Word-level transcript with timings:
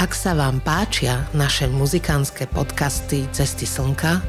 Ak 0.00 0.16
sa 0.16 0.32
vám 0.32 0.64
páčia 0.64 1.28
naše 1.36 1.68
muzikánske 1.68 2.48
podcasty 2.48 3.28
Cesty 3.36 3.68
slnka, 3.68 4.24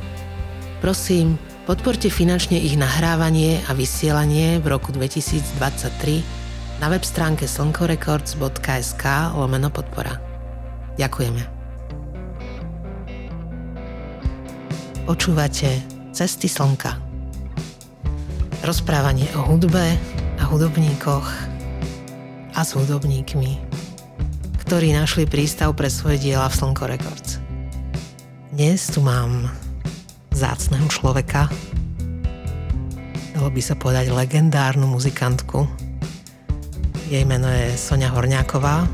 prosím, 0.84 1.40
podporte 1.64 2.12
finančne 2.12 2.60
ich 2.60 2.76
nahrávanie 2.76 3.64
a 3.64 3.72
vysielanie 3.72 4.60
v 4.60 4.68
roku 4.68 4.92
2023 4.92 6.84
na 6.84 6.92
web 6.92 7.08
stránke 7.08 7.48
slnkorecords.sk 7.48 9.04
lomeno 9.32 9.72
podpora. 9.72 10.20
Ďakujeme. 11.00 11.40
Počúvate 15.08 15.72
Cesty 16.12 16.52
slnka. 16.52 17.00
Rozprávanie 18.68 19.32
o 19.40 19.48
hudbe 19.48 19.96
a 20.36 20.44
hudobníkoch 20.52 21.28
a 22.52 22.60
s 22.60 22.76
hudobníkmi 22.76 23.71
ktorí 24.72 24.96
našli 24.96 25.28
prístav 25.28 25.76
pre 25.76 25.92
svoje 25.92 26.16
diela 26.16 26.48
v 26.48 26.56
Slnko 26.56 26.88
Records. 26.88 27.44
Dnes 28.56 28.80
tu 28.88 29.04
mám 29.04 29.52
zácného 30.32 30.88
človeka, 30.88 31.52
dalo 33.36 33.52
by 33.52 33.60
sa 33.60 33.76
povedať 33.76 34.16
legendárnu 34.16 34.88
muzikantku. 34.88 35.68
Jej 37.12 37.28
meno 37.28 37.52
je 37.52 37.76
Sonia 37.76 38.16
Horňáková. 38.16 38.88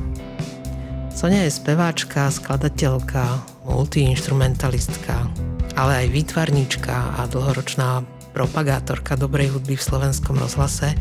Sonia 1.13 1.45
je 1.45 1.53
speváčka, 1.53 2.33
skladateľka, 2.33 3.37
multiinstrumentalistka, 3.69 5.29
ale 5.77 5.91
aj 6.01 6.07
výtvarníčka 6.09 7.21
a 7.21 7.29
dlhoročná 7.29 8.01
propagátorka 8.33 9.13
dobrej 9.13 9.53
hudby 9.53 9.77
v 9.77 9.85
slovenskom 9.93 10.41
rozhlase 10.41 10.97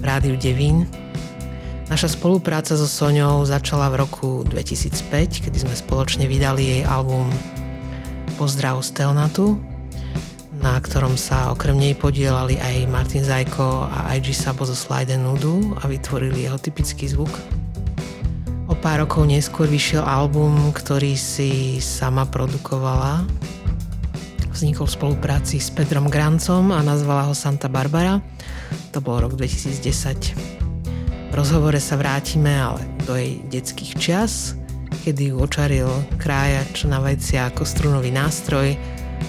rádiu 0.00 0.40
Devín 0.40 0.88
Naša 1.86 2.18
spolupráca 2.18 2.74
so 2.74 2.90
Soňou 2.90 3.46
začala 3.46 3.86
v 3.94 4.02
roku 4.02 4.42
2005, 4.42 5.46
kedy 5.46 5.54
sme 5.54 5.70
spoločne 5.70 6.26
vydali 6.26 6.66
jej 6.66 6.82
album 6.82 7.30
Pozdrav 8.34 8.82
z 8.82 8.90
Telnatu, 8.90 9.54
na 10.58 10.74
ktorom 10.82 11.14
sa 11.14 11.54
okrem 11.54 11.78
nej 11.78 11.94
podielali 11.94 12.58
aj 12.58 12.90
Martin 12.90 13.22
Zajko 13.22 13.86
a 13.86 14.10
IG 14.18 14.34
Sabo 14.34 14.66
zo 14.66 14.74
Slide 14.74 15.14
Nudu 15.14 15.78
a 15.78 15.86
vytvorili 15.86 16.50
jeho 16.50 16.58
typický 16.58 17.06
zvuk. 17.06 17.30
O 18.66 18.74
pár 18.74 19.06
rokov 19.06 19.22
neskôr 19.22 19.70
vyšiel 19.70 20.02
album, 20.02 20.74
ktorý 20.74 21.14
si 21.14 21.78
sama 21.78 22.26
produkovala. 22.26 23.22
Vznikol 24.50 24.90
v 24.90 24.96
spolupráci 24.98 25.62
s 25.62 25.70
Pedrom 25.70 26.10
Grancom 26.10 26.74
a 26.74 26.82
nazvala 26.82 27.30
ho 27.30 27.34
Santa 27.36 27.70
Barbara. 27.70 28.18
To 28.90 28.98
bol 28.98 29.22
rok 29.22 29.38
2010 29.38 30.65
rozhovore 31.36 31.76
sa 31.76 32.00
vrátime 32.00 32.48
ale 32.48 32.80
do 33.04 33.12
jej 33.12 33.44
detských 33.52 33.92
čias, 34.00 34.56
kedy 35.04 35.30
ju 35.30 35.44
očaril 35.44 35.92
krájač 36.16 36.88
na 36.88 36.96
vajcia 36.96 37.52
ako 37.52 37.68
strunový 37.68 38.08
nástroj, 38.08 38.72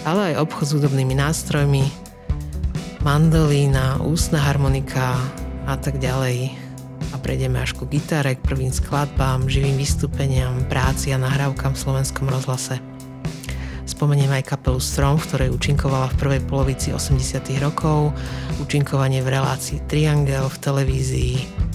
ale 0.08 0.32
aj 0.32 0.48
obchod 0.48 0.66
s 0.72 0.76
hudobnými 0.80 1.20
nástrojmi, 1.20 1.84
mandolína, 3.04 4.00
ústna 4.08 4.40
harmonika 4.40 5.20
a 5.68 5.76
tak 5.76 6.00
ďalej. 6.00 6.56
A 7.12 7.16
prejdeme 7.20 7.60
až 7.60 7.76
ku 7.76 7.84
gitare, 7.84 8.40
k 8.40 8.46
prvým 8.46 8.72
skladbám, 8.72 9.52
živým 9.52 9.76
vystúpeniam, 9.76 10.64
práci 10.72 11.12
a 11.12 11.20
nahrávkam 11.20 11.76
v 11.76 11.82
slovenskom 11.84 12.32
rozhlase. 12.32 12.80
Spomeniem 13.84 14.32
aj 14.32 14.48
kapelu 14.56 14.80
Strom, 14.80 15.20
v 15.20 15.28
ktorej 15.28 15.50
účinkovala 15.56 16.12
v 16.16 16.20
prvej 16.20 16.42
polovici 16.48 16.96
80 16.96 17.48
rokov, 17.64 18.16
účinkovanie 18.60 19.20
v 19.24 19.32
relácii 19.40 19.84
Triangel 19.88 20.48
v 20.52 20.58
televízii, 20.60 21.67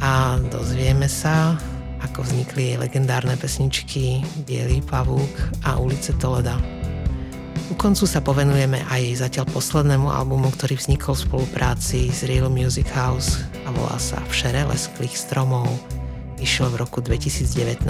a 0.00 0.36
dozvieme 0.52 1.08
sa, 1.08 1.56
ako 2.04 2.22
vznikli 2.22 2.72
jej 2.72 2.76
legendárne 2.76 3.36
pesničky 3.40 4.20
Bielý 4.44 4.84
pavúk 4.84 5.30
a 5.64 5.80
Ulice 5.80 6.12
Toleda. 6.20 6.60
U 7.66 7.74
koncu 7.74 8.06
sa 8.06 8.22
povenujeme 8.22 8.78
aj 8.86 9.00
jej 9.02 9.16
zatiaľ 9.18 9.50
poslednému 9.50 10.06
albumu, 10.06 10.54
ktorý 10.54 10.78
vznikol 10.78 11.18
v 11.18 11.24
spolupráci 11.26 12.14
s 12.14 12.22
Real 12.22 12.46
Music 12.46 12.86
House 12.94 13.42
a 13.66 13.74
volá 13.74 13.98
sa 13.98 14.22
Všere 14.30 14.70
lesklých 14.70 15.18
stromov. 15.18 15.66
Vyšiel 16.38 16.70
v 16.70 16.86
roku 16.86 17.02
2019. 17.02 17.82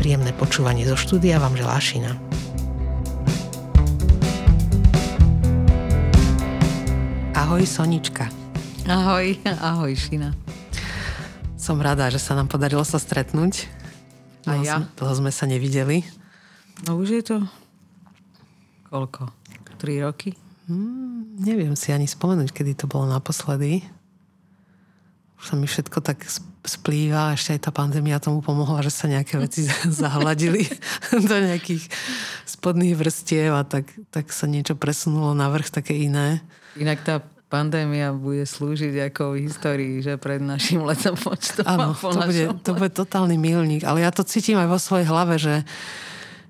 Príjemné 0.00 0.32
počúvanie 0.32 0.88
zo 0.88 0.96
štúdia 0.96 1.36
vám 1.42 1.58
želá 1.60 1.76
Šina. 1.76 2.16
Ahoj 7.36 7.68
Sonička. 7.68 8.45
Ahoj, 8.86 9.34
ahoj 9.58 9.98
Šina. 9.98 10.30
Som 11.58 11.82
rada, 11.82 12.06
že 12.06 12.22
sa 12.22 12.38
nám 12.38 12.46
podarilo 12.46 12.86
sa 12.86 13.02
stretnúť. 13.02 13.66
A 14.46 14.54
dlho 14.54 14.62
ja. 14.62 14.78
Sme, 14.78 14.86
dlho 14.94 15.14
sme 15.18 15.30
sa 15.34 15.44
nevideli. 15.50 16.06
No 16.86 16.94
už 16.94 17.18
je 17.18 17.22
to... 17.26 17.36
Koľko? 18.86 19.34
Tri 19.82 19.98
roky? 20.06 20.38
Hmm, 20.70 21.34
neviem 21.34 21.74
si 21.74 21.90
ani 21.90 22.06
spomenúť, 22.06 22.54
kedy 22.54 22.78
to 22.78 22.86
bolo 22.86 23.10
naposledy. 23.10 23.82
Už 25.42 25.50
sa 25.50 25.54
mi 25.58 25.66
všetko 25.66 25.98
tak 26.06 26.22
splýva, 26.62 27.34
ešte 27.34 27.58
aj 27.58 27.60
tá 27.66 27.70
pandémia 27.74 28.22
tomu 28.22 28.38
pomohla, 28.38 28.86
že 28.86 28.94
sa 28.94 29.10
nejaké 29.10 29.34
veci 29.42 29.66
zahladili 29.90 30.62
do 31.10 31.36
nejakých 31.42 31.90
spodných 32.46 32.94
vrstiev 32.94 33.50
a 33.50 33.66
tak, 33.66 33.90
tak 34.14 34.30
sa 34.30 34.46
niečo 34.46 34.78
presunulo 34.78 35.34
na 35.34 35.50
vrch, 35.50 35.74
také 35.74 35.98
iné. 35.98 36.38
Inak 36.78 37.02
tá 37.02 37.26
pandémia 37.56 38.12
bude 38.12 38.44
slúžiť 38.44 39.08
ako 39.08 39.32
v 39.32 39.48
histórii, 39.48 39.94
že 40.04 40.20
pred 40.20 40.44
našim 40.44 40.84
letom 40.84 41.16
počtom. 41.16 41.64
Áno, 41.64 41.96
to 41.96 42.20
bude, 42.20 42.44
to 42.60 42.70
bude 42.76 42.92
totálny 42.92 43.40
milník. 43.40 43.88
Ale 43.88 44.04
ja 44.04 44.12
to 44.12 44.20
cítim 44.28 44.60
aj 44.60 44.68
vo 44.68 44.76
svojej 44.76 45.08
hlave, 45.08 45.40
že, 45.40 45.64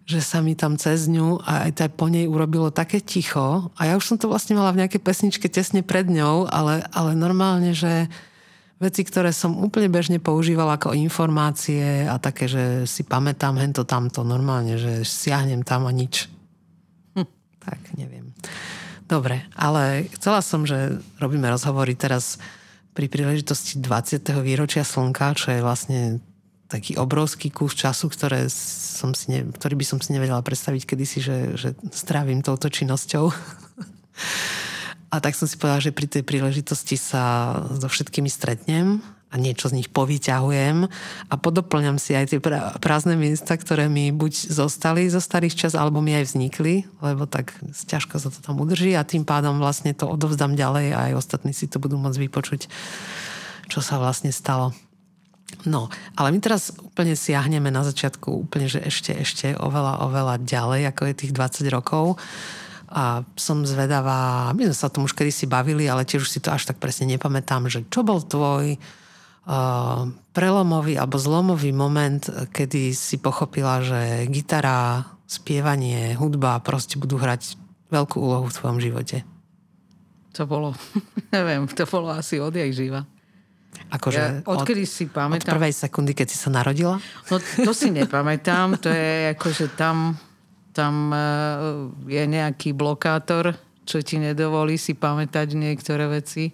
že 0.03 0.19
sa 0.19 0.43
mi 0.43 0.59
tam 0.59 0.75
cez 0.75 1.07
ňu 1.07 1.39
a 1.47 1.71
aj 1.71 1.95
po 1.95 2.11
nej 2.11 2.27
urobilo 2.27 2.75
také 2.75 2.99
ticho. 2.99 3.71
A 3.79 3.87
ja 3.87 3.95
už 3.95 4.03
som 4.03 4.19
to 4.19 4.27
vlastne 4.27 4.59
mala 4.59 4.75
v 4.75 4.83
nejakej 4.83 4.99
pesničke 4.99 5.47
tesne 5.47 5.87
pred 5.87 6.11
ňou, 6.11 6.51
ale, 6.51 6.83
ale 6.91 7.15
normálne, 7.15 7.71
že 7.71 8.11
veci, 8.83 9.07
ktoré 9.07 9.31
som 9.31 9.57
úplne 9.57 9.89
bežne 9.89 10.19
používala 10.19 10.77
ako 10.77 10.93
informácie 10.93 12.05
a 12.05 12.19
také, 12.19 12.51
že 12.51 12.85
si 12.85 13.07
pamätám 13.07 13.57
hento 13.57 13.87
tamto 13.87 14.27
normálne, 14.27 14.77
že 14.77 15.07
siahnem 15.07 15.63
tam 15.63 15.87
a 15.87 15.93
nič. 15.95 16.29
Hm. 17.17 17.29
Tak, 17.63 17.81
neviem. 17.97 18.35
Dobre, 19.07 19.47
ale 19.55 20.11
chcela 20.19 20.43
som, 20.43 20.67
že 20.67 20.99
robíme 21.23 21.47
rozhovory 21.47 21.95
teraz 21.95 22.43
pri 22.91 23.07
príležitosti 23.07 23.79
20. 23.79 24.27
výročia 24.43 24.83
Slnka, 24.83 25.39
čo 25.39 25.55
je 25.55 25.61
vlastne 25.63 26.19
taký 26.67 26.99
obrovský 26.99 27.55
kus 27.55 27.79
času, 27.79 28.11
ktoré 28.11 28.51
som 28.51 29.15
si 29.15 29.31
ne, 29.31 29.47
ktorý 29.47 29.79
by 29.79 29.87
som 29.87 29.99
si 30.03 30.11
nevedela 30.11 30.43
predstaviť 30.43 30.83
kedysi, 30.83 31.19
že, 31.23 31.39
že 31.55 31.69
strávim 31.95 32.43
touto 32.43 32.67
činnosťou. 32.67 33.31
A 35.15 35.23
tak 35.23 35.39
som 35.39 35.47
si 35.47 35.55
povedala, 35.55 35.79
že 35.79 35.95
pri 35.95 36.11
tej 36.11 36.27
príležitosti 36.27 36.99
sa 36.99 37.55
so 37.79 37.87
všetkými 37.87 38.27
stretnem 38.27 38.99
a 39.27 39.35
niečo 39.43 39.67
z 39.67 39.83
nich 39.83 39.89
povyťahujem 39.91 40.87
a 41.29 41.35
podoplňam 41.35 41.99
si 41.99 42.15
aj 42.15 42.31
tie 42.31 42.39
prázdne 42.79 43.19
miesta, 43.19 43.59
ktoré 43.59 43.91
mi 43.91 44.15
buď 44.15 44.55
zostali 44.55 45.11
zo 45.11 45.19
starých 45.19 45.67
čas, 45.67 45.73
alebo 45.75 45.99
mi 45.99 46.15
aj 46.15 46.31
vznikli, 46.31 46.87
lebo 47.03 47.27
tak 47.27 47.51
ťažko 47.91 48.23
sa 48.23 48.31
to 48.31 48.39
tam 48.39 48.63
udrží 48.63 48.95
a 48.95 49.03
tým 49.03 49.27
pádom 49.27 49.59
vlastne 49.59 49.91
to 49.99 50.07
odovzdám 50.07 50.55
ďalej 50.55 50.87
a 50.95 50.99
aj 51.11 51.13
ostatní 51.19 51.51
si 51.51 51.67
to 51.67 51.83
budú 51.83 51.99
môcť 51.99 52.23
vypočuť, 52.23 52.71
čo 53.67 53.83
sa 53.83 53.99
vlastne 53.99 54.31
stalo. 54.31 54.71
No, 55.67 55.91
ale 56.15 56.31
my 56.31 56.39
teraz 56.39 56.75
úplne 56.79 57.15
siahneme 57.19 57.71
na 57.71 57.83
začiatku 57.83 58.47
úplne, 58.47 58.67
že 58.71 58.83
ešte, 58.83 59.15
ešte 59.15 59.47
oveľa, 59.59 60.07
oveľa 60.07 60.35
ďalej, 60.43 60.91
ako 60.91 61.03
je 61.07 61.15
tých 61.15 61.33
20 61.35 61.67
rokov. 61.75 62.19
A 62.87 63.27
som 63.35 63.67
zvedavá, 63.67 64.55
my 64.55 64.71
sme 64.71 64.77
sa 64.79 64.87
o 64.87 64.95
tom 64.95 65.11
už 65.11 65.15
kedysi 65.19 65.51
bavili, 65.51 65.91
ale 65.91 66.07
tiež 66.07 66.23
už 66.23 66.31
si 66.31 66.43
to 66.43 66.55
až 66.55 66.71
tak 66.71 66.79
presne 66.79 67.11
nepamätám, 67.11 67.67
že 67.67 67.83
čo 67.91 68.07
bol 68.07 68.23
tvoj 68.23 68.79
prelomový 70.35 70.99
alebo 70.99 71.17
zlomový 71.23 71.71
moment, 71.71 72.19
kedy 72.51 72.91
si 72.91 73.17
pochopila, 73.23 73.79
že 73.79 74.27
gitara, 74.27 75.07
spievanie, 75.31 76.19
hudba 76.19 76.59
proste 76.59 76.99
budú 76.99 77.19
hrať 77.19 77.55
veľkú 77.95 78.19
úlohu 78.19 78.51
v 78.51 78.57
tvojom 78.59 78.79
živote? 78.83 79.23
To 80.35 80.51
bolo, 80.51 80.75
neviem, 81.37 81.71
to 81.71 81.87
bolo 81.87 82.11
asi 82.11 82.43
odjak 82.43 82.75
živa. 82.75 83.07
Akože 83.93 84.19
ja, 84.19 84.31
odkedy 84.43 84.83
od, 84.83 84.91
si 84.91 85.05
pamätám... 85.07 85.47
Od 85.47 85.55
prvej 85.61 85.75
sekundy, 85.79 86.13
keď 86.17 86.27
si 86.33 86.37
sa 86.41 86.51
narodila? 86.51 86.99
No 87.31 87.37
to 87.39 87.71
si 87.71 87.93
nepamätám, 87.95 88.81
to 88.83 88.89
je 88.91 89.37
akože 89.37 89.77
tam, 89.79 90.17
tam 90.75 91.13
e, 91.13 91.29
je 92.09 92.25
nejaký 92.25 92.73
blokátor, 92.73 93.55
čo 93.87 94.03
ti 94.03 94.19
nedovolí 94.19 94.75
si 94.75 94.99
pamätať 94.99 95.55
niektoré 95.55 96.11
veci 96.11 96.51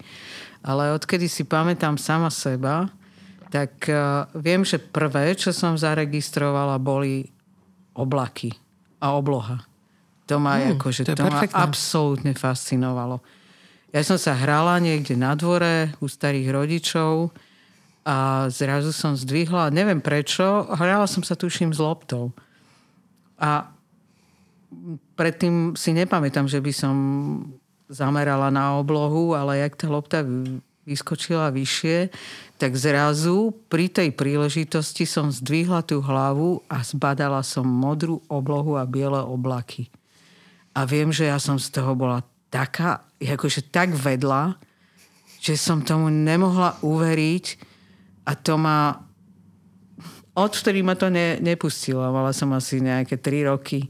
ale 0.62 0.94
odkedy 0.94 1.26
si 1.26 1.43
pamätám 1.43 1.99
sama 1.99 2.31
seba, 2.31 2.91
tak 3.53 3.85
uh, 3.91 4.25
viem, 4.38 4.64
že 4.64 4.81
prvé, 4.81 5.37
čo 5.37 5.53
som 5.53 5.76
zaregistrovala, 5.76 6.81
boli 6.81 7.29
oblaky 7.93 8.55
a 9.03 9.12
obloha. 9.12 9.61
To 10.31 10.41
ma, 10.41 10.56
hmm, 10.56 10.79
akože, 10.79 11.03
to, 11.05 11.19
to 11.19 11.29
ma 11.29 11.44
absolútne 11.53 12.32
fascinovalo. 12.32 13.20
Ja 13.93 14.00
som 14.00 14.17
sa 14.17 14.32
hrala 14.32 14.81
niekde 14.81 15.12
na 15.19 15.37
dvore 15.37 15.93
u 16.00 16.09
starých 16.09 16.49
rodičov 16.49 17.29
a 18.08 18.49
zrazu 18.49 18.88
som 18.88 19.12
zdvihla, 19.12 19.69
neviem 19.69 20.00
prečo, 20.00 20.65
hrala 20.73 21.05
som 21.05 21.20
sa 21.20 21.37
tuším 21.37 21.76
s 21.76 21.79
loptou. 21.82 22.32
A 23.37 23.69
predtým 25.19 25.76
si 25.76 25.93
nepamätám, 25.93 26.49
že 26.49 26.65
by 26.65 26.73
som 26.73 26.94
zamerala 27.93 28.49
na 28.49 28.81
oblohu, 28.81 29.37
ale 29.37 29.61
jak 29.61 29.77
tá 29.77 29.87
lopta 29.93 30.25
vyskočila 30.89 31.53
vyššie, 31.53 32.09
tak 32.56 32.75
zrazu 32.75 33.55
pri 33.69 33.93
tej 33.93 34.17
príležitosti 34.17 35.05
som 35.05 35.31
zdvihla 35.31 35.85
tú 35.85 36.00
hlavu 36.00 36.65
a 36.67 36.81
zbadala 36.83 37.44
som 37.44 37.69
modrú 37.69 38.25
oblohu 38.27 38.81
a 38.81 38.89
biele 38.89 39.21
oblaky. 39.21 39.93
A 40.73 40.89
viem, 40.89 41.12
že 41.12 41.29
ja 41.29 41.37
som 41.37 41.61
z 41.61 41.69
toho 41.69 41.93
bola 41.93 42.25
taká, 42.49 43.05
akože 43.21 43.69
tak 43.69 43.93
vedla, 43.93 44.56
že 45.39 45.55
som 45.55 45.85
tomu 45.85 46.09
nemohla 46.09 46.81
uveriť, 46.81 47.71
a 48.27 48.33
to 48.39 48.55
ma... 48.59 49.03
Odvtedy 50.33 50.81
ma 50.81 50.97
to 50.97 51.12
ne, 51.12 51.37
nepustilo. 51.44 52.00
Mala 52.09 52.33
som 52.33 52.49
asi 52.56 52.81
nejaké 52.81 53.21
3 53.21 53.53
roky. 53.53 53.85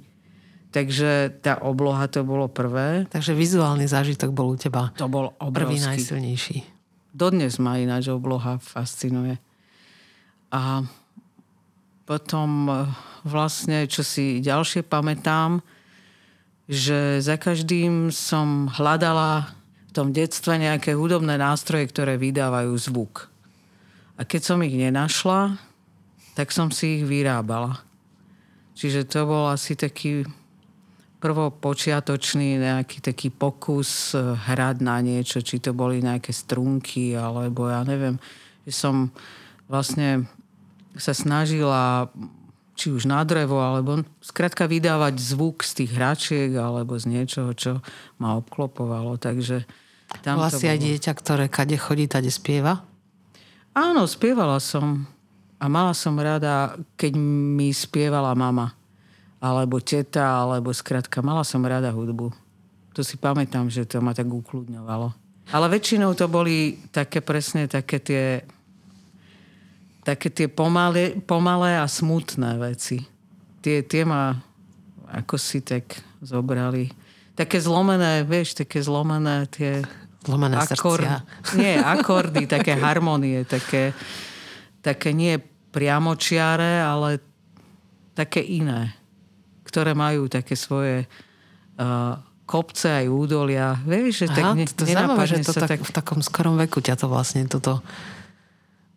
Takže 0.73 1.45
tá 1.45 1.61
obloha 1.61 2.09
to 2.09 2.25
bolo 2.25 2.49
prvé. 2.49 3.05
Takže 3.13 3.37
vizuálny 3.37 3.85
zážitok 3.85 4.33
bol 4.33 4.57
u 4.57 4.57
teba 4.57 4.89
to 4.97 5.05
bol 5.05 5.37
obrovský. 5.37 5.53
prvý 5.53 5.77
najsilnejší. 5.85 6.57
Dodnes 7.13 7.61
ma 7.61 7.77
ináč 7.77 8.09
obloha 8.09 8.57
fascinuje. 8.57 9.37
A 10.49 10.81
potom 12.09 12.69
e, 12.69 12.73
vlastne, 13.29 13.85
čo 13.85 14.01
si 14.01 14.41
ďalšie 14.41 14.81
pamätám, 14.89 15.61
že 16.73 17.21
za 17.21 17.37
každým 17.37 18.09
som 18.09 18.73
hľadala 18.73 19.53
v 19.89 19.93
tom 19.93 20.09
detstve 20.09 20.57
nejaké 20.57 20.97
hudobné 20.97 21.37
nástroje, 21.37 21.85
ktoré 21.93 22.17
vydávajú 22.17 22.73
zvuk. 22.81 23.29
A 24.17 24.25
keď 24.25 24.41
som 24.41 24.65
ich 24.65 24.73
nenašla, 24.73 25.61
tak 26.33 26.49
som 26.49 26.73
si 26.73 27.01
ich 27.01 27.05
vyrábala. 27.05 27.85
Čiže 28.73 29.05
to 29.05 29.29
bol 29.29 29.53
asi 29.53 29.77
taký 29.77 30.25
prvopočiatočný 31.23 32.59
nejaký 32.59 32.99
taký 32.99 33.31
pokus 33.31 34.19
eh, 34.19 34.35
hrať 34.35 34.83
na 34.83 34.99
niečo, 34.99 35.39
či 35.39 35.63
to 35.63 35.71
boli 35.71 36.03
nejaké 36.03 36.35
strunky, 36.35 37.15
alebo 37.15 37.71
ja 37.71 37.87
neviem, 37.87 38.19
že 38.67 38.75
som 38.75 39.15
vlastne 39.71 40.27
sa 40.99 41.15
snažila 41.15 42.11
či 42.77 42.91
už 42.91 43.07
na 43.07 43.23
drevo, 43.23 43.63
alebo 43.63 44.03
skrátka 44.19 44.67
vydávať 44.67 45.15
zvuk 45.21 45.63
z 45.63 45.85
tých 45.85 45.91
hračiek 45.95 46.51
alebo 46.57 46.99
z 46.99 47.09
niečoho, 47.09 47.55
čo 47.55 47.79
ma 48.19 48.35
obklopovalo. 48.41 49.21
Takže 49.21 49.65
tam 50.27 50.43
Bola 50.43 50.51
si 50.51 50.67
bolo... 50.67 50.73
aj 50.75 50.79
dieťa, 50.83 51.13
ktoré 51.15 51.45
kade 51.47 51.77
chodí, 51.79 52.11
tade 52.11 52.33
spieva? 52.33 52.85
Áno, 53.73 54.05
spievala 54.05 54.61
som. 54.61 55.07
A 55.63 55.71
mala 55.71 55.95
som 55.95 56.19
rada, 56.19 56.75
keď 56.99 57.17
mi 57.17 57.71
spievala 57.71 58.35
mama. 58.35 58.75
Alebo 59.43 59.83
teta, 59.83 60.47
alebo 60.47 60.71
skrátka, 60.71 61.19
mala 61.19 61.43
som 61.43 61.67
rada 61.67 61.91
hudbu. 61.91 62.31
To 62.95 63.03
si 63.03 63.19
pamätám, 63.19 63.67
že 63.67 63.83
to 63.83 63.99
ma 63.99 64.15
tak 64.15 64.31
ukludňovalo. 64.31 65.11
Ale 65.51 65.67
väčšinou 65.67 66.15
to 66.15 66.31
boli 66.31 66.79
také 66.95 67.19
presne 67.19 67.67
také 67.67 67.99
tie 67.99 68.47
také 70.07 70.31
tie 70.31 70.47
pomalé, 70.51 71.19
pomalé 71.27 71.79
a 71.79 71.87
smutné 71.87 72.59
veci. 72.59 73.03
Tie, 73.63 73.83
tie 73.87 74.03
ma 74.03 74.35
ako 75.11 75.39
si 75.39 75.63
tak 75.63 75.99
zobrali. 76.23 76.91
Také 77.39 77.63
zlomené, 77.63 78.27
vieš, 78.27 78.59
také 78.59 78.83
zlomené 78.83 79.47
tie 79.51 79.83
Zlomené 80.23 80.55
akord, 80.55 81.03
srdcia. 81.03 81.17
Nie, 81.59 81.83
akordy, 81.83 82.47
také 82.55 82.79
harmonie, 82.79 83.43
také, 83.43 83.91
také 84.79 85.11
nie 85.11 85.43
priamočiare, 85.75 86.79
ale 86.79 87.19
také 88.15 88.39
iné, 88.39 88.95
ktoré 89.73 89.97
majú 89.97 90.29
také 90.29 90.53
svoje 90.53 91.09
uh, 91.81 92.21
kopce 92.45 92.93
aj 92.93 93.07
údolia. 93.09 93.81
Vieš, 93.89 94.13
že 94.13 94.27
Aha, 94.29 94.37
tak 94.37 94.45
ne, 94.53 94.65
to 94.69 94.85
zaujímavé, 94.85 95.25
že 95.25 95.41
to 95.41 95.57
tak, 95.57 95.71
tak... 95.73 95.81
v 95.81 95.93
takom 95.97 96.21
skorom 96.21 96.61
veku 96.61 96.85
ťa 96.85 97.01
to 97.01 97.09
vlastne 97.09 97.49
toto... 97.49 97.81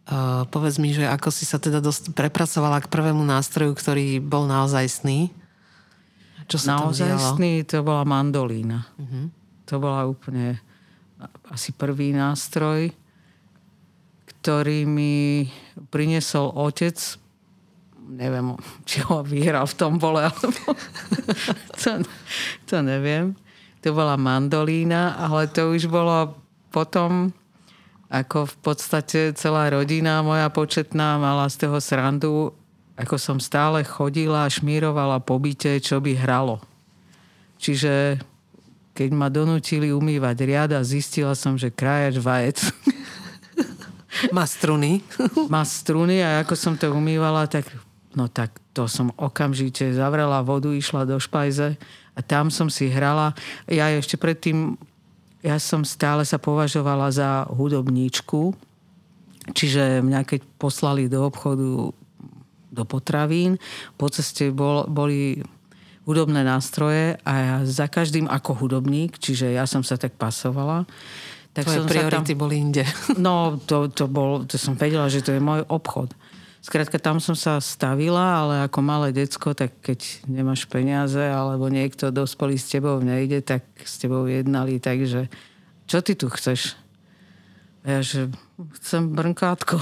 Uh, 0.06 0.46
povedz 0.54 0.78
mi, 0.78 0.94
že 0.94 1.08
ako 1.08 1.34
si 1.34 1.50
sa 1.50 1.58
teda 1.58 1.82
dost 1.82 2.14
prepracovala 2.14 2.78
k 2.84 2.92
prvému 2.92 3.26
nástroju, 3.26 3.74
ktorý 3.74 4.22
bol 4.22 4.46
naozaj 4.46 4.86
sný? 5.02 5.34
Čo 6.46 6.62
sa 6.62 6.78
naozaj 6.78 7.10
sný, 7.34 7.66
to 7.66 7.82
bola 7.82 8.06
mandolína. 8.06 8.86
Uh-huh. 9.02 9.34
To 9.66 9.82
bola 9.82 10.06
úplne 10.06 10.62
asi 11.50 11.74
prvý 11.74 12.14
nástroj, 12.14 12.94
ktorý 14.30 14.86
mi 14.86 15.50
priniesol 15.90 16.54
otec. 16.54 17.02
Neviem, 18.06 18.54
či 18.86 19.02
ho 19.02 19.26
vyhral 19.26 19.66
v 19.66 19.78
tom 19.78 19.98
bole, 19.98 20.22
alebo... 20.22 20.78
to, 21.82 22.06
to 22.70 22.78
neviem. 22.86 23.34
To 23.82 23.94
bola 23.94 24.18
mandolína, 24.18 25.18
ale 25.18 25.50
to 25.50 25.74
už 25.74 25.90
bolo 25.90 26.38
potom, 26.70 27.34
ako 28.10 28.46
v 28.50 28.56
podstate 28.62 29.20
celá 29.34 29.74
rodina 29.74 30.22
moja 30.22 30.50
početná 30.54 31.18
mala 31.18 31.50
z 31.50 31.66
toho 31.66 31.78
srandu, 31.82 32.54
ako 32.96 33.16
som 33.18 33.38
stále 33.42 33.82
chodila 33.84 34.46
a 34.46 34.54
šmírovala 34.54 35.20
po 35.22 35.42
byte, 35.42 35.82
čo 35.82 36.00
by 36.00 36.16
hralo. 36.16 36.62
Čiže 37.60 38.22
keď 38.96 39.10
ma 39.12 39.28
donútili 39.28 39.92
umývať 39.92 40.38
riad 40.48 40.72
a 40.72 40.80
zistila 40.80 41.36
som, 41.36 41.60
že 41.60 41.68
krájač 41.68 42.16
vajec 42.16 42.58
má 44.36 44.48
struny. 44.48 45.04
má 45.52 45.68
struny 45.68 46.24
a 46.24 46.48
ako 46.48 46.56
som 46.56 46.74
to 46.80 46.88
umývala, 46.96 47.44
tak 47.52 47.68
no 48.16 48.32
tak 48.32 48.58
to 48.76 48.88
som 48.88 49.12
okamžite 49.16 49.92
zavrela 49.96 50.42
vodu, 50.42 50.72
išla 50.72 51.08
do 51.08 51.20
špajze 51.20 51.76
a 52.16 52.20
tam 52.24 52.48
som 52.52 52.72
si 52.72 52.88
hrala. 52.88 53.36
Ja 53.68 53.92
ešte 53.92 54.16
predtým, 54.16 54.80
ja 55.44 55.60
som 55.60 55.84
stále 55.84 56.24
sa 56.24 56.40
považovala 56.40 57.12
za 57.12 57.46
hudobníčku, 57.52 58.56
čiže 59.52 60.02
mňa 60.02 60.22
keď 60.26 60.42
poslali 60.58 61.12
do 61.12 61.28
obchodu 61.28 61.94
do 62.76 62.84
potravín, 62.84 63.56
po 63.96 64.12
ceste 64.12 64.52
bol, 64.52 64.84
boli 64.92 65.40
hudobné 66.04 66.44
nástroje 66.44 67.16
a 67.24 67.32
ja 67.40 67.56
za 67.64 67.88
každým 67.88 68.28
ako 68.28 68.68
hudobník, 68.68 69.16
čiže 69.16 69.56
ja 69.56 69.64
som 69.64 69.80
sa 69.80 69.96
tak 69.96 70.20
pasovala. 70.20 70.84
Tak 71.56 71.72
Tvoje 71.72 71.78
som 71.80 71.88
priority 71.88 72.36
tam, 72.36 72.42
boli 72.44 72.56
inde. 72.60 72.84
No, 73.16 73.56
to, 73.64 73.88
to, 73.88 74.12
bol, 74.12 74.44
to 74.44 74.60
som 74.60 74.76
vedela, 74.76 75.08
že 75.08 75.24
to 75.24 75.32
je 75.32 75.40
môj 75.40 75.64
obchod. 75.72 76.12
Skrátka, 76.66 76.98
tam 76.98 77.22
som 77.22 77.38
sa 77.38 77.62
stavila, 77.62 78.42
ale 78.42 78.54
ako 78.66 78.82
malé 78.82 79.14
decko, 79.14 79.54
tak 79.54 79.86
keď 79.86 80.26
nemáš 80.26 80.66
peniaze, 80.66 81.22
alebo 81.22 81.70
niekto 81.70 82.10
dospelý 82.10 82.58
s 82.58 82.74
tebou 82.74 82.98
nejde, 83.06 83.46
tak 83.46 83.62
s 83.86 84.02
tebou 84.02 84.26
jednali, 84.26 84.82
takže 84.82 85.30
čo 85.86 86.02
ty 86.02 86.18
tu 86.18 86.26
chceš? 86.26 86.74
A 87.86 87.94
ja, 87.94 88.00
že 88.02 88.34
chcem 88.82 89.14
brnkátko. 89.14 89.78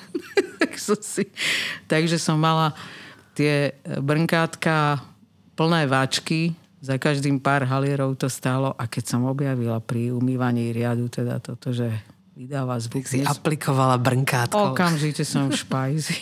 tak 0.60 0.76
som 0.76 1.00
si, 1.00 1.32
takže 1.88 2.20
som 2.20 2.36
mala 2.36 2.76
tie 3.32 3.72
brnkátka 3.96 5.00
plné 5.56 5.88
váčky, 5.88 6.52
za 6.78 7.00
každým 7.00 7.42
pár 7.42 7.64
halierov 7.64 8.20
to 8.20 8.30
stálo 8.30 8.70
a 8.76 8.84
keď 8.86 9.16
som 9.16 9.26
objavila 9.26 9.82
pri 9.82 10.14
umývaní 10.14 10.70
riadu 10.70 11.10
teda 11.10 11.42
toto, 11.42 11.74
že 11.74 11.90
vydáva 12.38 12.78
zvuk. 12.78 13.02
Tak 13.02 13.10
si 13.10 13.18
dnes... 13.18 13.34
aplikovala 13.34 13.98
brnkátko. 13.98 14.70
Okamžite 14.70 15.26
som 15.26 15.50
v 15.50 15.58
špajzi. 15.58 16.18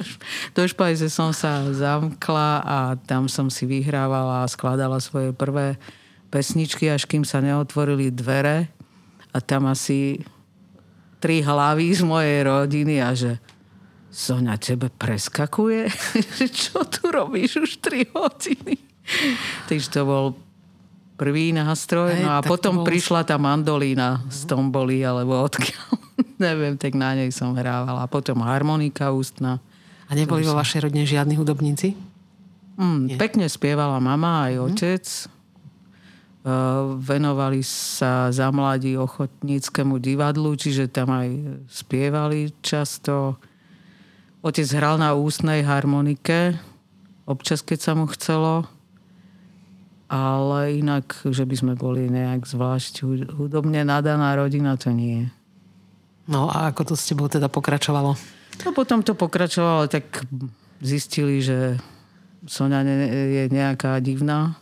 Do 0.58 0.66
špajze 0.66 1.06
som 1.06 1.30
sa 1.30 1.62
zamkla 1.70 2.50
a 2.66 2.76
tam 3.06 3.30
som 3.30 3.46
si 3.46 3.62
vyhrávala 3.62 4.42
a 4.42 4.50
skladala 4.50 4.98
svoje 4.98 5.30
prvé 5.30 5.78
pesničky, 6.34 6.90
až 6.90 7.06
kým 7.06 7.22
sa 7.22 7.38
neotvorili 7.38 8.10
dvere 8.10 8.66
a 9.30 9.38
tam 9.38 9.70
asi 9.70 10.18
tri 11.22 11.46
hlavy 11.46 11.94
z 11.94 12.02
mojej 12.02 12.38
rodiny 12.42 12.94
a 12.98 13.14
že 13.14 13.38
Sonia, 14.12 14.60
tebe 14.60 14.92
preskakuje? 14.92 15.88
Čo 16.68 16.84
tu 16.84 17.08
robíš 17.08 17.64
už 17.64 17.70
3 17.80 18.12
hodiny? 18.12 18.76
Takže 19.72 19.88
to 19.88 20.00
bol 20.04 20.24
prvý 21.22 21.54
nástroj. 21.54 22.18
no 22.18 22.34
a 22.34 22.42
potom 22.42 22.82
bol... 22.82 22.86
prišla 22.90 23.22
tá 23.22 23.38
mandolína 23.38 24.26
z 24.26 24.50
tomboli, 24.50 25.06
alebo 25.06 25.38
odkiaľ. 25.46 25.86
Neviem, 26.50 26.74
tak 26.74 26.98
na 26.98 27.14
nej 27.14 27.30
som 27.30 27.54
hrávala. 27.54 28.02
A 28.02 28.10
potom 28.10 28.42
harmonika 28.42 29.14
ústna. 29.14 29.62
A 30.10 30.18
neboli 30.18 30.42
vo 30.42 30.58
vašej 30.58 30.90
rodine 30.90 31.06
žiadni 31.06 31.38
hudobníci? 31.38 31.94
Mm, 32.74 33.14
pekne 33.14 33.46
spievala 33.46 34.02
mama 34.02 34.50
aj 34.50 34.52
mm. 34.58 34.62
otec. 34.66 35.04
Uh, 36.42 36.98
venovali 36.98 37.62
sa 37.62 38.26
za 38.34 38.50
mladí 38.50 38.98
ochotníckému 38.98 40.02
divadlu, 40.02 40.58
čiže 40.58 40.90
tam 40.90 41.14
aj 41.14 41.28
spievali 41.70 42.50
často. 42.66 43.38
Otec 44.42 44.66
hral 44.74 44.98
na 44.98 45.14
ústnej 45.14 45.62
harmonike, 45.62 46.58
občas 47.30 47.62
keď 47.62 47.78
sa 47.78 47.92
mu 47.94 48.10
chcelo, 48.10 48.66
ale 50.12 50.76
inak, 50.76 51.24
že 51.24 51.48
by 51.48 51.56
sme 51.56 51.72
boli 51.72 52.12
nejak 52.12 52.44
zvlášť 52.44 53.00
hudobne 53.32 53.80
nadaná 53.80 54.36
rodina, 54.36 54.76
to 54.76 54.92
nie. 54.92 55.32
No 56.28 56.52
a 56.52 56.68
ako 56.68 56.92
to 56.92 56.94
s 57.00 57.08
tebou 57.08 57.32
teda 57.32 57.48
pokračovalo? 57.48 58.12
No 58.60 58.68
potom 58.76 59.00
to 59.00 59.16
pokračovalo, 59.16 59.88
tak 59.88 60.28
zistili, 60.84 61.40
že 61.40 61.80
Sonia 62.44 62.84
je 62.84 63.48
nejaká 63.48 63.96
divná, 64.04 64.52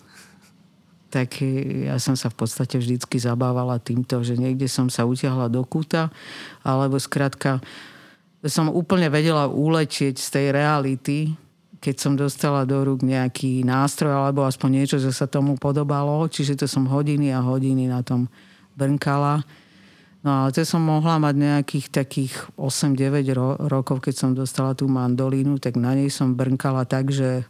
tak 1.10 1.42
ja 1.82 1.98
som 1.98 2.14
sa 2.14 2.30
v 2.30 2.46
podstate 2.46 2.78
vždycky 2.78 3.18
zabávala 3.18 3.82
týmto, 3.82 4.22
že 4.22 4.38
niekde 4.38 4.70
som 4.70 4.86
sa 4.86 5.02
utiahla 5.02 5.50
do 5.50 5.66
kúta, 5.66 6.14
alebo 6.62 7.02
skrátka 7.02 7.58
som 8.46 8.70
úplne 8.70 9.10
vedela 9.10 9.50
uletieť 9.50 10.16
z 10.16 10.28
tej 10.30 10.46
reality, 10.54 11.34
keď 11.80 11.96
som 11.96 12.12
dostala 12.12 12.68
do 12.68 12.84
rúk 12.84 13.00
nejaký 13.00 13.64
nástroj 13.64 14.12
alebo 14.12 14.44
aspoň 14.44 14.84
niečo, 14.84 15.00
že 15.00 15.16
sa 15.16 15.24
tomu 15.24 15.56
podobalo. 15.56 16.28
Čiže 16.28 16.60
to 16.60 16.66
som 16.68 16.84
hodiny 16.84 17.32
a 17.32 17.40
hodiny 17.40 17.88
na 17.88 18.04
tom 18.04 18.28
brnkala. 18.76 19.40
No 20.20 20.44
ale 20.44 20.52
to 20.52 20.60
som 20.68 20.84
mohla 20.84 21.16
mať 21.16 21.34
nejakých 21.40 21.86
takých 21.88 22.36
8-9 22.60 23.32
ro- 23.32 23.56
rokov, 23.56 24.04
keď 24.04 24.14
som 24.14 24.36
dostala 24.36 24.76
tú 24.76 24.84
mandolínu, 24.84 25.56
tak 25.56 25.80
na 25.80 25.96
nej 25.96 26.12
som 26.12 26.36
brnkala 26.36 26.84
tak, 26.84 27.08
že 27.08 27.48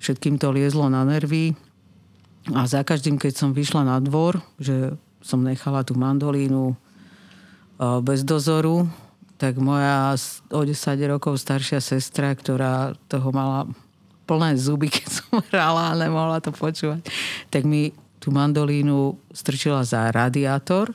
všetkým 0.00 0.40
to 0.40 0.48
liezlo 0.48 0.88
na 0.88 1.04
nervy. 1.04 1.52
A 2.48 2.64
za 2.64 2.80
každým, 2.80 3.20
keď 3.20 3.36
som 3.36 3.52
vyšla 3.52 3.84
na 3.84 4.00
dvor, 4.00 4.40
že 4.56 4.96
som 5.20 5.44
nechala 5.44 5.84
tú 5.84 5.92
mandolínu 6.00 6.72
bez 8.00 8.24
dozoru, 8.24 8.88
tak 9.38 9.54
moja 9.62 10.18
o 10.50 10.60
10 10.66 10.74
rokov 11.06 11.38
staršia 11.38 11.78
sestra, 11.78 12.34
ktorá 12.34 12.98
toho 13.06 13.30
mala 13.30 13.70
plné 14.26 14.58
zuby, 14.58 14.90
keď 14.96 15.08
som 15.08 15.40
hrala 15.48 15.94
a 15.94 15.98
nemohla 15.98 16.42
to 16.42 16.50
počúvať, 16.50 17.06
tak 17.48 17.62
mi 17.64 17.94
tú 18.18 18.34
mandolínu 18.34 19.14
strčila 19.30 19.86
za 19.86 20.10
radiátor 20.10 20.90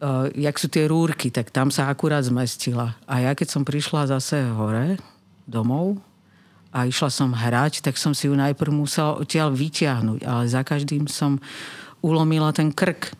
uh, 0.00 0.26
jak 0.32 0.56
sú 0.56 0.66
tie 0.66 0.88
rúrky, 0.88 1.28
tak 1.30 1.52
tam 1.52 1.68
sa 1.68 1.92
akurát 1.92 2.24
zmestila. 2.24 2.96
A 3.04 3.22
ja 3.22 3.32
keď 3.36 3.48
som 3.52 3.62
prišla 3.62 4.10
zase 4.10 4.48
hore 4.50 4.98
domov 5.44 6.00
a 6.72 6.88
išla 6.88 7.10
som 7.12 7.30
hrať, 7.30 7.84
tak 7.84 8.00
som 8.00 8.16
si 8.16 8.26
ju 8.26 8.34
najprv 8.34 8.72
musela 8.72 9.20
odtiaľ 9.20 9.52
vyťahnuť, 9.52 10.20
ale 10.24 10.42
za 10.48 10.62
každým 10.64 11.06
som 11.06 11.38
ulomila 12.00 12.50
ten 12.50 12.72
krk. 12.72 13.12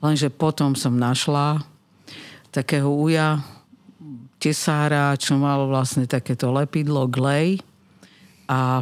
Lenže 0.00 0.32
potom 0.32 0.78
som 0.78 0.94
našla 0.96 1.62
takého 2.50 2.88
uja, 2.88 3.42
tesára, 4.38 5.18
čo 5.18 5.34
malo 5.36 5.66
vlastne 5.66 6.06
takéto 6.06 6.48
lepidlo, 6.54 7.10
glej 7.10 7.58
a 8.46 8.80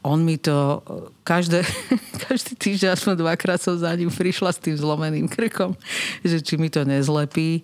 on 0.00 0.24
mi 0.24 0.40
to 0.40 0.80
každé, 1.24 1.64
každý 2.28 2.56
týždeň 2.56 2.96
aspoň 2.96 3.14
dvakrát 3.20 3.60
som 3.60 3.76
za 3.76 3.92
ním 3.96 4.08
prišla 4.08 4.52
s 4.52 4.62
tým 4.62 4.76
zlomeným 4.76 5.28
krkom, 5.28 5.76
že 6.24 6.40
či 6.40 6.56
mi 6.56 6.72
to 6.72 6.84
nezlepí. 6.88 7.60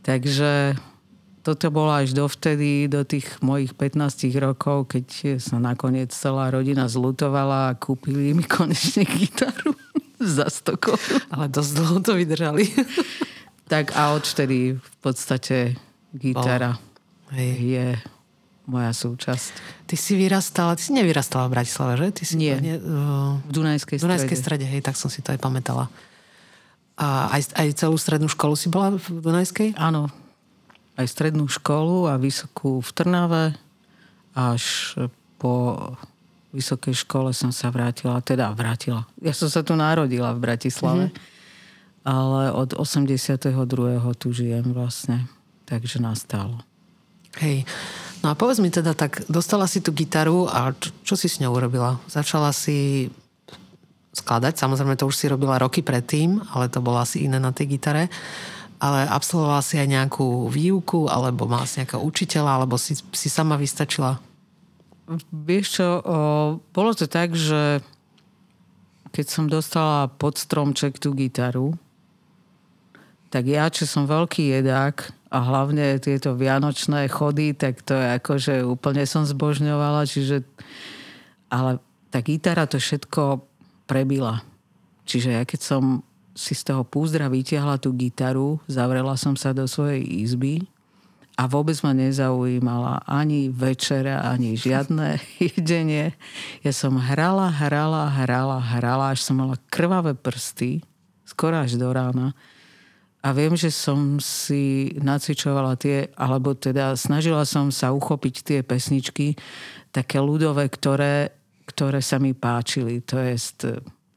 Takže 0.00 0.80
toto 1.44 1.68
bolo 1.68 1.92
až 1.92 2.16
dovtedy, 2.16 2.88
do 2.88 3.04
tých 3.04 3.40
mojich 3.44 3.76
15 3.76 4.32
rokov, 4.40 4.92
keď 4.92 5.36
sa 5.40 5.60
nakoniec 5.60 6.12
celá 6.12 6.48
rodina 6.52 6.88
zlutovala 6.88 7.72
a 7.72 7.76
kúpili 7.76 8.32
mi 8.32 8.44
konečne 8.44 9.04
gitaru 9.16 9.76
za 10.20 10.48
100 10.48 11.32
Ale 11.32 11.46
dosť 11.52 11.70
dlho 11.76 11.96
to 12.00 12.12
vydržali. 12.16 12.64
tak 13.68 13.92
a 13.92 14.16
odtedy 14.16 14.80
v 14.80 14.94
podstate 15.04 15.76
gitara 16.16 16.80
Hej. 17.36 17.52
je 17.60 17.86
moja 18.68 18.92
súčasť. 18.92 19.46
Ty 19.88 19.96
si 19.96 20.12
vyrastala, 20.16 20.76
ty 20.76 20.88
si 20.88 20.92
nevyrastala 20.92 21.48
v 21.48 21.52
Bratislave, 21.56 21.92
že? 21.96 22.06
Ty 22.12 22.22
si 22.28 22.34
Nie, 22.36 22.60
ne, 22.60 22.76
uh, 22.76 23.40
v 23.48 23.50
Dunajskej 23.52 23.96
strede. 23.96 24.04
V 24.04 24.04
Dunajskej 24.04 24.38
strede, 24.40 24.66
hej, 24.68 24.80
tak 24.84 24.96
som 25.00 25.08
si 25.08 25.24
to 25.24 25.32
aj 25.32 25.40
pamätala. 25.40 25.88
A 27.00 27.32
aj, 27.32 27.56
aj 27.56 27.68
celú 27.80 27.96
strednú 27.96 28.28
školu 28.28 28.54
si 28.58 28.68
bola 28.68 28.92
v 28.96 29.24
Dunajskej? 29.24 29.72
Áno. 29.80 30.12
Aj 31.00 31.06
strednú 31.08 31.48
školu 31.48 32.12
a 32.12 32.20
vysokú 32.20 32.84
v 32.84 32.90
Trnave. 32.92 33.44
Až 34.36 34.94
po 35.40 35.78
vysokej 36.52 37.06
škole 37.06 37.32
som 37.32 37.54
sa 37.54 37.72
vrátila, 37.72 38.20
teda 38.20 38.52
vrátila. 38.52 39.08
Ja 39.22 39.32
som 39.32 39.48
sa 39.48 39.64
tu 39.64 39.78
narodila 39.78 40.36
v 40.36 40.42
Bratislave. 40.44 41.04
Mm-hmm. 41.08 41.37
Ale 42.08 42.56
od 42.56 42.72
82. 42.72 43.52
tu 44.16 44.32
žijem 44.32 44.72
vlastne. 44.72 45.28
Takže 45.68 46.00
nastalo. 46.00 46.64
Hej. 47.36 47.68
No 48.24 48.32
a 48.32 48.34
povedz 48.34 48.64
mi 48.64 48.72
teda 48.72 48.96
tak, 48.96 49.28
dostala 49.28 49.68
si 49.68 49.84
tú 49.84 49.92
gitaru 49.92 50.48
a 50.48 50.72
čo, 50.72 50.90
čo 51.04 51.14
si 51.20 51.28
s 51.28 51.36
ňou 51.44 51.52
urobila? 51.52 52.00
Začala 52.08 52.56
si 52.56 53.12
skladať, 54.16 54.56
samozrejme 54.56 54.96
to 54.96 55.06
už 55.06 55.14
si 55.14 55.30
robila 55.30 55.60
roky 55.60 55.84
predtým, 55.84 56.40
ale 56.56 56.72
to 56.72 56.80
bolo 56.80 56.98
asi 56.98 57.28
iné 57.28 57.36
na 57.36 57.52
tej 57.52 57.78
gitare. 57.78 58.08
Ale 58.80 59.04
absolvovala 59.10 59.60
si 59.60 59.76
aj 59.76 59.90
nejakú 59.90 60.48
výuku, 60.48 61.10
alebo 61.10 61.44
mala 61.50 61.66
si 61.66 61.82
nejakého 61.82 62.00
učiteľa, 62.00 62.62
alebo 62.62 62.80
si, 62.80 62.96
si 62.96 63.28
sama 63.28 63.58
vystačila? 63.60 64.22
Vieš 65.34 65.66
čo, 65.82 65.88
o, 66.00 66.18
bolo 66.72 66.94
to 66.94 67.10
tak, 67.10 67.34
že 67.34 67.82
keď 69.10 69.26
som 69.26 69.44
dostala 69.50 70.06
pod 70.06 70.38
stromček 70.38 71.02
tú 71.02 71.10
gitaru, 71.12 71.74
tak 73.28 73.44
ja, 73.44 73.68
čo 73.68 73.84
som 73.84 74.08
veľký 74.08 74.56
jedák 74.60 74.96
a 75.28 75.38
hlavne 75.44 76.00
tieto 76.00 76.32
vianočné 76.32 77.08
chody, 77.12 77.52
tak 77.52 77.84
to 77.84 77.92
je 77.92 78.06
ako, 78.16 78.32
že 78.40 78.54
úplne 78.64 79.04
som 79.04 79.28
zbožňovala, 79.28 80.08
čiže 80.08 80.44
ale 81.52 81.80
tá 82.08 82.24
gitara 82.24 82.64
to 82.64 82.80
všetko 82.80 83.44
prebila. 83.84 84.40
Čiže 85.04 85.40
ja 85.40 85.42
keď 85.44 85.60
som 85.60 85.82
si 86.32 86.54
z 86.54 86.72
toho 86.72 86.86
púzdra 86.86 87.28
vytiahla 87.28 87.76
tú 87.82 87.92
gitaru, 87.92 88.62
zavrela 88.70 89.18
som 89.18 89.34
sa 89.34 89.50
do 89.50 89.66
svojej 89.68 90.00
izby 90.00 90.64
a 91.34 91.46
vôbec 91.46 91.74
ma 91.82 91.94
nezaujímala 91.94 93.04
ani 93.04 93.50
večera, 93.50 94.22
ani 94.24 94.54
žiadne 94.54 95.18
jedenie. 95.52 96.14
Ja 96.62 96.72
som 96.72 96.96
hrala, 96.96 97.50
hrala, 97.50 98.10
hrala, 98.10 98.58
hrala, 98.62 99.12
až 99.12 99.26
som 99.26 99.38
mala 99.42 99.58
krvavé 99.68 100.14
prsty, 100.14 100.80
skoro 101.26 101.58
až 101.58 101.74
do 101.74 101.90
rána. 101.90 102.38
A 103.18 103.34
viem, 103.34 103.58
že 103.58 103.74
som 103.74 104.22
si 104.22 104.94
nacvičovala 104.94 105.74
tie, 105.74 106.06
alebo 106.14 106.54
teda 106.54 106.94
snažila 106.94 107.42
som 107.42 107.74
sa 107.74 107.90
uchopiť 107.90 108.34
tie 108.46 108.60
pesničky, 108.62 109.34
také 109.90 110.22
ľudové, 110.22 110.70
ktoré, 110.70 111.34
ktoré 111.66 111.98
sa 111.98 112.22
mi 112.22 112.30
páčili. 112.30 113.02
To 113.10 113.18
je, 113.18 113.34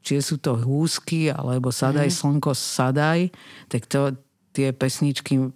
či 0.05 0.21
sú 0.21 0.37
to 0.37 0.53
húsky, 0.53 1.33
alebo 1.33 1.73
Sadaj, 1.73 2.13
mm. 2.13 2.15
Slnko, 2.15 2.53
Sadaj, 2.53 3.33
tak 3.65 3.89
to, 3.89 4.13
tie 4.53 4.69
pesničky, 4.69 5.49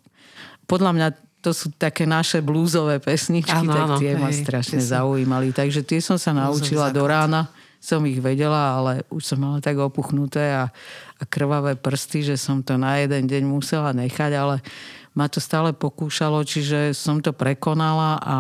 podľa 0.66 0.92
mňa 0.98 1.08
to 1.46 1.54
sú 1.54 1.70
také 1.78 2.10
naše 2.10 2.42
blúzové 2.42 2.98
pesničky, 2.98 3.54
ano, 3.54 3.78
tak 3.78 4.02
tie 4.02 4.18
ano, 4.18 4.25
ma 4.25 4.30
hej, 4.34 4.42
strašne 4.42 4.82
zaujímali. 4.82 5.54
Takže 5.54 5.86
tie 5.86 6.02
som 6.02 6.18
sa 6.18 6.34
naučila 6.34 6.90
do 6.90 7.06
rána 7.06 7.46
som 7.86 8.01
ich 8.10 8.18
vedela, 8.18 8.82
ale 8.82 9.06
už 9.13 9.22
som 9.22 9.38
mala 9.38 9.62
tak 9.62 9.77
opuchnuté 9.77 10.58
a, 10.58 10.74
a 11.22 11.24
krvavé 11.30 11.77
prsty, 11.77 12.34
že 12.34 12.36
som 12.42 12.65
to 12.65 12.82
na 12.82 12.98
jeden 12.98 13.30
deň 13.30 13.46
musela 13.46 13.94
nechať, 13.94 14.32
ale 14.34 14.65
ma 15.13 15.30
to 15.30 15.38
stále 15.38 15.70
pokúšalo, 15.70 16.42
čiže 16.42 16.98
som 16.98 17.22
to 17.22 17.30
prekonala 17.30 18.18
a 18.18 18.38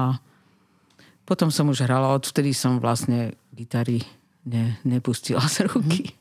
potom 1.29 1.53
som 1.53 1.69
už 1.69 1.85
hrala, 1.85 2.17
odvtedy 2.17 2.57
som 2.57 2.81
vlastne 2.81 3.37
gitary 3.53 4.01
ne, 4.45 4.81
nepustila 4.81 5.45
z 5.45 5.69
ruky. 5.69 6.09
Mm. 6.09 6.13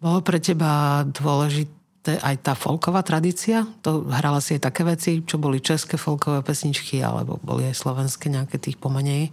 Bolo 0.00 0.18
pre 0.24 0.38
teba 0.42 1.02
dôležité 1.06 2.18
aj 2.24 2.36
tá 2.40 2.52
folková 2.56 3.04
tradícia? 3.04 3.66
To 3.84 4.06
hrala 4.08 4.40
si 4.40 4.56
aj 4.56 4.70
také 4.70 4.82
veci, 4.86 5.20
čo 5.22 5.36
boli 5.36 5.60
české 5.60 6.00
folkové 6.00 6.40
pesničky, 6.40 7.04
alebo 7.04 7.36
boli 7.42 7.68
aj 7.68 7.76
slovenské 7.76 8.32
nejaké 8.32 8.56
tých 8.56 8.80
pomenej? 8.80 9.28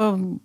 Um, 0.00 0.42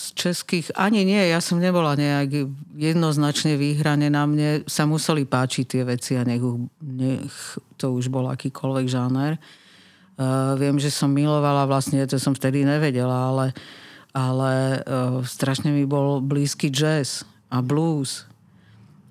z 0.00 0.06
českých, 0.16 0.72
ani 0.80 1.04
nie, 1.04 1.20
ja 1.28 1.44
som 1.44 1.60
nebola 1.60 1.92
nejak 1.92 2.48
jednoznačne 2.72 3.60
na 4.08 4.24
Mne 4.24 4.64
sa 4.64 4.88
museli 4.88 5.28
páčiť 5.28 5.64
tie 5.68 5.82
veci 5.84 6.16
a 6.16 6.24
nech, 6.24 6.40
nech 6.80 7.36
to 7.76 7.92
už 7.92 8.08
bol 8.08 8.24
akýkoľvek 8.32 8.86
žáner. 8.88 9.36
Uh, 10.16 10.56
viem, 10.56 10.80
že 10.80 10.88
som 10.88 11.12
milovala 11.12 11.68
vlastne, 11.68 12.00
to 12.08 12.16
som 12.16 12.32
vtedy 12.32 12.64
nevedela, 12.64 13.28
ale, 13.28 13.46
ale 14.16 14.80
uh, 14.80 15.20
strašne 15.20 15.68
mi 15.68 15.84
bol 15.84 16.24
blízky 16.24 16.72
jazz 16.72 17.28
a 17.52 17.60
blues. 17.60 18.24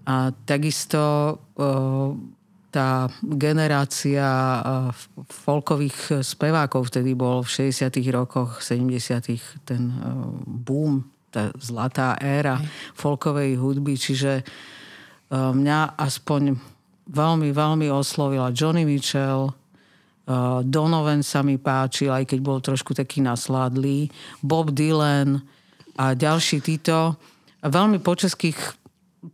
A 0.10 0.34
takisto 0.50 1.38
uh, 1.38 2.18
tá 2.70 3.10
generácia 3.26 4.30
folkových 5.26 6.22
spevákov, 6.22 6.94
vtedy 6.94 7.18
bol 7.18 7.42
v 7.42 7.74
60 7.74 7.90
rokoch, 8.14 8.62
70 8.62 9.66
ten 9.66 9.90
boom, 10.46 11.02
tá 11.34 11.50
zlatá 11.58 12.18
éra 12.22 12.62
folkovej 12.94 13.58
hudby, 13.58 13.98
čiže 13.98 14.46
mňa 15.34 15.98
aspoň 15.98 16.58
veľmi, 17.10 17.50
veľmi 17.54 17.88
oslovila 17.90 18.54
Johnny 18.54 18.86
Mitchell, 18.86 19.54
Donovan 20.62 21.26
sa 21.26 21.42
mi 21.42 21.58
páčil, 21.58 22.14
aj 22.14 22.30
keď 22.30 22.40
bol 22.46 22.62
trošku 22.62 22.94
taký 22.94 23.26
nasládlý, 23.26 24.14
Bob 24.46 24.70
Dylan 24.78 25.42
a 25.98 26.14
ďalší 26.14 26.62
títo. 26.62 27.18
Veľmi 27.66 27.98
po 27.98 28.14
českých 28.14 28.78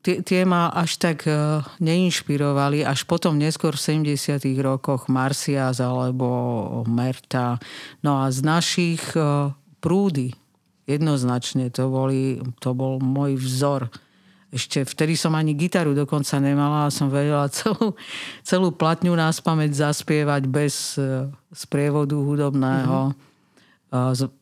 tie, 0.01 0.21
tie 0.25 0.41
ma 0.43 0.69
až 0.73 0.97
tak 0.97 1.29
uh, 1.29 1.61
neinšpirovali. 1.81 2.81
Až 2.85 3.05
potom 3.05 3.37
neskôr 3.37 3.77
v 3.77 4.05
70 4.05 4.41
rokoch 4.61 5.07
Marcias 5.11 5.77
alebo 5.81 6.27
Merta. 6.89 7.61
No 8.01 8.21
a 8.21 8.29
z 8.33 8.41
našich 8.41 9.01
uh, 9.13 9.53
prúdy 9.81 10.33
jednoznačne 10.85 11.73
to, 11.73 11.89
boli, 11.89 12.41
to 12.61 12.73
bol 12.77 13.01
môj 13.01 13.37
vzor. 13.37 13.89
Ešte 14.53 14.85
vtedy 14.87 15.17
som 15.19 15.33
ani 15.33 15.57
gitaru 15.57 15.97
dokonca 15.97 16.37
nemala 16.39 16.87
a 16.87 16.93
som 16.93 17.09
vedela 17.09 17.49
celú, 17.57 17.97
celú 18.45 18.69
platňu 18.73 19.13
nás 19.13 19.41
pamäť 19.41 19.77
zaspievať 19.89 20.49
bez 20.49 20.97
uh, 20.97 21.29
sprievodu 21.53 22.17
hudobného. 22.17 23.13
Mm-hmm. 23.13 23.33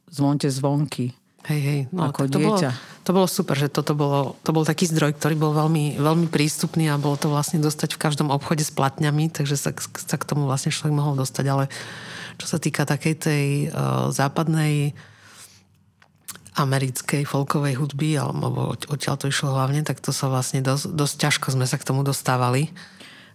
Zvonte 0.09 0.50
zvonky. 0.50 1.13
Hej, 1.45 1.62
hej. 1.62 1.79
No, 1.93 2.09
ako 2.09 2.25
to 2.25 2.41
dieťa. 2.41 2.71
Bolo, 2.73 2.92
to 3.03 3.12
bolo 3.12 3.27
super, 3.27 3.60
že 3.60 3.67
toto 3.67 3.91
bolo, 3.93 4.39
to 4.48 4.55
bol 4.55 4.63
taký 4.63 4.88
zdroj, 4.88 5.19
ktorý 5.19 5.36
bol 5.36 5.51
veľmi, 5.51 6.00
veľmi 6.00 6.27
prístupný 6.31 6.88
a 6.88 6.95
bolo 6.95 7.19
to 7.19 7.27
vlastne 7.27 7.60
dostať 7.60 8.00
v 8.00 8.01
každom 8.01 8.31
obchode 8.31 8.63
s 8.63 8.72
platňami, 8.72 9.27
takže 9.27 9.60
sa, 9.60 9.75
sa 9.75 10.15
k 10.15 10.24
tomu 10.24 10.48
vlastne 10.48 10.72
človek 10.72 10.95
mohol 10.95 11.19
dostať. 11.19 11.45
Ale 11.51 11.67
čo 12.39 12.48
sa 12.48 12.57
týka 12.63 12.88
takej 12.88 13.15
tej 13.19 13.45
uh, 13.67 14.07
západnej 14.07 14.95
americkej 16.53 17.25
folkovej 17.25 17.75
hudby, 17.75 18.15
alebo 18.15 18.72
odtiaľ 18.72 19.19
to 19.19 19.27
išlo 19.27 19.57
hlavne, 19.57 19.83
tak 19.83 20.00
to 20.00 20.15
sa 20.15 20.29
vlastne 20.29 20.63
dosť, 20.63 20.95
dosť 20.95 21.15
ťažko 21.17 21.48
sme 21.60 21.65
sa 21.67 21.81
k 21.81 21.88
tomu 21.88 22.05
dostávali. 22.05 22.72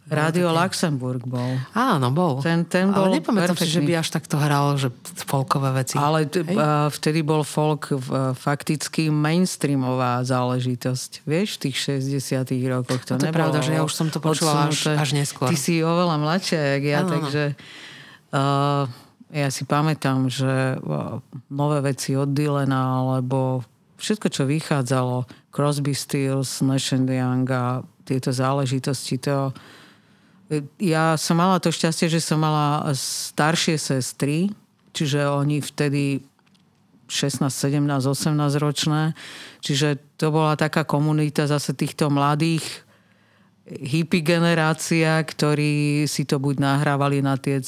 Rádio 0.09 0.49
také... 0.49 0.59
Luxemburg 0.65 1.23
bol. 1.29 1.61
Áno, 1.77 2.09
bol. 2.09 2.41
Ten, 2.41 2.65
ten 2.65 2.89
bol 2.89 3.13
Ale 3.13 3.21
nepamätám 3.21 3.61
si, 3.61 3.69
že 3.69 3.85
by 3.85 4.01
až 4.01 4.09
takto 4.09 4.41
hral, 4.41 4.81
že 4.81 4.89
folkové 5.29 5.85
veci. 5.85 6.01
Ale 6.01 6.25
t- 6.25 6.49
vtedy 6.97 7.21
bol 7.21 7.45
folk 7.45 7.93
v, 7.93 8.33
fakticky 8.33 9.13
mainstreamová 9.13 10.25
záležitosť. 10.25 11.29
Vieš, 11.29 11.49
v 11.57 11.61
tých 11.69 11.77
60 12.09 12.41
rokoch 12.73 13.05
to, 13.05 13.21
no 13.21 13.21
to 13.21 13.29
nebolo. 13.29 13.37
pravda, 13.37 13.59
že 13.61 13.73
ja 13.77 13.83
už 13.85 13.93
som 13.93 14.09
to 14.09 14.17
počula 14.19 14.73
až, 14.73 14.97
až 14.97 15.13
neskôr. 15.13 15.53
Ty 15.53 15.57
si 15.61 15.85
oveľa 15.85 16.17
mladšia, 16.17 16.61
jak 16.81 16.83
ja, 16.89 16.99
ano, 17.05 17.11
takže... 17.13 17.43
Uh, 18.29 18.85
ja 19.29 19.53
si 19.53 19.69
pamätám, 19.69 20.33
že 20.33 20.81
uh, 20.81 21.21
nové 21.53 21.85
veci 21.85 22.17
od 22.17 22.33
Dylana, 22.33 23.05
alebo 23.05 23.61
všetko, 24.01 24.27
čo 24.33 24.49
vychádzalo, 24.49 25.29
Crosby, 25.53 25.93
Stills, 25.93 26.65
Nash 26.65 26.97
Young 26.97 27.45
a 27.53 27.85
tieto 28.09 28.33
záležitosti, 28.33 29.21
to 29.21 29.53
ja 30.81 31.17
som 31.21 31.37
mala 31.37 31.61
to 31.61 31.69
šťastie, 31.69 32.09
že 32.09 32.25
som 32.25 32.41
mala 32.41 32.89
staršie 32.97 33.77
sestry, 33.77 34.49
čiže 34.97 35.29
oni 35.29 35.61
vtedy 35.61 36.25
16, 37.09 37.49
17, 37.49 37.85
18 37.85 38.57
ročné. 38.61 39.13
Čiže 39.61 40.01
to 40.21 40.33
bola 40.33 40.57
taká 40.57 40.85
komunita 40.85 41.49
zase 41.49 41.73
týchto 41.73 42.13
mladých 42.13 42.65
hippie 43.69 44.25
generácia, 44.25 45.21
ktorí 45.21 46.05
si 46.09 46.25
to 46.25 46.41
buď 46.41 46.57
nahrávali 46.57 47.21
na 47.21 47.37
tie 47.37 47.61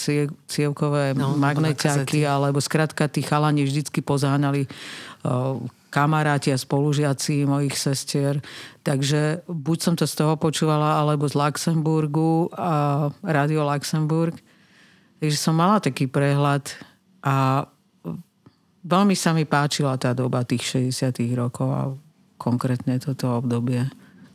cievkové 0.49 1.13
no, 1.13 1.37
magneťáky, 1.37 2.25
alebo 2.25 2.57
skrátka 2.57 3.05
tí 3.13 3.21
chalani 3.21 3.69
vždycky 3.69 4.01
pozáňali 4.01 4.65
kamaráti 5.91 6.55
a 6.55 6.59
spolužiaci 6.59 7.45
mojich 7.45 7.75
sestier. 7.75 8.39
Takže 8.87 9.45
buď 9.51 9.79
som 9.83 9.95
to 9.99 10.07
z 10.07 10.15
toho 10.15 10.39
počúvala, 10.39 11.03
alebo 11.03 11.27
z 11.27 11.35
Luxemburgu 11.35 12.49
a 12.55 13.11
Radio 13.27 13.67
Luxemburg. 13.67 14.39
Takže 15.21 15.37
som 15.37 15.59
mala 15.59 15.83
taký 15.83 16.09
prehľad 16.09 16.71
a 17.21 17.67
veľmi 18.87 19.13
sa 19.13 19.37
mi 19.37 19.45
páčila 19.45 20.01
tá 20.01 20.17
doba 20.17 20.47
tých 20.47 20.89
60 20.89 21.13
rokov 21.37 21.69
a 21.69 21.83
konkrétne 22.41 22.97
toto 22.97 23.37
obdobie. 23.37 23.85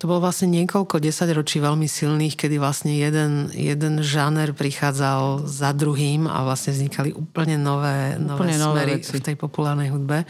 To 0.03 0.11
bolo 0.11 0.27
vlastne 0.27 0.51
niekoľko 0.51 0.99
desaťročí 1.01 1.63
veľmi 1.63 1.87
silných, 1.87 2.35
kedy 2.35 2.59
vlastne 2.59 2.93
jeden, 2.93 3.49
jeden 3.55 4.03
žáner 4.03 4.51
prichádzal 4.51 5.47
za 5.47 5.71
druhým 5.71 6.27
a 6.27 6.43
vlastne 6.43 6.75
vznikali 6.75 7.15
úplne 7.15 7.55
nové, 7.55 8.19
úplne 8.19 8.59
nové, 8.59 8.61
nové 8.61 8.79
smery 8.85 8.93
veci. 9.01 9.15
v 9.15 9.23
tej 9.23 9.35
populárnej 9.39 9.89
hudbe 9.89 10.27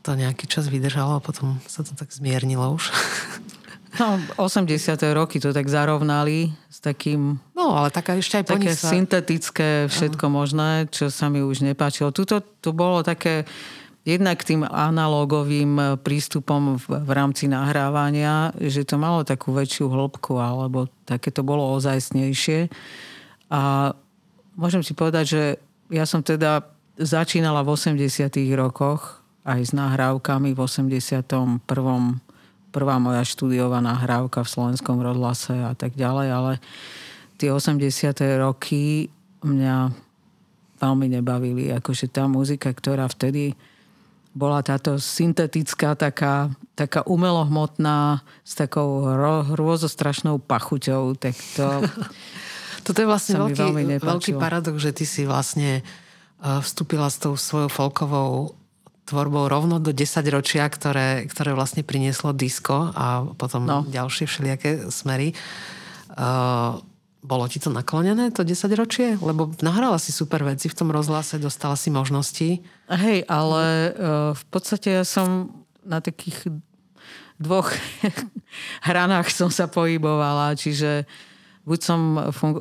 to 0.00 0.10
nejaký 0.16 0.48
čas 0.48 0.72
vydržalo 0.72 1.20
a 1.20 1.24
potom 1.24 1.60
sa 1.68 1.84
to 1.84 1.92
tak 1.92 2.08
zmiernilo 2.10 2.76
už. 2.76 2.88
No, 3.98 4.22
80. 4.38 4.70
roky 5.18 5.42
to 5.42 5.50
tak 5.50 5.66
zarovnali 5.66 6.54
s 6.70 6.78
takým... 6.78 7.42
No, 7.58 7.74
ale 7.74 7.90
taká 7.90 8.14
ešte 8.14 8.38
aj 8.38 8.54
Také 8.54 8.78
sa... 8.78 8.94
syntetické 8.94 9.90
všetko 9.90 10.30
uh. 10.30 10.32
možné, 10.32 10.70
čo 10.94 11.10
sa 11.10 11.26
mi 11.26 11.42
už 11.42 11.66
nepáčilo. 11.66 12.14
Tuto 12.14 12.38
to 12.38 12.70
bolo 12.70 13.02
také 13.02 13.50
jednak 14.06 14.46
tým 14.46 14.62
analogovým 14.62 15.98
prístupom 16.06 16.78
v, 16.78 17.02
v 17.02 17.10
rámci 17.10 17.50
nahrávania, 17.50 18.54
že 18.62 18.86
to 18.86 18.94
malo 18.94 19.26
takú 19.26 19.52
väčšiu 19.52 19.90
hĺbku, 19.90 20.38
alebo 20.38 20.86
také 21.02 21.34
to 21.34 21.42
bolo 21.42 21.74
ozajstnejšie. 21.74 22.70
A 23.50 23.92
môžem 24.54 24.86
si 24.86 24.94
povedať, 24.94 25.24
že 25.26 25.42
ja 25.90 26.06
som 26.06 26.22
teda 26.22 26.62
začínala 26.94 27.66
v 27.66 27.74
80. 27.74 27.98
rokoch 28.54 29.19
aj 29.50 29.60
s 29.66 29.72
nahrávkami 29.74 30.54
v 30.54 30.58
81. 30.62 31.58
prvá 32.70 32.96
moja 33.02 33.22
štúdiová 33.26 33.82
nahrávka 33.82 34.46
v 34.46 34.52
slovenskom 34.52 35.02
rozhlase 35.02 35.58
a 35.58 35.74
tak 35.74 35.98
ďalej, 35.98 36.28
ale 36.30 36.52
tie 37.34 37.50
80. 37.50 37.82
roky 38.38 39.10
mňa 39.42 39.90
veľmi 40.78 41.06
nebavili. 41.18 41.74
Akože 41.74 42.06
tá 42.06 42.30
muzika, 42.30 42.70
ktorá 42.70 43.10
vtedy 43.10 43.58
bola 44.30 44.62
táto 44.62 44.94
syntetická, 45.02 45.98
taká, 45.98 46.54
taká 46.78 47.02
umelohmotná, 47.02 48.22
s 48.46 48.54
takou 48.54 49.02
ro, 49.02 49.42
rôzostrašnou 49.50 50.38
pachuťou, 50.38 51.18
tak 51.18 51.34
to... 51.58 51.66
Toto 52.86 52.96
je 52.96 53.10
vlastne 53.10 53.36
veľký, 53.36 54.00
veľký 54.00 54.32
paradox, 54.40 54.80
že 54.80 54.96
ty 54.96 55.04
si 55.04 55.28
vlastne 55.28 55.82
eh, 55.82 56.60
vstúpila 56.64 57.12
s 57.12 57.20
tou 57.20 57.36
svojou 57.36 57.68
folkovou 57.68 58.56
tvorbou 59.10 59.50
rovno 59.50 59.82
do 59.82 59.90
10 59.90 60.22
ročia, 60.30 60.70
ktoré, 60.70 61.26
ktoré 61.26 61.50
vlastne 61.58 61.82
prinieslo 61.82 62.30
disko 62.30 62.94
a 62.94 63.26
potom 63.34 63.66
no. 63.66 63.82
ďalšie 63.90 64.30
všelijaké 64.30 64.86
smery. 64.94 65.34
Uh, 66.14 66.78
bolo 67.20 67.44
ti 67.50 67.58
to 67.58 67.68
naklonené, 67.68 68.30
to 68.30 68.46
10 68.46 68.70
ročie? 68.78 69.18
Lebo 69.18 69.50
nahrala 69.60 69.98
si 69.98 70.14
super 70.14 70.46
veci 70.46 70.70
v 70.70 70.78
tom 70.78 70.88
rozhlase, 70.94 71.42
dostala 71.42 71.74
si 71.74 71.90
možnosti. 71.90 72.62
Hej, 72.86 73.26
ale 73.26 73.64
uh, 73.90 74.32
v 74.32 74.44
podstate 74.48 75.02
ja 75.02 75.04
som 75.04 75.50
na 75.82 75.98
takých 75.98 76.46
dvoch 77.42 77.74
hranách 78.88 79.34
som 79.34 79.50
sa 79.50 79.66
pohybovala, 79.66 80.54
čiže 80.54 81.08
buď 81.66 81.78
som 81.82 82.00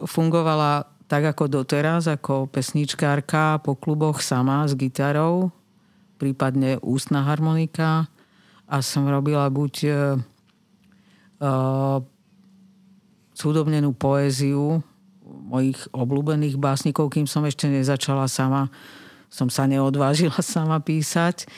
fungovala 0.10 0.90
tak 1.10 1.26
ako 1.26 1.50
doteraz, 1.50 2.06
ako 2.06 2.46
pesničkárka 2.50 3.60
po 3.66 3.74
kluboch 3.74 4.22
sama 4.22 4.70
s 4.70 4.78
gitarou, 4.78 5.50
prípadne 6.20 6.76
ústna 6.84 7.24
harmonika 7.24 8.12
a 8.68 8.84
som 8.84 9.08
robila 9.08 9.48
buď 9.48 9.74
uh, 9.88 9.96
uh, 11.40 11.98
súdobnenú 13.34 13.96
poéziu 13.96 14.84
mojich 15.50 15.80
obľúbených 15.96 16.60
básnikov, 16.60 17.10
kým 17.10 17.26
som 17.26 17.42
ešte 17.48 17.66
nezačala 17.66 18.30
sama, 18.30 18.68
som 19.32 19.48
sa 19.48 19.66
neodvážila 19.66 20.44
sama 20.46 20.84
písať. 20.84 21.50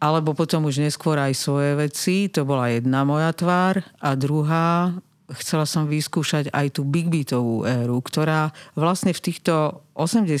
Alebo 0.00 0.32
potom 0.32 0.64
už 0.64 0.80
neskôr 0.80 1.20
aj 1.20 1.36
svoje 1.36 1.76
veci, 1.76 2.32
to 2.32 2.48
bola 2.48 2.72
jedna 2.72 3.04
moja 3.04 3.36
tvár. 3.36 3.84
A 4.00 4.16
druhá, 4.16 4.96
chcela 5.36 5.68
som 5.68 5.84
vyskúšať 5.84 6.48
aj 6.56 6.80
tú 6.80 6.88
big 6.88 7.12
beatovú 7.12 7.68
éru, 7.68 8.00
ktorá 8.00 8.48
vlastne 8.72 9.12
v 9.12 9.20
týchto 9.20 9.84
80 9.92 10.32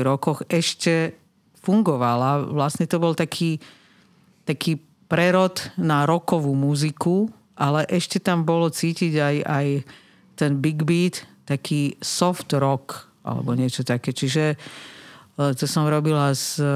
rokoch 0.00 0.48
ešte 0.48 1.21
fungovala. 1.62 2.50
Vlastne 2.50 2.84
to 2.90 2.98
bol 2.98 3.14
taký, 3.14 3.62
taký 4.44 4.82
prerod 5.06 5.58
na 5.78 6.04
rokovú 6.04 6.52
muziku, 6.52 7.30
ale 7.54 7.86
ešte 7.86 8.18
tam 8.18 8.42
bolo 8.42 8.68
cítiť 8.68 9.12
aj, 9.16 9.36
aj 9.46 9.66
ten 10.34 10.58
big 10.58 10.82
beat, 10.82 11.22
taký 11.46 11.94
soft 12.02 12.50
rock 12.52 13.06
alebo 13.22 13.54
niečo 13.54 13.86
také. 13.86 14.10
Čiže 14.10 14.44
e, 14.52 14.56
to 15.54 15.64
som 15.70 15.86
robila 15.86 16.34
z 16.34 16.58
e, 16.58 16.66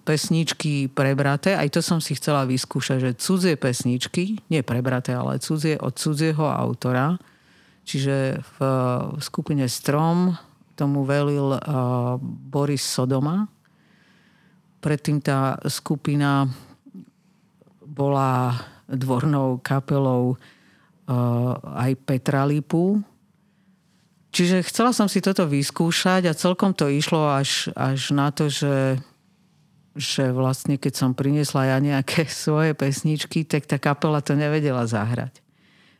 pesničky 0.00 0.88
prebraté, 0.88 1.58
aj 1.58 1.76
to 1.76 1.80
som 1.84 2.00
si 2.00 2.16
chcela 2.16 2.48
vyskúšať, 2.48 2.98
že 3.02 3.18
cudzie 3.20 3.60
pesničky, 3.60 4.40
nie 4.48 4.62
prebraté, 4.64 5.12
ale 5.12 5.42
cudzie 5.42 5.76
od 5.76 5.92
cudzieho 5.92 6.48
autora. 6.48 7.20
Čiže 7.84 8.40
v, 8.40 8.56
skupine 9.20 9.68
Strom 9.68 10.32
tomu 10.74 11.06
velil 11.06 11.54
uh, 11.54 11.60
Boris 12.24 12.82
Sodoma, 12.82 13.46
Predtým 14.84 15.24
tá 15.24 15.56
skupina 15.72 16.44
bola 17.80 18.52
dvornou 18.84 19.56
kapelou 19.64 20.36
uh, 20.36 21.56
aj 21.80 21.96
Petra 22.04 22.44
Lipu. 22.44 23.00
Čiže 24.28 24.60
chcela 24.68 24.92
som 24.92 25.08
si 25.08 25.24
toto 25.24 25.48
vyskúšať 25.48 26.28
a 26.28 26.36
celkom 26.36 26.76
to 26.76 26.92
išlo 26.92 27.32
až, 27.32 27.72
až 27.72 28.12
na 28.12 28.28
to, 28.28 28.52
že 28.52 29.00
že 29.94 30.34
vlastne 30.34 30.74
keď 30.74 30.92
som 30.92 31.10
priniesla 31.14 31.70
ja 31.70 31.78
nejaké 31.78 32.26
svoje 32.44 32.74
pesničky, 32.74 33.46
tak 33.46 33.64
tá 33.64 33.78
kapela 33.78 34.20
to 34.20 34.34
nevedela 34.34 34.84
zahrať. 34.84 35.40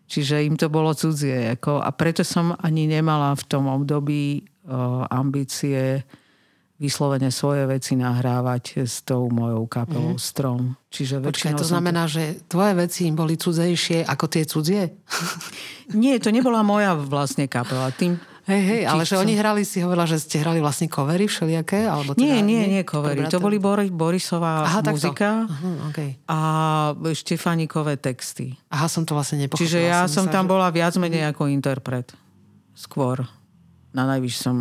Čiže 0.04 0.44
im 0.44 0.60
to 0.60 0.68
bolo 0.68 0.92
cudzie. 0.92 1.56
Ako, 1.56 1.80
a 1.80 1.88
preto 1.94 2.20
som 2.26 2.52
ani 2.60 2.84
nemala 2.84 3.32
v 3.32 3.44
tom 3.48 3.72
období 3.72 4.44
o, 4.68 5.08
ambície 5.08 6.04
vyslovene 6.74 7.30
svoje 7.30 7.70
veci 7.70 7.94
nahrávať 7.94 8.82
s 8.82 9.06
tou 9.06 9.30
mojou 9.30 9.64
kapelou 9.70 10.18
mm. 10.18 10.22
Strom. 10.22 10.74
Čiže 10.90 11.22
Počkaj, 11.22 11.54
to 11.54 11.66
znamená, 11.66 12.10
to... 12.10 12.18
že 12.18 12.22
tvoje 12.50 12.72
veci 12.74 13.06
im 13.06 13.14
boli 13.14 13.38
cudzejšie 13.38 14.02
ako 14.06 14.24
tie 14.26 14.42
cudzie? 14.42 14.82
Nie, 16.02 16.18
to 16.18 16.34
nebola 16.34 16.66
moja 16.66 16.98
vlastne 16.98 17.46
kapela. 17.46 17.94
Tým, 17.94 18.18
Hej, 18.44 18.60
hej, 18.60 18.82
ale 18.84 19.08
že 19.08 19.16
oni 19.16 19.40
hrali, 19.40 19.64
si 19.64 19.80
hovorila, 19.80 20.04
že 20.04 20.20
ste 20.20 20.36
hrali 20.44 20.60
vlastne 20.60 20.84
covery 20.84 21.24
všelijaké? 21.24 21.88
Alebo 21.88 22.12
teda, 22.12 22.28
nie, 22.28 22.44
nie, 22.44 22.76
nie 22.76 22.82
covery. 22.84 23.24
To 23.32 23.40
boli 23.40 23.56
Boris, 23.56 23.88
Borisová 23.88 24.68
Aha, 24.68 24.84
muzika 24.84 25.48
uh-huh, 25.48 25.88
okay. 25.88 26.20
a 26.28 26.38
Štefánikové 26.92 27.96
texty. 27.96 28.52
Aha, 28.68 28.84
som 28.84 29.08
to 29.08 29.16
vlastne 29.16 29.40
nepochopila. 29.40 29.64
Čiže 29.64 29.80
ja 29.80 30.04
som, 30.04 30.28
som 30.28 30.36
tam 30.36 30.44
že... 30.44 30.50
bola 30.52 30.68
viac 30.68 30.92
menej 31.00 31.32
ako 31.32 31.48
interpret. 31.48 32.12
Skôr. 32.76 33.24
Na 33.94 34.04
najvyš 34.10 34.42
som 34.42 34.56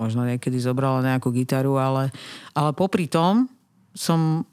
možno 0.00 0.24
niekedy 0.24 0.56
zobrala 0.56 1.04
nejakú 1.04 1.28
gitaru, 1.28 1.76
ale, 1.76 2.08
ale 2.56 2.72
popri 2.72 3.04
tom 3.04 3.46
som 3.92 4.48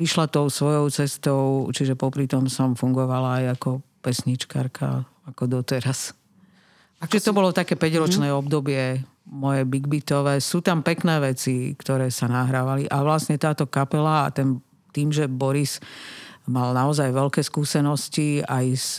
išla 0.00 0.28
tou 0.28 0.48
svojou 0.48 0.88
cestou, 0.88 1.68
čiže 1.72 1.96
popri 1.96 2.24
tom 2.24 2.48
som 2.48 2.72
fungovala 2.72 3.44
aj 3.44 3.44
ako 3.60 3.70
pesničkárka, 4.00 5.04
ako 5.28 5.42
doteraz. 5.48 6.16
Ako 7.00 7.12
Čiže 7.12 7.22
si... 7.24 7.28
to 7.28 7.36
bolo 7.36 7.50
také 7.52 7.76
5-ročné 7.76 8.32
mm. 8.32 8.36
obdobie 8.36 9.04
moje 9.26 9.66
big 9.68 9.84
beatové. 9.84 10.38
Sú 10.40 10.62
tam 10.62 10.80
pekné 10.80 11.18
veci, 11.20 11.74
ktoré 11.76 12.08
sa 12.08 12.30
nahrávali 12.30 12.88
a 12.88 13.02
vlastne 13.02 13.36
táto 13.36 13.66
kapela 13.68 14.28
a 14.28 14.32
ten, 14.32 14.62
tým, 14.94 15.10
že 15.12 15.28
Boris 15.28 15.82
mal 16.46 16.70
naozaj 16.72 17.10
veľké 17.10 17.42
skúsenosti 17.42 18.40
aj 18.46 18.66
s 18.78 18.90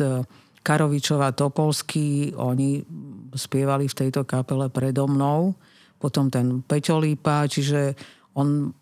Karovičova 0.67 1.31
Topolský, 1.31 2.35
oni 2.35 2.83
spievali 3.31 3.87
v 3.87 3.97
tejto 4.03 4.27
kapele 4.27 4.67
predo 4.67 5.07
mnou, 5.07 5.55
potom 5.95 6.27
ten 6.27 6.59
Peťo 6.59 6.99
Lípa, 6.99 7.47
čiže 7.47 7.95
on 8.35 8.75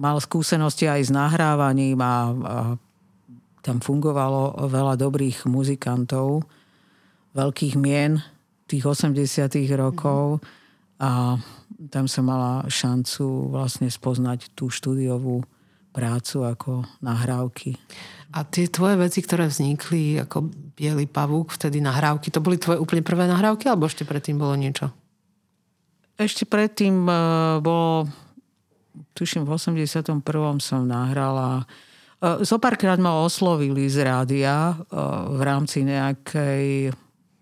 mal 0.00 0.16
skúsenosti 0.16 0.88
aj 0.88 1.00
s 1.04 1.10
nahrávaním 1.12 2.00
a, 2.00 2.08
a 2.08 2.16
tam 3.60 3.84
fungovalo 3.84 4.64
veľa 4.64 4.96
dobrých 4.96 5.44
muzikantov, 5.44 6.48
veľkých 7.36 7.76
mien, 7.76 8.16
tých 8.64 8.88
80 8.88 9.20
rokov 9.76 10.40
a 10.96 11.36
tam 11.92 12.08
som 12.08 12.24
mala 12.24 12.64
šancu 12.66 13.52
vlastne 13.52 13.92
spoznať 13.92 14.56
tú 14.56 14.72
štúdiovú 14.72 15.44
prácu 15.92 16.36
ako 16.48 16.72
nahrávky. 17.04 17.76
A 18.36 18.44
tie 18.44 18.68
tvoje 18.68 19.00
veci, 19.00 19.24
ktoré 19.24 19.48
vznikli 19.48 20.20
ako 20.20 20.52
Bielý 20.76 21.08
pavúk, 21.08 21.56
vtedy 21.56 21.80
nahrávky, 21.80 22.28
to 22.28 22.44
boli 22.44 22.60
tvoje 22.60 22.76
úplne 22.76 23.00
prvé 23.00 23.24
nahrávky 23.24 23.72
alebo 23.72 23.88
ešte 23.88 24.04
predtým 24.04 24.36
bolo 24.36 24.52
niečo? 24.52 24.92
Ešte 26.20 26.44
predtým 26.44 27.08
uh, 27.08 27.16
bolo, 27.64 28.12
tuším 29.16 29.48
v 29.48 29.56
81. 29.56 30.20
som 30.60 30.84
nahrala 30.84 31.64
uh, 31.64 32.44
Zopárkrát 32.44 33.00
ma 33.00 33.24
oslovili 33.24 33.88
z 33.88 34.04
rádia 34.04 34.76
uh, 34.76 35.32
v 35.32 35.40
rámci 35.40 35.88
nejakej 35.88 36.92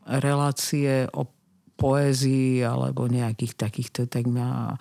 relácie 0.06 1.10
o 1.10 1.26
poézii 1.74 2.62
alebo 2.62 3.10
nejakých 3.10 3.58
takýchto, 3.58 4.06
tak 4.06 4.30
ma, 4.30 4.78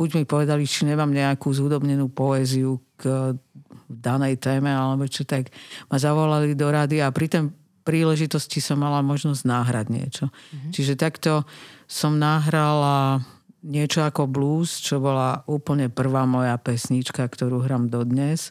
buď 0.00 0.16
mi 0.16 0.24
povedali, 0.24 0.64
či 0.64 0.88
nemám 0.88 1.12
nejakú 1.12 1.52
zúdobnenú 1.52 2.08
poéziu 2.08 2.80
k 2.96 3.36
danej 3.84 4.40
téme, 4.40 4.72
alebo 4.72 5.04
čo 5.04 5.28
tak 5.28 5.52
ma 5.92 6.00
zavolali 6.00 6.56
do 6.56 6.72
rady 6.72 7.04
a 7.04 7.12
pri 7.12 7.28
tej 7.28 7.52
príležitosti 7.84 8.64
som 8.64 8.80
mala 8.80 9.04
možnosť 9.04 9.44
náhrať 9.44 9.86
niečo. 9.92 10.24
Mm-hmm. 10.32 10.72
Čiže 10.72 10.94
takto 10.96 11.44
som 11.84 12.16
nahrala 12.16 13.20
niečo 13.60 14.00
ako 14.00 14.24
blues, 14.24 14.80
čo 14.80 15.04
bola 15.04 15.44
úplne 15.44 15.92
prvá 15.92 16.24
moja 16.24 16.56
pesnička, 16.56 17.20
ktorú 17.28 17.60
hram 17.60 17.92
dodnes 17.92 18.48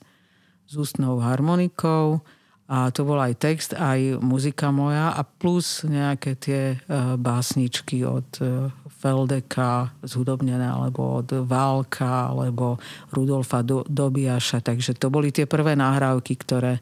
s 0.70 0.74
ústnou 0.78 1.18
harmonikou 1.18 2.22
a 2.70 2.94
to 2.94 3.02
bol 3.02 3.18
aj 3.18 3.34
text, 3.42 3.74
aj 3.74 4.22
muzika 4.22 4.70
moja 4.70 5.10
a 5.10 5.26
plus 5.26 5.82
nejaké 5.90 6.38
tie 6.38 6.78
uh, 6.78 7.18
básničky 7.18 8.06
od 8.06 8.30
uh, 8.46 8.70
Feldeka 9.00 9.96
zhudobnené, 10.06 10.70
alebo 10.70 11.24
od 11.24 11.50
Válka, 11.50 12.30
alebo 12.30 12.78
Rudolfa 13.10 13.66
Do- 13.66 13.88
Dobiaša. 13.90 14.62
Takže 14.62 14.94
to 15.00 15.10
boli 15.10 15.34
tie 15.34 15.50
prvé 15.50 15.74
nahrávky, 15.74 16.36
ktoré 16.36 16.78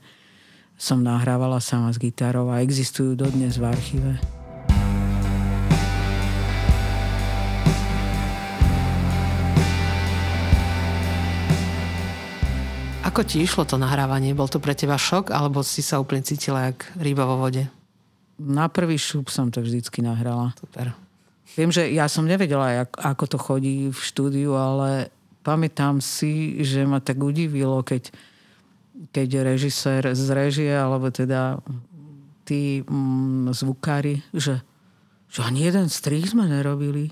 som 0.75 0.99
nahrávala 0.99 1.63
sama 1.63 1.93
s 1.93 2.01
gitarou 2.01 2.51
a 2.51 2.59
existujú 2.59 3.15
dodnes 3.15 3.55
v 3.55 3.65
archíve. 3.69 4.11
Ako 13.17 13.25
ti 13.25 13.41
išlo 13.41 13.65
to 13.65 13.81
nahrávanie? 13.81 14.37
Bol 14.37 14.45
to 14.45 14.61
pre 14.61 14.77
teba 14.77 14.93
šok, 14.93 15.33
alebo 15.33 15.65
si 15.65 15.81
sa 15.81 15.97
úplne 15.97 16.21
cítila 16.21 16.69
jak 16.69 16.85
ryba 17.01 17.25
vo 17.25 17.41
vode? 17.41 17.65
Na 18.37 18.69
prvý 18.69 18.93
šup 18.93 19.33
som 19.33 19.49
to 19.49 19.65
vždycky 19.65 20.05
nahrala. 20.05 20.53
Super. 20.53 20.93
Viem, 21.57 21.73
že 21.73 21.89
ja 21.89 22.05
som 22.05 22.29
nevedela, 22.29 22.85
jak, 22.85 22.93
ako 22.93 23.25
to 23.25 23.37
chodí 23.41 23.89
v 23.89 23.97
štúdiu, 23.97 24.53
ale 24.53 25.09
pamätám 25.41 25.97
si, 25.97 26.61
že 26.61 26.85
ma 26.85 27.01
tak 27.01 27.17
udivilo, 27.17 27.81
keď, 27.81 28.13
keď 29.09 29.49
režisér 29.49 30.13
z 30.13 30.27
režie, 30.37 30.69
alebo 30.77 31.09
teda 31.09 31.57
tí 32.45 32.85
mm, 32.85 33.49
zvukári, 33.49 34.21
že, 34.29 34.61
že 35.25 35.41
ani 35.41 35.65
jeden 35.65 35.89
strih 35.89 36.21
sme 36.21 36.45
nerobili. 36.45 37.09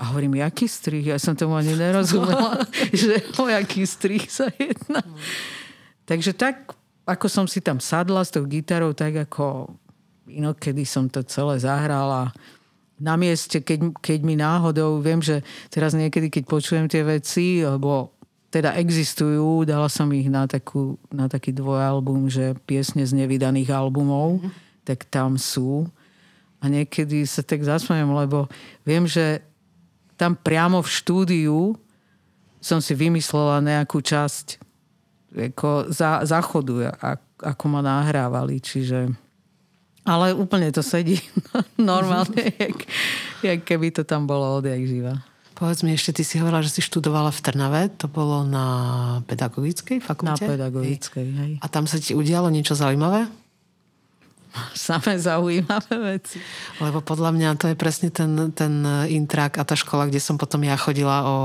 A 0.00 0.10
hovorím, 0.10 0.42
jaký 0.42 0.66
strih? 0.66 1.14
Ja 1.14 1.18
som 1.18 1.38
tomu 1.38 1.54
ani 1.54 1.78
nerozumela, 1.78 2.66
že 2.90 3.22
o 3.38 3.46
jaký 3.46 3.86
strih 3.86 4.24
sa 4.26 4.50
jedná. 4.58 5.02
Mm. 5.04 5.16
Takže 6.08 6.32
tak, 6.34 6.74
ako 7.06 7.26
som 7.30 7.46
si 7.46 7.62
tam 7.62 7.78
sadla 7.78 8.26
s 8.26 8.34
tou 8.34 8.42
gitarou, 8.48 8.90
tak 8.96 9.14
ako 9.30 9.78
inokedy 10.26 10.82
som 10.82 11.06
to 11.06 11.22
celé 11.22 11.62
zahrala 11.62 12.34
na 13.02 13.18
mieste, 13.18 13.58
keď, 13.58 13.98
keď 13.98 14.18
mi 14.22 14.38
náhodou, 14.38 15.02
viem, 15.02 15.18
že 15.18 15.42
teraz 15.74 15.90
niekedy, 15.90 16.30
keď 16.30 16.44
počujem 16.46 16.86
tie 16.86 17.02
veci, 17.02 17.66
lebo 17.66 18.14
teda 18.52 18.78
existujú, 18.78 19.66
dala 19.66 19.90
som 19.90 20.06
ich 20.14 20.30
na, 20.30 20.46
takú, 20.46 20.94
na 21.10 21.26
taký 21.26 21.50
dvojalbum, 21.50 22.30
že 22.30 22.54
piesne 22.62 23.02
z 23.02 23.16
nevydaných 23.18 23.74
albumov, 23.74 24.38
mm. 24.38 24.50
tak 24.86 25.02
tam 25.10 25.34
sú. 25.34 25.90
A 26.62 26.70
niekedy 26.70 27.26
sa 27.26 27.42
tak 27.42 27.66
zasmejem, 27.66 28.06
lebo 28.14 28.46
viem, 28.86 29.02
že 29.02 29.42
tam 30.22 30.38
priamo 30.38 30.78
v 30.78 30.86
štúdiu 30.86 31.58
som 32.62 32.78
si 32.78 32.94
vymyslela 32.94 33.58
nejakú 33.58 33.98
časť 33.98 34.62
ako 35.34 35.90
za, 35.90 36.22
zachodu, 36.22 36.94
ako 37.42 37.64
ma 37.66 37.82
nahrávali, 37.82 38.62
čiže 38.62 39.10
ale 40.02 40.34
úplne 40.34 40.70
to 40.70 40.82
sedí 40.82 41.18
normálne, 41.78 42.54
jak, 42.54 42.78
jak 43.42 43.60
keby 43.66 43.90
to 43.90 44.02
tam 44.06 44.30
bolo 44.30 44.62
odjak 44.62 44.82
živa. 44.86 45.22
Povedz 45.58 45.86
mi 45.86 45.94
ešte, 45.94 46.18
ty 46.18 46.22
si 46.26 46.42
hovorila, 46.42 46.62
že 46.62 46.74
si 46.74 46.82
študovala 46.82 47.30
v 47.30 47.42
Trnave, 47.42 47.82
to 47.94 48.10
bolo 48.10 48.42
na 48.42 48.66
pedagogickej 49.30 50.02
fakulte? 50.02 50.42
Na 50.42 50.50
pedagogickej, 50.54 51.26
hej. 51.38 51.52
A 51.62 51.66
tam 51.70 51.86
sa 51.86 52.02
ti 52.02 52.18
udialo 52.18 52.50
niečo 52.50 52.74
zaujímavé? 52.74 53.30
Samé 54.76 55.16
zaujímavé 55.18 56.18
veci. 56.18 56.38
Lebo 56.80 57.00
podľa 57.00 57.30
mňa 57.32 57.48
to 57.56 57.66
je 57.72 57.76
presne 57.76 58.12
ten, 58.12 58.52
ten 58.52 58.84
intrak 59.08 59.56
a 59.56 59.64
tá 59.64 59.72
škola, 59.72 60.08
kde 60.08 60.20
som 60.20 60.36
potom 60.36 60.60
ja 60.64 60.76
chodila 60.76 61.24
o 61.24 61.36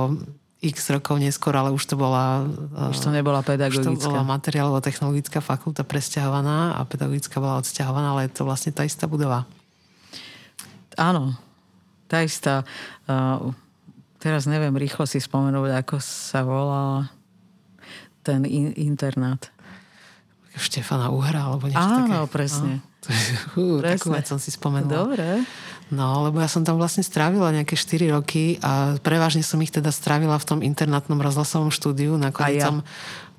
x 0.58 0.89
rokov 0.89 1.22
neskôr, 1.22 1.54
ale 1.54 1.70
už 1.70 1.86
to 1.86 1.93
bola... 1.93 2.50
Už 2.89 2.98
to 2.98 3.13
nebola 3.13 3.46
pedagogická. 3.46 3.93
Už 3.93 4.02
to 4.02 4.10
bola 4.10 4.26
materiálovo-technologická 4.26 5.38
fakulta 5.38 5.86
presťahovaná 5.86 6.74
a 6.76 6.82
pedagogická 6.82 7.38
bola 7.38 7.62
odsťahovaná, 7.62 8.17
ale 8.17 8.22
je 8.26 8.41
to 8.41 8.43
vlastne 8.43 8.74
tá 8.74 8.82
istá 8.82 9.06
budova. 9.06 9.46
Áno, 10.98 11.38
tá 12.10 12.26
istá. 12.26 12.65
Uh, 13.06 13.54
teraz 14.17 14.50
neviem 14.50 14.74
rýchlo 14.74 15.06
si 15.06 15.22
spomenúť, 15.22 15.78
ako 15.78 16.02
sa 16.02 16.41
volá 16.41 17.06
ten 18.26 18.41
in- 18.50 18.74
internát. 18.74 19.54
Štefana 20.58 21.13
Uhra, 21.13 21.54
alebo 21.54 21.70
niečo 21.70 21.86
Áno, 21.86 21.98
také. 22.02 22.13
Áno, 22.17 22.26
presne. 22.26 22.74
Uh, 23.58 23.82
takú 23.82 24.13
vec 24.13 24.30
som 24.30 24.38
si 24.38 24.54
spomenula. 24.54 25.08
Dobre. 25.08 25.41
No, 25.88 26.28
lebo 26.28 26.43
ja 26.43 26.52
som 26.52 26.67
tam 26.67 26.76
vlastne 26.76 27.00
strávila 27.00 27.48
nejaké 27.56 27.80
4 27.80 28.12
roky 28.12 28.60
a 28.60 29.00
prevažne 29.00 29.39
som 29.39 29.58
ich 29.63 29.72
teda 29.72 29.88
strávila 29.89 30.36
v 30.36 30.46
tom 30.46 30.60
internátnom 30.60 31.15
rozhlasovom 31.17 31.72
štúdiu. 31.72 32.20
Nakoniec 32.20 32.60
ja. 32.60 32.70
som 32.70 32.84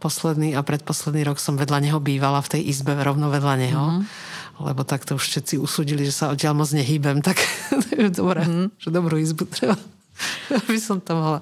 posledný 0.00 0.56
a 0.56 0.64
predposledný 0.64 1.28
rok 1.28 1.36
som 1.42 1.60
vedľa 1.60 1.84
neho 1.84 1.98
bývala 2.00 2.40
v 2.40 2.58
tej 2.58 2.62
izbe 2.72 2.96
rovno 2.96 3.28
vedľa 3.28 3.54
neho. 3.60 3.84
Mm-hmm. 3.84 4.64
Lebo 4.64 4.82
tak 4.82 5.04
to 5.04 5.20
už 5.20 5.28
všetci 5.28 5.54
usúdili, 5.60 6.08
že 6.08 6.14
sa 6.16 6.32
odtiaľ 6.32 6.56
moc 6.56 6.70
nehýbem, 6.72 7.20
tak 7.20 7.38
dobré, 8.18 8.42
mm-hmm. 8.48 8.68
že 8.80 8.88
dobrú 8.90 9.20
izbu 9.20 9.44
treba, 9.44 9.76
aby 10.64 10.78
som 10.80 11.04
tam 11.04 11.20
mala 11.20 11.40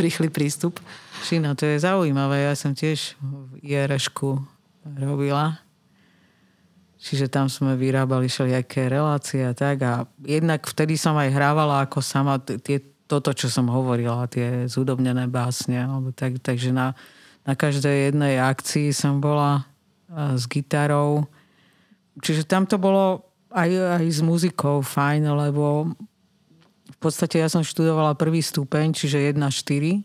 rýchly 0.00 0.32
prístup. 0.32 0.80
Šina, 1.26 1.52
to 1.52 1.68
je 1.68 1.84
zaujímavé. 1.84 2.48
Ja 2.48 2.54
som 2.56 2.72
tiež 2.72 3.18
v 3.20 3.60
Jerešku 3.60 4.40
robila. 4.86 5.65
Čiže 6.96 7.28
tam 7.28 7.52
sme 7.52 7.76
vyrábali 7.76 8.24
všelijaké 8.26 8.88
relácie 8.88 9.44
a 9.44 9.52
tak. 9.52 9.84
A 9.84 10.08
jednak 10.24 10.64
vtedy 10.64 10.96
som 10.96 11.12
aj 11.20 11.28
hrávala 11.28 11.84
ako 11.84 12.00
sama 12.00 12.40
tie, 12.40 12.80
toto, 13.04 13.36
čo 13.36 13.52
som 13.52 13.68
hovorila, 13.68 14.24
tie 14.32 14.64
zúdobnené 14.64 15.28
básne. 15.28 15.76
Alebo 15.76 16.10
tak, 16.16 16.40
takže 16.40 16.72
na, 16.72 16.96
na 17.44 17.52
každej 17.52 18.10
jednej 18.10 18.40
akcii 18.40 18.96
som 18.96 19.20
bola 19.20 19.68
s 20.08 20.48
gitarou. 20.48 21.28
Čiže 22.24 22.48
tam 22.48 22.64
to 22.64 22.80
bolo 22.80 23.28
aj, 23.52 24.00
aj 24.00 24.06
s 24.08 24.20
muzikou 24.24 24.80
fajn, 24.80 25.36
lebo 25.36 25.92
v 26.86 26.98
podstate 26.98 27.36
ja 27.36 27.52
som 27.52 27.60
študovala 27.60 28.16
prvý 28.16 28.40
stupeň, 28.40 28.96
čiže 28.96 29.36
1-4. 29.36 30.00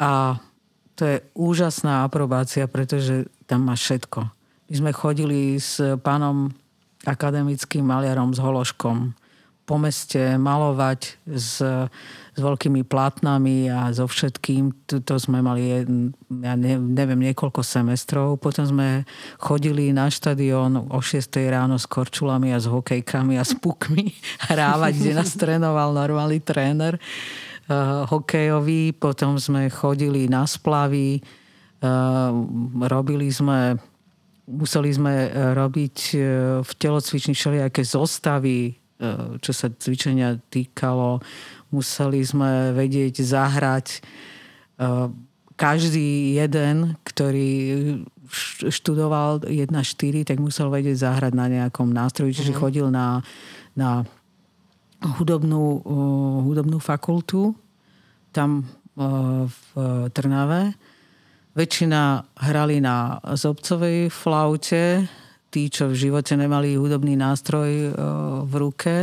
A 0.00 0.40
to 0.96 1.02
je 1.04 1.16
úžasná 1.36 2.08
aprobácia, 2.08 2.64
pretože 2.64 3.28
tam 3.44 3.68
máš 3.68 3.84
všetko 3.84 4.39
my 4.70 4.74
sme 4.78 4.90
chodili 4.94 5.58
s 5.58 5.82
pánom 6.06 6.54
akademickým 7.02 7.82
maliarom 7.82 8.30
s 8.30 8.38
Hološkom 8.38 9.18
po 9.66 9.78
meste 9.78 10.18
malovať 10.34 11.30
s, 11.30 11.62
s 12.34 12.38
veľkými 12.42 12.82
platnami 12.82 13.70
a 13.70 13.94
so 13.94 14.06
všetkým. 14.06 14.74
To 14.90 15.14
sme 15.14 15.38
mali, 15.42 15.86
ja 16.42 16.54
neviem, 16.58 17.30
niekoľko 17.30 17.62
semestrov. 17.62 18.38
Potom 18.42 18.66
sme 18.66 19.06
chodili 19.38 19.94
na 19.94 20.10
štadión 20.10 20.90
o 20.90 20.98
6 20.98 21.22
ráno 21.46 21.78
s 21.78 21.86
korčulami 21.86 22.50
a 22.50 22.58
s 22.58 22.66
hokejkami 22.66 23.38
a 23.38 23.46
s 23.46 23.54
pukmi 23.54 24.10
hrávať, 24.50 24.92
kde 24.98 25.12
nás 25.14 25.30
trénoval 25.40 25.94
normálny 25.94 26.42
tréner 26.42 26.98
uh, 26.98 28.10
hokejový. 28.10 28.90
Potom 28.98 29.38
sme 29.38 29.70
chodili 29.70 30.26
na 30.26 30.50
splavy, 30.50 31.22
uh, 31.22 32.34
robili 32.90 33.30
sme 33.30 33.78
museli 34.50 34.90
sme 34.90 35.14
e, 35.26 35.28
robiť 35.54 35.96
e, 36.12 36.16
v 36.60 36.70
telocvični 36.76 37.32
všelijaké 37.32 37.86
zostavy, 37.86 38.58
e, 38.68 38.72
čo 39.38 39.52
sa 39.54 39.70
cvičenia 39.70 40.36
týkalo. 40.50 41.22
Museli 41.70 42.20
sme 42.26 42.74
vedieť 42.74 43.22
zahrať 43.22 44.02
každý 45.60 46.40
jeden, 46.40 46.96
ktorý 47.04 47.52
študoval 48.72 49.44
1-4, 49.44 50.24
tak 50.24 50.40
musel 50.40 50.72
vedieť 50.72 51.04
zahrať 51.04 51.32
na 51.36 51.46
nejakom 51.52 51.92
nástroji, 51.92 52.32
čiže 52.32 52.56
mm-hmm. 52.56 52.64
chodil 52.64 52.86
na, 52.88 53.20
na 53.76 54.02
hudobnú, 55.20 55.84
hudobnú 56.48 56.80
fakultu 56.80 57.52
tam 58.32 58.64
v 58.96 59.68
Trnave 60.16 60.80
Väčšina 61.50 62.22
hrali 62.46 62.78
na 62.78 63.18
zobcovej 63.26 64.06
flaute, 64.06 65.10
tí, 65.50 65.66
čo 65.66 65.90
v 65.90 65.98
živote 65.98 66.38
nemali 66.38 66.78
hudobný 66.78 67.18
nástroj 67.18 67.70
e, 67.70 67.88
v 68.46 68.52
ruke. 68.54 68.94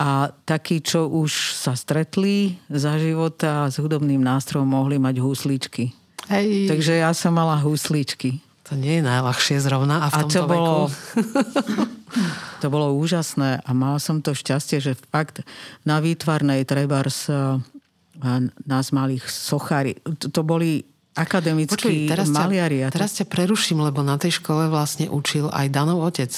A 0.00 0.32
takí, 0.44 0.80
čo 0.84 1.08
už 1.08 1.56
sa 1.56 1.76
stretli 1.76 2.56
za 2.68 2.96
života 3.00 3.68
s 3.68 3.80
hudobným 3.80 4.20
nástrojom, 4.20 4.68
mohli 4.68 5.00
mať 5.00 5.20
húsličky. 5.20 5.92
Hej. 6.28 6.68
Takže 6.68 7.00
ja 7.00 7.12
som 7.16 7.36
mala 7.36 7.56
húsličky. 7.60 8.40
To 8.68 8.78
nie 8.78 9.00
je 9.00 9.04
najľahšie 9.04 9.58
zrovna 9.64 10.06
a 10.06 10.12
v 10.12 10.14
a 10.14 10.20
tomto 10.24 10.36
to 10.36 10.42
bolo, 10.46 10.74
to 12.62 12.66
bolo 12.70 12.86
úžasné 13.00 13.64
a 13.64 13.70
mala 13.74 13.98
som 13.98 14.22
to 14.22 14.36
šťastie, 14.36 14.78
že 14.78 14.94
fakt 15.10 15.42
na 15.82 15.98
výtvarnej 15.98 16.62
trebárs 16.68 17.26
e, 17.26 17.58
nás 18.68 18.86
malých 18.92 19.26
sochári, 19.26 19.98
to, 20.20 20.28
to 20.28 20.40
boli 20.44 20.86
akademickí 21.20 21.76
Počuj, 21.76 22.08
teraz 22.08 22.32
maliari. 22.32 22.80
Ťa, 22.88 22.96
teraz 22.96 23.12
ťa 23.20 23.28
preruším, 23.28 23.84
lebo 23.84 24.00
na 24.00 24.16
tej 24.16 24.40
škole 24.40 24.72
vlastne 24.72 25.12
učil 25.12 25.52
aj 25.52 25.68
Danov 25.68 26.00
otec. 26.00 26.32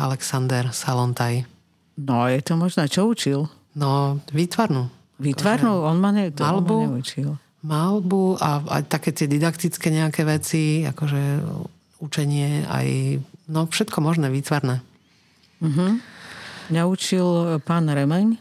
Alexander 0.00 0.72
Salontaj. 0.72 1.44
No, 2.00 2.24
je 2.24 2.40
to 2.40 2.56
možné. 2.56 2.88
Čo 2.88 3.12
učil? 3.12 3.52
No, 3.76 4.16
výtvarnú. 4.32 4.88
Výtvarnú? 5.20 5.84
On 5.84 6.00
ma, 6.00 6.16
ne, 6.16 6.32
to 6.32 6.40
malbu, 6.40 6.76
on 6.80 6.88
ma 6.88 6.92
neučil. 6.96 7.36
Malbu 7.60 8.40
a 8.40 8.64
aj 8.80 8.88
také 8.88 9.12
tie 9.12 9.28
didaktické 9.28 9.92
nejaké 9.92 10.24
veci, 10.24 10.88
akože 10.88 11.44
učenie 12.00 12.64
aj, 12.64 13.20
no 13.52 13.68
všetko 13.68 14.00
možné, 14.00 14.32
výtvarné. 14.32 14.80
Uh-huh. 15.60 16.00
Mňa 16.72 16.82
učil 16.88 17.60
pán 17.68 17.84
Remeň, 17.84 18.40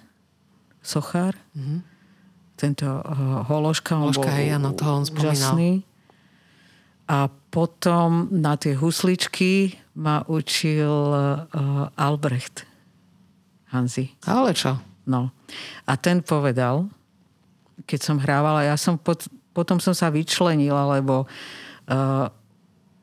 sochár. 0.79 1.35
Uh-huh 1.51 1.83
tento 2.59 2.83
uh, 2.83 3.47
Hološka. 3.47 3.95
Hološka, 3.95 4.27
hej, 4.35 4.59
áno, 4.59 4.75
toho 4.75 4.99
on 4.99 5.05
spomínal. 5.07 5.31
Úžasný. 5.31 5.71
A 7.07 7.31
potom 7.49 8.27
na 8.29 8.59
tie 8.59 8.75
husličky 8.75 9.79
ma 9.95 10.27
učil 10.27 10.91
uh, 10.91 11.89
Albrecht 11.95 12.67
Hanzi. 13.71 14.13
Ale 14.27 14.51
čo? 14.51 14.77
No. 15.07 15.33
A 15.89 15.97
ten 15.97 16.21
povedal, 16.21 16.85
keď 17.87 17.99
som 18.03 18.21
hrávala, 18.21 18.67
ja 18.67 18.77
som 18.77 18.99
pot, 18.99 19.25
potom 19.55 19.81
som 19.81 19.97
sa 19.97 20.13
vyčlenila, 20.13 20.85
lebo 20.99 21.25
uh, 21.25 22.29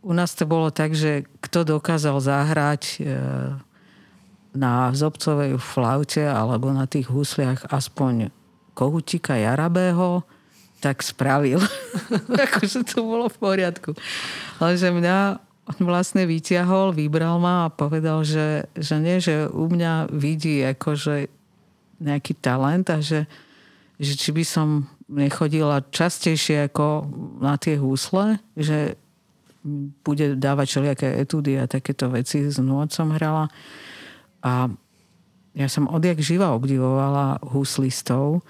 u 0.07 0.13
nás 0.15 0.39
to 0.39 0.47
bolo 0.47 0.71
tak, 0.71 0.95
že 0.95 1.27
kto 1.43 1.67
dokázal 1.81 2.15
zahrať 2.23 3.03
uh, 3.03 3.59
na 4.55 4.95
zobcovej 4.95 5.59
flaute 5.59 6.23
alebo 6.23 6.71
na 6.71 6.87
tých 6.87 7.11
husliach 7.11 7.67
aspoň 7.75 8.31
kohutika 8.77 9.41
Jarabého, 9.41 10.21
tak 10.85 11.01
spravil. 11.01 11.59
akože 12.47 12.85
to 12.85 13.01
bolo 13.01 13.33
v 13.33 13.39
poriadku. 13.41 13.97
Ale 14.61 14.77
že 14.77 14.93
mňa 14.93 15.41
on 15.67 15.81
vlastne 15.83 16.29
vyťahol, 16.29 16.95
vybral 16.95 17.43
ma 17.43 17.67
a 17.67 17.75
povedal, 17.75 18.23
že, 18.23 18.71
že 18.79 19.03
nie, 19.03 19.19
že 19.19 19.51
u 19.51 19.67
mňa 19.67 20.15
vidí 20.15 20.63
akože 20.63 21.27
nejaký 21.99 22.39
talent 22.39 22.87
a 22.93 23.03
že, 23.03 23.27
že 23.99 24.15
či 24.15 24.31
by 24.31 24.45
som 24.47 24.87
nechodila 25.11 25.83
častejšie 25.91 26.71
ako 26.71 27.09
na 27.43 27.59
tie 27.59 27.81
húsle, 27.81 28.39
že 28.55 28.95
bude 30.07 30.39
dávať 30.39 30.67
všelijaké 30.71 31.09
etúdy 31.19 31.59
a 31.59 31.67
takéto 31.67 32.07
veci. 32.15 32.47
Z 32.47 32.63
nôd 32.63 32.95
som 32.95 33.11
hrala. 33.11 33.51
A 34.47 34.71
ja 35.59 35.67
som 35.67 35.91
odjak 35.91 36.23
živa 36.23 36.55
obdivovala 36.55 37.43
húslistov, 37.43 38.47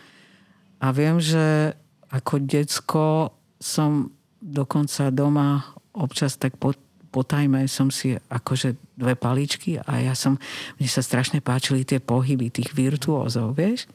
a 0.86 0.94
viem, 0.94 1.18
že 1.18 1.74
ako 2.14 2.38
decko 2.46 3.34
som 3.58 4.14
dokonca 4.38 5.10
doma 5.10 5.66
občas 5.90 6.38
tak 6.38 6.54
po, 6.54 6.70
po 7.10 7.26
tajme 7.26 7.66
som 7.66 7.90
si 7.90 8.14
akože 8.14 8.78
dve 8.94 9.18
paličky 9.18 9.82
a 9.82 9.98
ja 9.98 10.14
som, 10.14 10.38
mne 10.78 10.86
sa 10.86 11.02
strašne 11.02 11.42
páčili 11.42 11.82
tie 11.82 11.98
pohyby 11.98 12.54
tých 12.54 12.70
virtuózov, 12.70 13.58
vieš. 13.58 13.90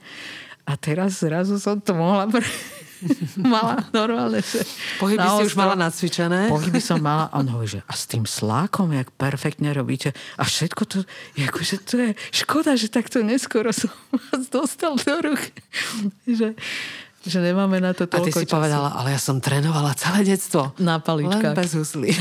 A 0.68 0.76
teraz 0.76 1.24
zrazu 1.24 1.56
som 1.64 1.80
to 1.80 1.96
mohla 1.96 2.28
pre... 2.28 2.44
mala 3.54 3.82
normálne, 3.92 4.42
že... 4.42 4.62
Pohyby 5.02 5.26
si 5.26 5.44
už 5.52 5.56
mala 5.58 5.76
nacvičené? 5.78 6.50
Pohyby 6.52 6.82
som 6.82 7.02
mala 7.02 7.28
a 7.34 7.42
on 7.42 7.48
hovorí, 7.50 7.80
že 7.80 7.82
a 7.86 7.94
s 7.94 8.06
tým 8.06 8.30
slákom, 8.30 8.94
jak 8.94 9.10
perfektne 9.16 9.74
robíte. 9.74 10.14
A 10.38 10.46
všetko 10.46 10.82
to, 10.86 10.98
akože 11.38 11.76
to 11.86 11.94
je 11.98 12.10
škoda, 12.34 12.78
že 12.78 12.94
takto 12.94 13.26
neskoro 13.26 13.74
som 13.74 13.90
vás 14.14 14.48
dostal 14.50 14.98
do 14.98 15.14
rúk. 15.32 15.42
že, 16.40 16.54
že 17.26 17.38
nemáme 17.42 17.82
na 17.82 17.98
to 17.98 18.06
toľko 18.06 18.22
A 18.22 18.28
ty 18.28 18.32
si 18.34 18.46
času. 18.46 18.54
povedala, 18.54 18.90
ale 18.94 19.18
ja 19.18 19.22
som 19.22 19.42
trénovala 19.42 19.98
celé 19.98 20.26
detstvo. 20.26 20.74
Na 20.78 21.02
paličkách. 21.02 21.54
Len 21.54 21.58
bez 21.58 21.72
huslí. 21.74 22.12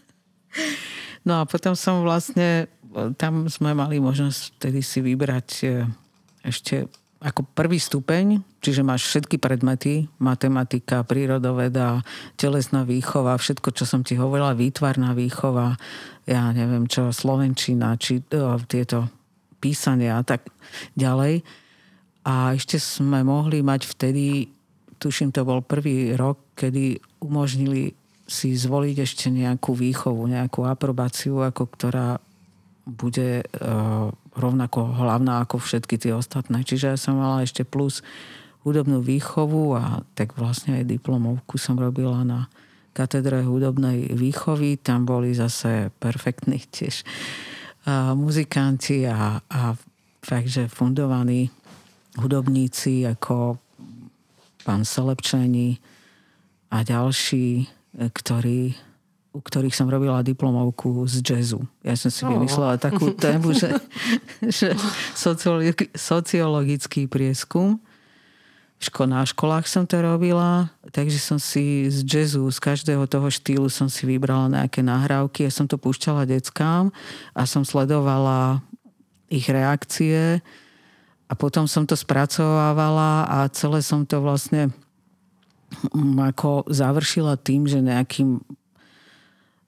no 1.28 1.40
a 1.40 1.48
potom 1.48 1.72
som 1.72 2.04
vlastne, 2.04 2.68
tam 3.16 3.48
sme 3.48 3.72
mali 3.72 3.98
možnosť 3.98 4.60
vtedy 4.60 4.80
si 4.84 5.00
vybrať 5.00 5.48
e, 5.64 5.66
ešte 6.44 6.90
ako 7.22 7.46
prvý 7.54 7.78
stupeň, 7.78 8.42
čiže 8.58 8.82
máš 8.82 9.06
všetky 9.06 9.38
predmety, 9.38 10.10
matematika, 10.18 11.06
prírodoveda, 11.06 12.02
telesná 12.34 12.82
výchova, 12.82 13.38
všetko, 13.38 13.70
čo 13.70 13.86
som 13.86 14.02
ti 14.02 14.18
hovorila, 14.18 14.58
výtvarná 14.58 15.14
výchova, 15.14 15.78
ja 16.26 16.50
neviem 16.50 16.90
čo, 16.90 17.14
slovenčina, 17.14 17.94
či 17.94 18.18
o, 18.34 18.58
tieto 18.66 19.06
písania 19.62 20.18
a 20.18 20.26
tak 20.26 20.50
ďalej. 20.98 21.46
A 22.26 22.58
ešte 22.58 22.82
sme 22.82 23.22
mohli 23.22 23.62
mať 23.62 23.86
vtedy, 23.86 24.50
tuším, 24.98 25.30
to 25.30 25.46
bol 25.46 25.62
prvý 25.62 26.18
rok, 26.18 26.58
kedy 26.58 26.98
umožnili 27.22 27.94
si 28.26 28.54
zvoliť 28.54 28.96
ešte 28.98 29.26
nejakú 29.30 29.78
výchovu, 29.78 30.26
nejakú 30.26 30.66
aprobáciu, 30.66 31.42
ako 31.42 31.70
ktorá 31.70 32.18
bude 32.82 33.46
uh, 33.46 34.10
rovnako 34.34 34.80
hlavná 34.98 35.46
ako 35.46 35.62
všetky 35.62 35.98
tie 35.98 36.12
ostatné. 36.16 36.66
Čiže 36.66 36.94
ja 36.94 36.98
som 36.98 37.18
mala 37.18 37.46
ešte 37.46 37.62
plus 37.62 38.02
hudobnú 38.62 39.02
výchovu 39.02 39.74
a 39.74 40.06
tak 40.14 40.34
vlastne 40.38 40.82
aj 40.82 40.90
diplomovku 40.90 41.58
som 41.58 41.78
robila 41.78 42.22
na 42.22 42.46
katedre 42.94 43.42
hudobnej 43.42 44.10
výchovy. 44.14 44.78
Tam 44.78 45.06
boli 45.06 45.34
zase 45.34 45.90
perfektní 45.98 46.62
tiež 46.74 47.06
a 47.82 48.14
muzikanti 48.14 49.10
a, 49.10 49.42
a 49.42 49.74
fakt, 50.22 50.46
že 50.46 50.70
fundovaní 50.70 51.50
hudobníci 52.14 53.02
ako 53.10 53.58
pán 54.62 54.86
Selepčení 54.86 55.82
a 56.70 56.86
ďalší, 56.86 57.66
ktorí 57.98 58.78
u 59.32 59.40
ktorých 59.40 59.72
som 59.72 59.88
robila 59.88 60.20
diplomovku 60.20 61.08
z 61.08 61.24
jazzu. 61.24 61.64
Ja 61.80 61.96
som 61.96 62.12
si 62.12 62.22
vymyslela 62.28 62.76
oh. 62.76 62.80
takú 62.80 63.16
tému, 63.24 63.56
že, 63.56 63.72
že 64.44 64.76
sociologický 65.96 67.08
prieskum. 67.08 67.80
Ško, 68.82 69.06
na 69.06 69.22
školách 69.22 69.70
som 69.70 69.86
to 69.86 70.02
robila, 70.02 70.66
takže 70.90 71.16
som 71.22 71.38
si 71.38 71.86
z 71.86 72.02
jazzu, 72.02 72.50
z 72.50 72.58
každého 72.58 73.06
toho 73.06 73.30
štýlu 73.30 73.70
som 73.70 73.86
si 73.86 74.04
vybrala 74.04 74.50
nejaké 74.50 74.82
nahrávky. 74.82 75.46
Ja 75.46 75.54
som 75.54 75.70
to 75.70 75.78
púšťala 75.78 76.26
deckám 76.26 76.90
a 77.30 77.42
som 77.46 77.62
sledovala 77.62 78.58
ich 79.30 79.46
reakcie 79.48 80.42
a 81.30 81.32
potom 81.32 81.64
som 81.64 81.88
to 81.88 81.96
spracovávala 81.96 83.24
a 83.24 83.48
celé 83.54 83.80
som 83.80 84.04
to 84.04 84.20
vlastne 84.20 84.68
mm, 85.94 86.18
ako 86.34 86.68
završila 86.68 87.40
tým, 87.40 87.64
že 87.64 87.80
nejakým 87.80 88.42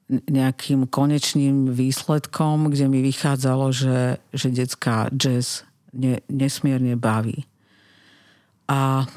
nejakým 0.09 0.85
konečným 0.85 1.73
výsledkom, 1.73 2.69
kde 2.69 2.87
mi 2.93 3.01
vychádzalo, 3.01 3.73
že, 3.73 4.21
že 4.37 4.53
detská 4.53 5.09
jazz 5.17 5.65
ne, 5.97 6.21
nesmierne 6.29 6.93
baví. 7.01 7.49
A 8.69 9.09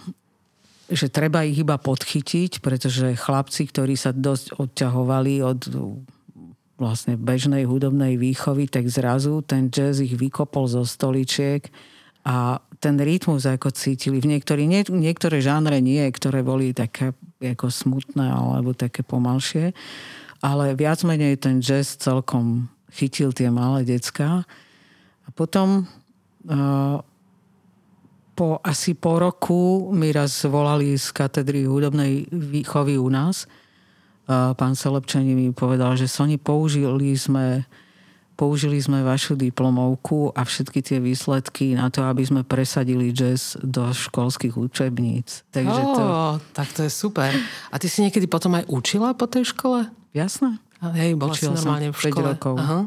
že 0.88 1.12
treba 1.12 1.43
ich 1.43 1.60
iba 1.60 1.76
podchytiť, 1.76 2.63
pretože 2.63 3.19
chlapci, 3.19 3.67
ktorí 3.67 4.00
sa 4.00 4.15
dosť 4.15 4.56
odťahovali 4.56 5.43
od 5.43 5.60
vlastne 6.80 7.19
bežnej 7.19 7.67
hudobnej 7.67 8.15
výchovy, 8.15 8.71
tak 8.71 8.88
zrazu 8.88 9.43
ten 9.43 9.67
jazz 9.67 10.00
ich 10.00 10.15
vykopol 10.15 10.71
zo 10.71 10.88
stoličiek 10.88 11.67
a 12.23 12.63
ten 12.80 12.95
rytmus 12.95 13.43
ako 13.43 13.73
cítili. 13.76 14.23
V 14.23 14.30
niektorý, 14.30 14.63
nie, 14.69 14.86
niektoré 14.88 15.43
žánre 15.43 15.84
nie, 15.84 16.06
ktoré 16.08 16.45
boli 16.45 16.71
také 16.71 17.12
ako 17.41 17.67
smutné 17.67 18.23
alebo 18.30 18.71
také 18.71 19.04
pomalšie 19.04 19.76
ale 20.41 20.78
viac 20.78 21.02
menej 21.04 21.38
ten 21.38 21.62
jazz 21.63 21.97
celkom 21.97 22.69
chytil 22.93 23.34
tie 23.34 23.50
malé 23.50 23.84
decka. 23.84 24.45
A 25.26 25.30
potom 25.36 25.86
uh, 26.47 26.97
po 28.38 28.62
asi 28.62 28.93
po 28.93 29.17
roku 29.17 29.89
mi 29.91 30.13
raz 30.13 30.45
volali 30.45 30.93
z 30.95 31.10
katedry 31.10 31.65
hudobnej 31.65 32.30
výchovy 32.32 32.95
u 33.02 33.10
nás. 33.10 33.50
Uh, 34.28 34.54
pán 34.54 34.78
Selepčani 34.78 35.34
mi 35.34 35.50
povedal, 35.56 35.97
že 35.97 36.06
Soni 36.06 36.38
použili 36.38 37.15
sme 37.17 37.65
použili 38.38 38.78
sme 38.78 39.02
vašu 39.02 39.34
diplomovku 39.34 40.30
a 40.38 40.45
všetky 40.45 40.86
tie 40.86 41.02
výsledky 41.02 41.73
na 41.73 41.89
to, 41.89 42.06
aby 42.06 42.21
sme 42.21 42.45
presadili 42.45 43.10
jazz 43.10 43.58
do 43.65 43.89
školských 43.89 44.54
učebníc. 44.54 45.41
Takže 45.50 45.82
to... 45.97 46.06
Tak 46.54 46.69
to 46.78 46.86
je 46.86 46.91
super. 46.93 47.34
A 47.73 47.76
ty 47.82 47.89
si 47.89 48.06
niekedy 48.06 48.30
potom 48.30 48.54
aj 48.54 48.69
učila 48.69 49.17
po 49.17 49.26
tej 49.26 49.50
škole? 49.50 49.89
Jasné. 50.17 50.58
Hej, 50.82 51.13
Učila 51.17 51.38
si 51.38 51.45
normálne 51.45 51.88
v 51.93 51.97
škole. 51.97 52.25
5 52.25 52.32
rokov. 52.34 52.56
Aha. 52.58 52.80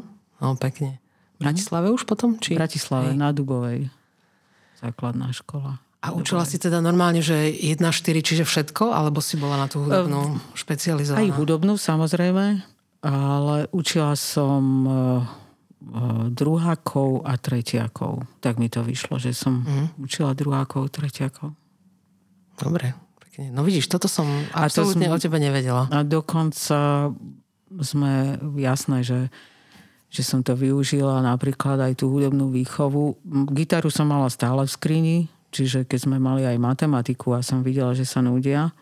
No, 0.43 0.47
pekne. 0.59 0.99
V 1.39 1.47
Bratislave 1.47 1.87
už 1.91 2.03
potom? 2.03 2.35
Či? 2.35 2.55
V 2.55 2.59
Bratislave, 2.59 3.15
Hej. 3.15 3.19
na 3.19 3.29
Dubovej. 3.31 3.87
Základná 4.83 5.31
škola. 5.31 5.79
A 6.01 6.17
učila 6.17 6.41
si 6.49 6.57
teda 6.57 6.81
normálne, 6.81 7.21
že 7.21 7.53
1-4, 7.53 8.25
čiže 8.25 8.43
všetko? 8.43 8.89
Alebo 8.89 9.21
si 9.21 9.37
bola 9.37 9.53
na 9.53 9.67
tú 9.69 9.85
hudobnú 9.85 10.33
uh, 10.33 10.41
špecializovaná? 10.57 11.21
Aj 11.21 11.29
hudobnú, 11.37 11.77
samozrejme. 11.77 12.65
Ale 13.05 13.69
učila 13.69 14.17
som 14.17 14.61
uh, 14.85 14.95
druhákov 16.33 17.21
a 17.21 17.37
tretiakov. 17.37 18.25
Tak 18.41 18.57
mi 18.57 18.69
to 18.69 18.81
vyšlo, 18.81 19.21
že 19.21 19.33
som 19.37 19.61
uh-huh. 19.61 19.85
učila 20.01 20.33
druhákov, 20.33 20.89
tretiakov. 20.89 21.53
Dobre. 22.57 22.97
Pekne. 23.31 23.55
No 23.55 23.63
vidíš, 23.63 23.87
toto 23.87 24.11
som 24.11 24.27
absolútne 24.51 25.07
som, 25.07 25.15
o 25.15 25.17
tebe 25.17 25.39
nevedela. 25.39 25.87
A 25.87 26.03
dokonca 26.03 27.09
sme, 27.79 28.35
jasné, 28.59 29.07
že 29.07 29.19
že 30.11 30.27
som 30.27 30.43
to 30.43 30.59
využila 30.59 31.23
napríklad 31.23 31.79
aj 31.79 32.03
tú 32.03 32.11
hudobnú 32.11 32.51
výchovu. 32.51 33.15
Gitaru 33.55 33.87
som 33.87 34.11
mala 34.11 34.27
stále 34.27 34.67
v 34.67 34.71
skrini, 34.75 35.17
čiže 35.55 35.87
keď 35.87 35.99
sme 36.03 36.19
mali 36.19 36.43
aj 36.43 36.59
matematiku 36.59 37.31
a 37.31 37.39
som 37.39 37.63
videla, 37.63 37.95
že 37.95 38.03
sa 38.03 38.19
nudia. 38.19 38.75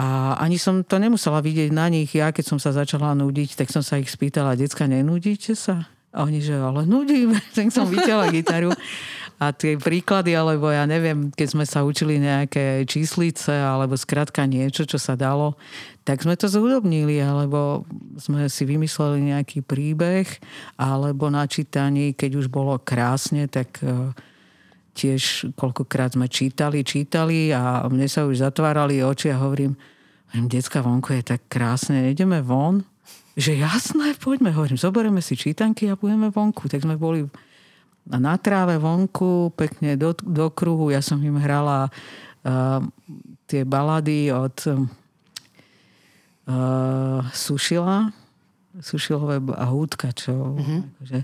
A 0.00 0.40
ani 0.40 0.56
som 0.56 0.80
to 0.80 0.96
nemusela 0.96 1.44
vidieť 1.44 1.68
na 1.68 1.92
nich. 1.92 2.16
Ja, 2.16 2.32
keď 2.32 2.48
som 2.48 2.56
sa 2.56 2.72
začala 2.72 3.12
nudiť, 3.12 3.60
tak 3.60 3.68
som 3.68 3.84
sa 3.84 4.00
ich 4.00 4.08
spýtala, 4.08 4.56
decka, 4.56 4.88
nenudíte 4.88 5.52
sa? 5.52 5.84
A 6.16 6.24
oni, 6.24 6.40
že 6.40 6.56
ale 6.56 6.88
nudím. 6.88 7.36
Tak 7.56 7.68
som 7.68 7.84
videla 7.84 8.32
gitaru. 8.32 8.72
A 9.40 9.56
tie 9.56 9.80
príklady, 9.80 10.36
alebo 10.36 10.68
ja 10.68 10.84
neviem, 10.84 11.32
keď 11.32 11.48
sme 11.48 11.64
sa 11.64 11.80
učili 11.80 12.20
nejaké 12.20 12.84
číslice, 12.84 13.48
alebo 13.48 13.96
skrátka 13.96 14.44
niečo, 14.44 14.84
čo 14.84 15.00
sa 15.00 15.16
dalo, 15.16 15.56
tak 16.04 16.20
sme 16.20 16.36
to 16.36 16.44
zhudobnili, 16.44 17.16
alebo 17.24 17.88
sme 18.20 18.52
si 18.52 18.68
vymysleli 18.68 19.32
nejaký 19.32 19.64
príbeh, 19.64 20.28
alebo 20.76 21.32
na 21.32 21.48
čítaní, 21.48 22.12
keď 22.12 22.36
už 22.36 22.46
bolo 22.52 22.76
krásne, 22.84 23.48
tak 23.48 23.80
e, 23.80 24.12
tiež 24.92 25.56
koľkokrát 25.56 26.20
sme 26.20 26.28
čítali, 26.28 26.84
čítali 26.84 27.48
a 27.48 27.88
mne 27.88 28.12
sa 28.12 28.28
už 28.28 28.44
zatvárali 28.44 29.00
oči 29.00 29.32
a 29.32 29.40
hovorím, 29.40 29.72
hovorím, 30.36 30.46
decka 30.52 30.84
vonku 30.84 31.16
je 31.16 31.24
tak 31.24 31.48
krásne, 31.48 32.12
ideme 32.12 32.44
von? 32.44 32.84
Že 33.40 33.56
jasné, 33.56 34.12
poďme, 34.20 34.52
hovorím, 34.52 34.76
zoberieme 34.76 35.24
si 35.24 35.32
čítanky 35.32 35.88
a 35.88 35.96
budeme 35.96 36.28
vonku. 36.28 36.68
Tak 36.68 36.84
sme 36.84 37.00
boli 37.00 37.24
na 38.18 38.34
tráve 38.40 38.74
vonku, 38.80 39.54
pekne 39.54 39.94
do, 39.94 40.10
do 40.18 40.50
kruhu. 40.50 40.90
Ja 40.90 40.98
som 40.98 41.22
im 41.22 41.38
hrala 41.38 41.86
uh, 41.86 42.82
tie 43.46 43.62
balady 43.62 44.34
od 44.34 44.56
uh, 44.66 44.82
Sušila, 47.30 48.10
Sušilové 48.82 49.38
a 49.54 49.64
húdka, 49.70 50.10
čo... 50.10 50.58
Mm-hmm. 50.58 50.80
Akože, 50.98 51.20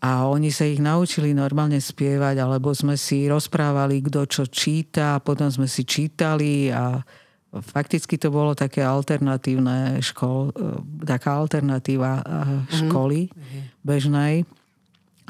a 0.00 0.32
oni 0.32 0.48
sa 0.48 0.64
ich 0.64 0.80
naučili 0.80 1.36
normálne 1.36 1.76
spievať, 1.76 2.40
alebo 2.40 2.72
sme 2.72 2.96
si 2.96 3.28
rozprávali, 3.28 4.00
kto 4.00 4.24
čo 4.24 4.48
číta, 4.48 5.20
potom 5.20 5.52
sme 5.52 5.68
si 5.68 5.84
čítali 5.84 6.72
a 6.72 7.04
fakticky 7.52 8.16
to 8.16 8.32
bolo 8.32 8.56
také 8.56 8.80
alternatívne 8.80 10.00
škol, 10.00 10.48
e, 10.48 10.62
taká 11.04 11.36
alternatíva 11.36 12.24
mhm. 12.24 12.88
školy 12.88 13.28
mm-hmm. 13.28 13.62
bežnej 13.84 14.34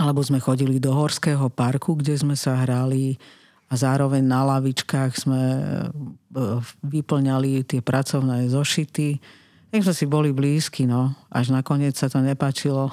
alebo 0.00 0.24
sme 0.24 0.40
chodili 0.40 0.80
do 0.80 0.96
Horského 0.96 1.52
parku, 1.52 1.92
kde 1.92 2.16
sme 2.16 2.32
sa 2.32 2.56
hrali 2.64 3.20
a 3.68 3.76
zároveň 3.76 4.24
na 4.24 4.48
lavičkách 4.48 5.12
sme 5.12 5.42
e, 5.44 5.60
vyplňali 6.80 7.68
tie 7.68 7.84
pracovné 7.84 8.48
zošity. 8.48 9.20
Tak 9.70 9.84
sme 9.84 9.94
si 9.94 10.08
boli 10.08 10.32
blízky, 10.32 10.88
no. 10.88 11.12
Až 11.28 11.52
nakoniec 11.52 11.94
sa 11.94 12.08
to 12.08 12.18
nepačilo. 12.24 12.90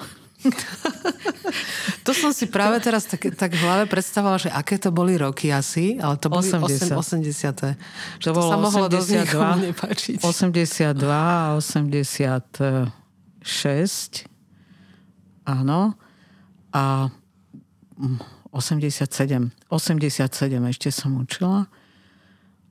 to 2.06 2.14
som 2.14 2.30
si 2.30 2.46
práve 2.46 2.78
teraz 2.78 3.10
tak, 3.10 3.34
tak 3.34 3.56
v 3.56 3.62
hlave 3.64 3.90
predstavovala, 3.90 4.38
že 4.38 4.54
aké 4.54 4.78
to 4.78 4.94
boli 4.94 5.18
roky 5.18 5.50
asi, 5.50 5.98
ale 5.98 6.14
to 6.14 6.30
boli 6.30 6.46
80. 6.46 6.94
80. 6.94 7.58
To, 7.58 7.74
to 8.22 8.30
bolo 8.30 8.52
sa 8.54 8.60
mohlo 8.60 8.86
82, 8.86 9.66
nepáčiť. 9.72 10.22
82 10.22 10.94
a 11.10 11.58
86. 11.58 12.86
Áno 15.42 15.98
a 16.72 17.08
87. 18.52 19.50
87 19.68 20.72
ešte 20.72 20.88
som 20.88 21.20
učila, 21.20 21.68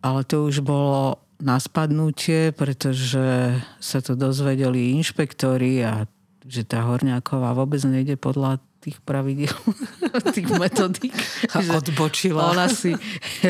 ale 0.01 0.21
to 0.25 0.47
už 0.47 0.65
bolo 0.65 1.21
na 1.37 1.61
spadnutie, 1.61 2.49
pretože 2.49 3.53
sa 3.77 3.99
to 4.01 4.17
dozvedeli 4.17 4.97
inšpektori 4.97 5.85
a 5.85 6.09
že 6.47 6.63
tá 6.63 6.81
Horňáková 6.81 7.53
vôbec 7.53 7.83
nejde 7.83 8.15
podľa 8.15 8.57
tých 8.79 9.03
pravidel, 9.03 9.51
tých 10.37 10.47
metodík. 10.55 11.11
A 11.51 11.59
odbočila. 11.75 12.55
Ona 12.55 12.71
si 12.71 12.95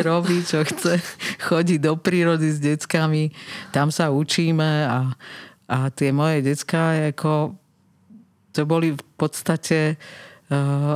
robí, 0.02 0.42
čo 0.42 0.66
chce. 0.66 0.98
Chodí 1.38 1.78
do 1.78 1.94
prírody 1.94 2.50
s 2.50 2.58
deckami. 2.58 3.30
Tam 3.70 3.94
sa 3.94 4.10
učíme 4.10 4.90
a, 4.90 5.14
a 5.70 5.78
tie 5.94 6.10
moje 6.10 6.42
decka, 6.42 7.14
ako, 7.14 7.54
to 8.50 8.66
boli 8.66 8.98
v 8.98 9.04
podstate 9.14 9.94
uh, 9.94 10.28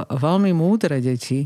veľmi 0.07 0.51
múdre 0.55 1.03
deti, 1.03 1.43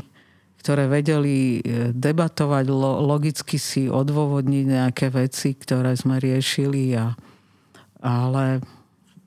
ktoré 0.66 0.90
vedeli 0.90 1.62
eh, 1.62 1.94
debatovať, 1.94 2.64
logicky 3.06 3.54
si 3.54 3.86
odôvodniť 3.86 4.64
nejaké 4.66 5.14
veci, 5.14 5.54
ktoré 5.54 5.94
sme 5.94 6.18
riešili, 6.18 6.98
a, 6.98 7.14
ale 8.02 8.58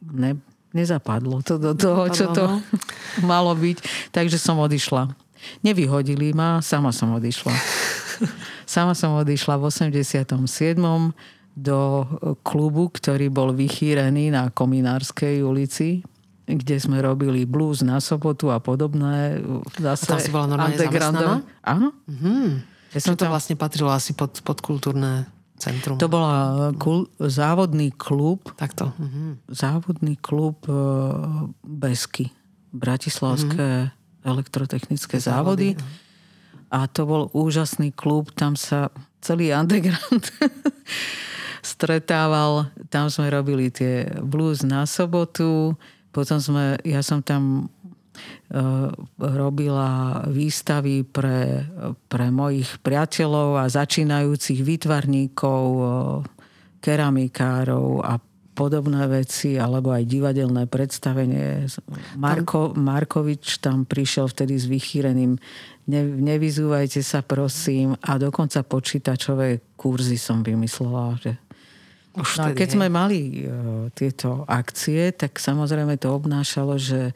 ne, 0.04 0.36
nezapadlo 0.76 1.40
to 1.40 1.56
do 1.56 1.72
toho, 1.80 2.12
čo 2.12 2.36
to 2.36 2.44
no. 2.44 2.60
malo 3.32 3.56
byť. 3.56 4.12
Takže 4.12 4.36
som 4.36 4.60
odišla. 4.60 5.08
Nevyhodili 5.64 6.36
ma, 6.36 6.60
sama 6.60 6.92
som 6.92 7.16
odišla. 7.16 7.56
Sama 8.68 8.92
som 8.92 9.16
odišla 9.16 9.56
v 9.56 9.72
87. 9.72 10.36
do 11.56 11.80
klubu, 12.44 12.92
ktorý 12.92 13.32
bol 13.32 13.56
vychýrený 13.56 14.36
na 14.36 14.52
Kominárskej 14.52 15.40
ulici 15.42 16.04
kde 16.50 16.82
sme 16.82 16.98
robili 16.98 17.46
blues 17.46 17.86
na 17.86 18.02
sobotu 18.02 18.50
a 18.50 18.58
podobné. 18.58 19.38
Zase 19.78 20.10
a 20.10 20.10
tam 20.16 20.20
si 20.20 20.30
bola 20.34 20.50
normálne 20.50 20.82
zamestnaná? 20.82 21.46
Áno. 21.62 21.94
Mm-hmm. 22.10 22.46
Ja 22.90 23.00
som 23.06 23.14
to 23.14 23.30
tam... 23.30 23.38
vlastne 23.38 23.54
patrilo 23.54 23.94
asi 23.94 24.18
pod, 24.18 24.42
pod 24.42 24.58
kultúrne 24.66 25.30
centrum. 25.62 26.02
To 26.02 26.10
bola 26.10 26.72
kul, 26.80 27.06
závodný 27.22 27.94
klub. 27.94 28.50
Takto. 28.58 28.96
Mhm. 28.98 29.46
Závodný 29.52 30.18
klub 30.18 30.66
e, 30.66 30.74
Besky. 31.62 32.34
Bratislavské 32.74 33.92
mhm. 33.92 33.94
elektrotechnické 34.26 35.22
závody. 35.22 35.78
závody. 35.78 36.08
A 36.70 36.86
to 36.86 37.06
bol 37.06 37.22
úžasný 37.34 37.94
klub. 37.94 38.34
Tam 38.34 38.54
sa 38.54 38.90
celý 39.22 39.54
underground 39.54 40.30
stretával. 41.66 42.72
Tam 42.94 43.10
sme 43.10 43.30
robili 43.30 43.74
tie 43.74 44.08
blues 44.22 44.62
na 44.62 44.86
sobotu. 44.86 45.76
Potom 46.10 46.42
sme, 46.42 46.82
ja 46.82 47.06
som 47.06 47.22
tam 47.22 47.70
Eh, 48.50 48.90
robila 49.22 50.26
výstavy 50.26 51.06
pre, 51.06 51.70
pre 52.10 52.34
mojich 52.34 52.82
priateľov 52.82 53.62
a 53.62 53.70
začínajúcich 53.70 54.66
výtvarníkov, 54.66 55.64
eh, 55.78 55.90
keramikárov 56.82 58.02
a 58.02 58.18
podobné 58.58 59.06
veci, 59.06 59.56
alebo 59.56 59.94
aj 59.94 60.04
divadelné 60.10 60.66
predstavenie. 60.66 61.70
Marko, 62.18 62.74
Markovič 62.74 63.62
tam 63.62 63.86
prišiel 63.86 64.28
vtedy 64.28 64.58
s 64.58 64.66
vychýreným 64.66 65.38
ne, 65.88 66.02
nevyzúvajte 66.04 67.06
sa 67.06 67.22
prosím 67.22 67.96
a 68.02 68.18
dokonca 68.18 68.66
počítačové 68.66 69.78
kurzy 69.78 70.18
som 70.18 70.42
vymyslela, 70.42 71.22
že 71.22 71.38
už 72.18 72.42
no, 72.42 72.58
keď 72.58 72.68
sme 72.74 72.88
mali 72.90 73.46
uh, 73.46 73.88
tieto 73.94 74.48
akcie, 74.50 75.14
tak 75.14 75.38
samozrejme 75.38 75.98
to 76.02 76.10
obnášalo, 76.10 76.80
že 76.82 77.14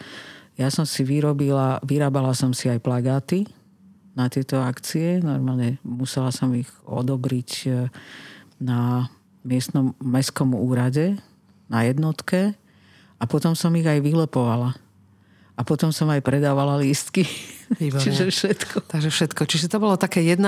ja 0.54 0.70
som 0.70 0.86
si 0.86 1.02
vyrobila, 1.02 1.82
vyrábala 1.82 2.38
som 2.38 2.54
si 2.54 2.70
aj 2.70 2.78
plagáty 2.78 3.50
na 4.14 4.30
tieto 4.30 4.62
akcie. 4.62 5.18
Normálne 5.18 5.82
musela 5.82 6.30
som 6.30 6.54
ich 6.54 6.70
odobriť 6.86 7.50
e, 7.66 7.70
na 8.62 9.10
miestnom 9.42 9.98
mestskom 9.98 10.54
úrade, 10.54 11.18
na 11.66 11.90
jednotke 11.90 12.54
a 13.18 13.24
potom 13.26 13.58
som 13.58 13.74
ich 13.74 13.90
aj 13.90 14.06
vylepovala. 14.06 14.78
A 15.54 15.62
potom 15.62 15.94
som 15.94 16.10
aj 16.10 16.26
predávala 16.26 16.82
lístky. 16.82 17.30
Výborné. 17.78 18.02
Čiže 18.10 18.24
všetko. 18.34 18.76
Takže 18.90 19.10
všetko. 19.14 19.42
Čiže 19.46 19.70
to 19.70 19.78
bolo 19.78 19.96
také 20.02 20.26
1-4, 20.26 20.42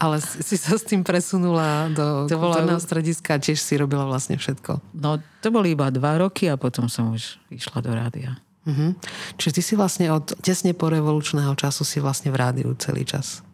ale 0.00 0.16
si 0.24 0.56
sa 0.56 0.80
s 0.80 0.84
tým 0.88 1.04
presunula 1.04 1.92
do 1.92 2.24
to 2.24 2.40
kultúrneho 2.40 2.80
bola... 2.80 2.88
strediska 2.88 3.36
a 3.36 3.42
tiež 3.42 3.60
si 3.60 3.76
robila 3.76 4.08
vlastne 4.08 4.40
všetko. 4.40 4.80
No, 4.96 5.20
to 5.44 5.48
boli 5.52 5.76
iba 5.76 5.92
dva 5.92 6.16
roky 6.16 6.48
a 6.48 6.56
potom 6.56 6.88
som 6.88 7.12
už 7.12 7.36
išla 7.52 7.84
do 7.84 7.92
rádia. 7.92 8.40
Uh-huh. 8.64 8.96
Čiže 9.36 9.60
ty 9.60 9.62
si 9.64 9.74
vlastne 9.76 10.08
od 10.12 10.36
tesne 10.40 10.72
po 10.72 10.88
revolučného 10.88 11.52
času 11.56 11.84
si 11.84 12.00
vlastne 12.00 12.32
v 12.32 12.36
rádiu 12.40 12.72
celý 12.80 13.04
čas. 13.04 13.44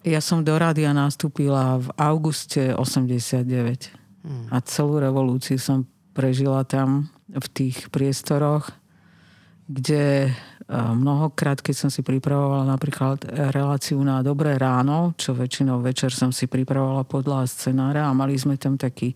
Ja 0.00 0.24
som 0.24 0.40
do 0.40 0.56
rádia 0.56 0.96
nastúpila 0.96 1.76
v 1.76 1.92
auguste 2.00 2.72
89. 2.72 3.92
Hmm. 4.24 4.48
A 4.48 4.60
celú 4.64 4.96
revolúciu 4.96 5.60
som 5.60 5.84
prežila 6.16 6.64
tam 6.64 7.12
v 7.28 7.46
tých 7.52 7.92
priestoroch, 7.92 8.72
kde 9.70 10.26
e, 10.26 10.30
mnohokrát, 10.74 11.62
keď 11.62 11.86
som 11.86 11.90
si 11.94 12.02
pripravovala 12.02 12.66
napríklad 12.66 13.22
reláciu 13.54 14.02
na 14.02 14.18
Dobré 14.26 14.58
ráno, 14.58 15.14
čo 15.14 15.30
väčšinou 15.30 15.78
večer 15.78 16.10
som 16.10 16.34
si 16.34 16.50
pripravovala 16.50 17.06
podľa 17.06 17.46
scenára 17.46 18.10
a 18.10 18.16
mali 18.16 18.34
sme 18.34 18.58
tam 18.58 18.74
taký 18.74 19.14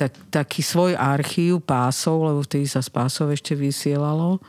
tak, 0.00 0.16
taký 0.32 0.64
svoj 0.64 0.96
archív 0.96 1.60
pásov, 1.60 2.24
lebo 2.24 2.40
vtedy 2.40 2.64
sa 2.64 2.80
z 2.80 2.88
pásov 2.88 3.36
ešte 3.36 3.52
vysielalo. 3.52 4.40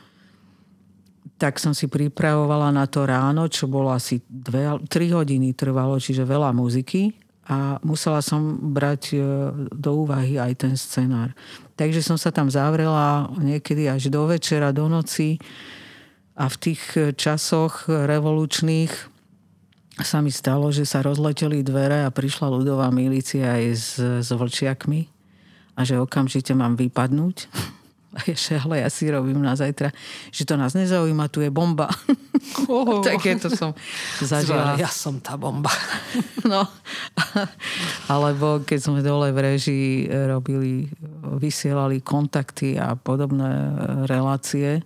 Tak 1.36 1.60
som 1.60 1.76
si 1.76 1.92
pripravovala 1.92 2.72
na 2.72 2.88
to 2.88 3.04
ráno, 3.04 3.52
čo 3.52 3.68
bolo 3.68 3.92
asi 3.92 4.24
2, 4.24 4.88
3 4.88 5.12
hodiny 5.12 5.52
trvalo, 5.52 6.00
čiže 6.00 6.24
veľa 6.24 6.56
muziky 6.56 7.21
a 7.52 7.76
musela 7.84 8.24
som 8.24 8.56
brať 8.72 9.02
e, 9.12 9.16
do 9.68 10.08
úvahy 10.08 10.40
aj 10.40 10.64
ten 10.64 10.74
scenár. 10.80 11.36
Takže 11.76 12.00
som 12.00 12.16
sa 12.16 12.32
tam 12.32 12.48
zavrela 12.48 13.28
niekedy 13.36 13.92
až 13.92 14.08
do 14.08 14.24
večera, 14.24 14.72
do 14.72 14.88
noci 14.88 15.36
a 16.32 16.48
v 16.48 16.56
tých 16.56 16.80
časoch 17.20 17.92
revolučných 17.92 18.92
sa 20.00 20.24
mi 20.24 20.32
stalo, 20.32 20.72
že 20.72 20.88
sa 20.88 21.04
rozleteli 21.04 21.60
dvere 21.60 22.08
a 22.08 22.14
prišla 22.14 22.48
ľudová 22.48 22.88
milícia 22.88 23.44
aj 23.44 23.64
s, 23.76 23.88
s 24.00 24.28
vlčiakmi 24.32 25.04
a 25.76 25.80
že 25.84 26.00
okamžite 26.00 26.56
mám 26.56 26.80
vypadnúť. 26.80 27.36
A 28.12 28.28
ešte, 28.28 28.60
ale 28.60 28.84
ja 28.84 28.92
si 28.92 29.08
robím 29.08 29.40
na 29.40 29.56
zajtra, 29.56 29.88
že 30.28 30.44
to 30.44 30.60
nás 30.60 30.76
nezaujíma, 30.76 31.32
tu 31.32 31.40
je 31.40 31.48
bomba. 31.48 31.88
Oh. 32.68 33.00
to 33.44 33.48
som 33.48 33.72
zažila. 34.20 34.76
Ja 34.76 34.92
som 34.92 35.16
tá 35.16 35.40
bomba. 35.40 35.72
no. 36.52 36.68
Alebo 38.12 38.60
keď 38.68 38.78
sme 38.84 39.00
dole 39.00 39.32
v 39.32 39.56
režii 39.56 40.12
robili, 40.28 40.92
vysielali 41.40 42.04
kontakty 42.04 42.76
a 42.76 42.92
podobné 43.00 43.48
relácie, 44.04 44.84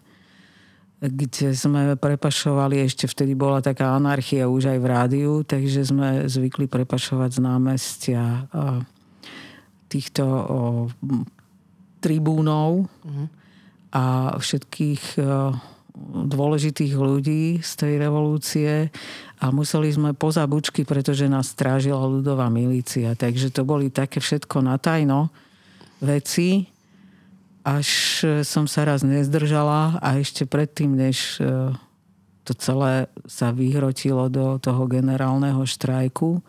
kde 1.02 1.52
sme 1.52 1.98
prepašovali, 1.98 2.80
ešte 2.86 3.10
vtedy 3.10 3.34
bola 3.34 3.60
taká 3.60 3.98
anarchia 3.98 4.48
už 4.48 4.70
aj 4.70 4.78
v 4.80 4.86
rádiu, 4.86 5.32
takže 5.42 5.82
sme 5.82 6.08
zvykli 6.30 6.70
prepašovať 6.70 7.36
z 7.36 7.40
námestia 7.42 8.22
týchto 9.90 10.24
tribúnov 12.06 12.86
uh-huh. 12.86 13.26
a 13.90 14.04
všetkých 14.38 15.02
o, 15.18 15.50
dôležitých 16.30 16.94
ľudí 16.94 17.58
z 17.64 17.72
tej 17.74 17.92
revolúcie 17.98 18.94
a 19.42 19.50
museli 19.50 19.90
sme 19.90 20.14
poza 20.14 20.46
bučky, 20.46 20.86
pretože 20.86 21.26
nás 21.26 21.50
strážila 21.50 22.06
ľudová 22.06 22.46
milícia. 22.52 23.16
Takže 23.18 23.50
to 23.50 23.66
boli 23.66 23.90
také 23.90 24.20
všetko 24.20 24.62
natajno 24.62 25.32
veci, 26.04 26.68
až 27.64 27.88
som 28.46 28.68
sa 28.70 28.86
raz 28.86 29.02
nezdržala 29.02 29.98
a 29.98 30.08
ešte 30.20 30.46
predtým, 30.46 30.94
než 30.94 31.40
to 32.46 32.52
celé 32.54 33.10
sa 33.26 33.50
vyhrotilo 33.50 34.30
do 34.30 34.62
toho 34.62 34.86
generálneho 34.86 35.66
štrajku, 35.66 36.44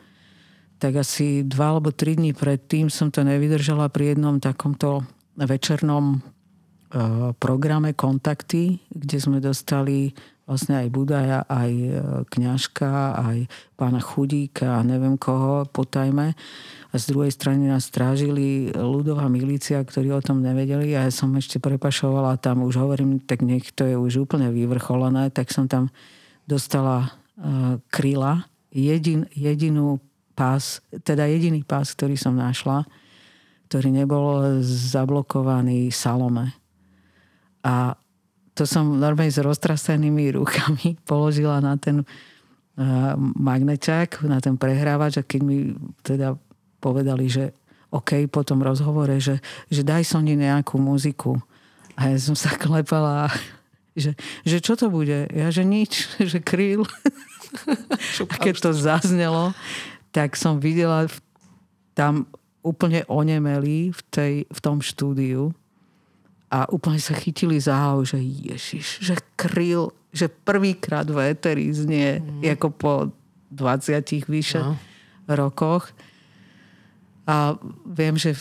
tak 0.78 1.02
asi 1.02 1.42
dva 1.42 1.74
alebo 1.74 1.90
tri 1.90 2.14
dní 2.14 2.38
predtým 2.38 2.94
som 2.94 3.10
to 3.10 3.26
nevydržala 3.26 3.90
pri 3.90 4.14
jednom 4.14 4.38
takomto 4.38 5.02
večernom 5.46 6.18
e, 6.18 6.20
programe 7.38 7.94
Kontakty, 7.94 8.82
kde 8.90 9.18
sme 9.22 9.38
dostali 9.38 10.10
vlastne 10.48 10.80
aj 10.80 10.88
Budaja, 10.90 11.44
aj 11.46 11.72
e, 11.76 11.90
Kňažka, 12.32 13.20
aj 13.20 13.38
pána 13.76 14.00
Chudíka 14.00 14.80
a 14.80 14.88
neviem 14.88 15.20
koho 15.20 15.68
potajme. 15.70 16.34
A 16.90 16.94
z 16.96 17.04
druhej 17.12 17.36
strany 17.36 17.68
nás 17.68 17.92
strážili 17.92 18.72
ľudová 18.72 19.28
milícia, 19.28 19.84
ktorí 19.84 20.10
o 20.16 20.24
tom 20.24 20.40
nevedeli. 20.40 20.96
A 20.96 21.06
ja 21.06 21.12
som 21.12 21.36
ešte 21.36 21.60
prepašovala 21.60 22.40
tam, 22.40 22.64
už 22.64 22.80
hovorím, 22.80 23.20
tak 23.20 23.44
nech 23.44 23.76
to 23.76 23.84
je 23.84 24.00
už 24.00 24.24
úplne 24.24 24.50
vyvrcholené, 24.56 25.30
tak 25.36 25.52
som 25.52 25.68
tam 25.68 25.92
dostala 26.48 27.12
uh, 27.36 27.76
kryla, 27.92 28.48
jedin, 28.72 29.28
jedinú 29.36 30.00
pás, 30.32 30.80
teda 31.04 31.28
jediný 31.28 31.60
pás, 31.68 31.92
ktorý 31.92 32.16
som 32.16 32.40
našla, 32.40 32.88
ktorý 33.68 33.92
nebol 33.92 34.64
zablokovaný 34.64 35.92
Salome. 35.92 36.56
A 37.68 38.00
to 38.56 38.64
som 38.64 38.96
normálne 38.96 39.30
s 39.30 39.44
roztrasenými 39.44 40.40
rukami 40.40 40.96
položila 41.10 41.60
na 41.60 41.76
ten 41.76 42.02
uh, 42.02 43.14
magneťák, 43.20 44.24
na 44.24 44.40
ten 44.40 44.56
prehrávač 44.56 45.20
a 45.20 45.28
keď 45.28 45.42
mi 45.44 45.76
teda 46.00 46.40
povedali, 46.80 47.28
že 47.28 47.52
OK, 47.92 48.28
po 48.28 48.44
tom 48.44 48.64
rozhovore, 48.64 49.20
že, 49.20 49.40
že 49.68 49.84
daj 49.84 50.04
som 50.08 50.24
mi 50.24 50.36
nejakú 50.36 50.76
muziku. 50.80 51.40
A 51.96 52.12
ja 52.12 52.18
som 52.20 52.36
sa 52.36 52.56
klepala, 52.56 53.28
že, 54.02 54.16
že 54.48 54.64
čo 54.64 54.80
to 54.80 54.88
bude? 54.88 55.28
Ja, 55.36 55.52
že 55.52 55.68
nič, 55.68 56.08
že 56.32 56.40
kryl. 56.40 56.88
a 58.32 58.36
keď 58.40 58.56
to 58.64 58.72
zaznelo, 58.72 59.52
tak 60.16 60.40
som 60.40 60.58
videla 60.58 61.12
tam 61.98 62.30
úplne 62.68 63.08
onemelí 63.08 63.96
v, 63.96 64.02
tej, 64.12 64.34
v 64.46 64.60
tom 64.60 64.84
štúdiu 64.84 65.56
a 66.48 66.68
úplne 66.72 67.00
sa 67.00 67.16
chytili 67.16 67.60
za 67.60 67.76
hlavu, 67.76 68.08
že 68.08 68.20
ježiš, 68.20 69.04
že 69.04 69.16
kryl, 69.36 69.92
že 70.16 70.32
prvýkrát 70.32 71.08
v 71.08 71.32
Eteri 71.32 71.68
znie 71.72 72.20
mm. 72.20 72.56
ako 72.56 72.68
po 72.72 72.94
20 73.52 74.28
vyše 74.28 74.60
no. 74.64 74.76
rokoch. 75.28 75.92
A 77.28 77.60
viem, 77.84 78.16
že 78.16 78.40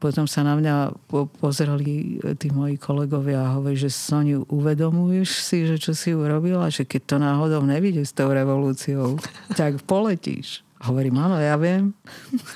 potom 0.00 0.24
sa 0.24 0.40
na 0.40 0.56
mňa 0.56 0.96
pozerali 1.40 2.20
tí 2.40 2.48
moji 2.48 2.80
kolegovia 2.80 3.44
a 3.44 3.52
hovorí, 3.60 3.76
že 3.76 3.92
Soniu, 3.92 4.48
uvedomuješ 4.48 5.28
si, 5.44 5.68
že 5.68 5.76
čo 5.76 5.92
si 5.92 6.16
urobila? 6.16 6.72
Že 6.72 6.88
keď 6.88 7.02
to 7.04 7.16
náhodou 7.20 7.62
nevíde 7.64 8.00
s 8.00 8.16
tou 8.16 8.32
revolúciou, 8.32 9.20
tak 9.60 9.80
poletíš. 9.84 10.64
Hovorím, 10.80 11.20
áno, 11.20 11.36
ja 11.36 11.60
viem. 11.60 11.92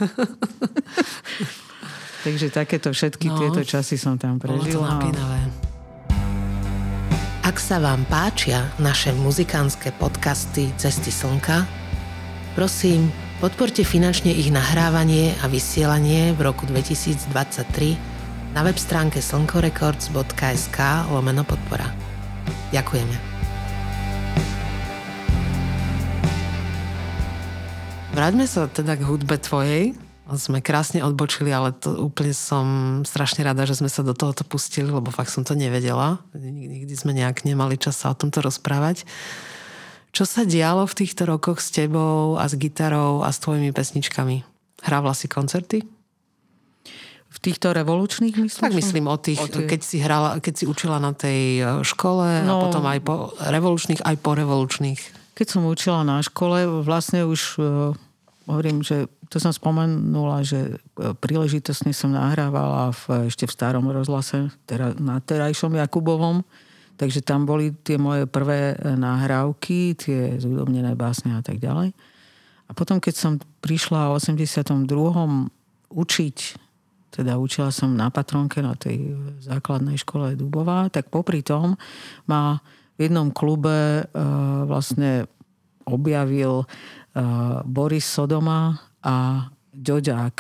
Takže 2.25 2.49
takéto 2.49 2.89
všetky 2.89 3.29
no, 3.29 3.37
tieto 3.37 3.61
časy 3.61 4.01
som 4.01 4.17
tam 4.17 4.41
prežila. 4.41 4.65
Bolo 4.65 4.73
to 4.73 4.81
napínavé. 4.81 5.41
Ak 7.45 7.61
sa 7.61 7.77
vám 7.77 8.09
páčia 8.09 8.73
naše 8.81 9.13
muzikánske 9.13 9.93
podcasty 10.01 10.73
Cesty 10.81 11.13
slnka, 11.13 11.69
prosím, 12.57 13.13
podporte 13.45 13.85
finančne 13.85 14.33
ich 14.33 14.49
nahrávanie 14.49 15.37
a 15.45 15.53
vysielanie 15.53 16.33
v 16.33 16.49
roku 16.49 16.65
2023 16.65 18.57
na 18.57 18.65
web 18.65 18.81
stránke 18.81 19.21
slnkorecords.sk 19.21 20.81
lomeno 21.13 21.45
podpora. 21.45 21.93
Ďakujeme. 22.73 23.44
Vráťme 28.15 28.47
sa 28.47 28.71
teda 28.71 28.95
k 28.95 29.03
hudbe 29.03 29.35
tvojej 29.43 29.99
sme 30.33 30.65
krásne 30.65 31.05
odbočili, 31.05 31.53
ale 31.53 31.77
to 31.77 31.93
úplne 32.01 32.33
som 32.33 32.67
strašne 33.05 33.45
rada, 33.45 33.69
že 33.69 33.77
sme 33.77 33.93
sa 33.93 34.01
do 34.01 34.17
tohoto 34.17 34.41
pustili, 34.41 34.89
lebo 34.89 35.13
fakt 35.13 35.29
som 35.29 35.45
to 35.45 35.53
nevedela. 35.53 36.25
Nikdy 36.33 36.95
sme 36.97 37.13
nejak 37.13 37.45
nemali 37.45 37.77
čas 37.77 38.01
sa 38.01 38.09
o 38.09 38.17
tomto 38.17 38.41
rozprávať. 38.41 39.05
Čo 40.17 40.25
sa 40.25 40.49
dialo 40.49 40.89
v 40.89 40.95
týchto 40.97 41.29
rokoch 41.29 41.61
s 41.61 41.69
tebou 41.75 42.41
a 42.41 42.49
s 42.49 42.57
gitarou 42.57 43.21
a 43.21 43.29
s 43.29 43.43
tvojimi 43.45 43.75
pesničkami? 43.77 44.47
Hrávala 44.81 45.13
si 45.13 45.29
koncerty? 45.29 45.85
V 47.35 47.39
týchto 47.43 47.75
revolučných 47.75 48.39
myslíš? 48.39 48.63
Tak 48.63 48.79
myslím 48.79 49.11
o 49.11 49.19
tých, 49.19 49.43
o 49.43 49.51
tých... 49.51 49.67
Keď, 49.67 49.81
si 49.83 49.99
hrala, 50.01 50.39
keď 50.39 50.55
si 50.55 50.65
učila 50.71 51.03
na 51.03 51.11
tej 51.11 51.61
e, 51.61 51.63
škole 51.83 52.47
no, 52.47 52.63
a 52.63 52.63
potom 52.71 52.87
aj 52.87 53.01
po 53.03 53.35
revolučných, 53.43 54.07
aj 54.07 54.17
po 54.23 54.39
revolučných. 54.39 55.01
Keď 55.35 55.47
som 55.51 55.67
učila 55.67 56.07
na 56.07 56.23
škole, 56.23 56.87
vlastne 56.87 57.27
už 57.27 57.59
uh, 57.59 57.91
hovorím, 58.45 58.85
že 58.85 59.09
to 59.33 59.41
som 59.41 59.53
spomenula, 59.53 60.45
že 60.45 60.77
e, 60.77 61.13
príležitostne 61.17 61.97
som 61.97 62.13
nahrávala 62.13 62.93
v, 62.93 63.29
ešte 63.33 63.49
v 63.49 63.55
starom 63.57 63.89
rozhlase, 63.89 64.53
tera, 64.69 64.93
na 65.01 65.21
terajšom 65.21 65.75
Jakubovom, 65.81 66.45
takže 67.01 67.25
tam 67.25 67.49
boli 67.49 67.73
tie 67.85 67.97
moje 67.97 68.29
prvé 68.29 68.77
e, 68.77 68.95
nahrávky, 68.95 69.97
tie 69.97 70.37
zúdobnené 70.37 70.93
básne 70.93 71.37
a 71.37 71.43
tak 71.43 71.59
ďalej. 71.59 71.97
A 72.69 72.71
potom, 72.73 73.01
keď 73.01 73.15
som 73.17 73.33
prišla 73.61 74.13
v 74.13 74.21
82. 74.21 74.89
učiť, 75.93 76.39
teda 77.15 77.39
učila 77.39 77.71
som 77.71 77.95
na 77.95 78.11
patronke 78.11 78.59
na 78.59 78.75
tej 78.75 79.15
základnej 79.45 79.95
škole 80.01 80.35
Dubová, 80.35 80.91
tak 80.91 81.13
popri 81.13 81.47
tom 81.47 81.79
ma 82.27 82.59
v 82.99 83.07
jednom 83.07 83.31
klube 83.31 84.03
uh, 84.03 84.07
vlastne 84.67 85.31
objavil 85.87 86.67
Boris 87.65 88.07
Sodoma 88.07 88.75
a 89.03 89.49
Ďoďák. 89.75 90.37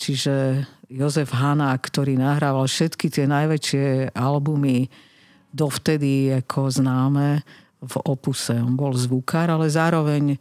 Čiže 0.00 0.64
Jozef 0.88 1.30
Hanák, 1.32 1.80
ktorý 1.92 2.16
nahrával 2.16 2.64
všetky 2.64 3.12
tie 3.12 3.28
najväčšie 3.28 4.16
albumy 4.16 4.88
dovtedy 5.52 6.40
ako 6.40 6.70
známe 6.72 7.44
v 7.80 7.94
opuse. 8.04 8.56
On 8.56 8.76
bol 8.76 8.92
zvukár, 8.96 9.48
ale 9.52 9.72
zároveň 9.72 10.36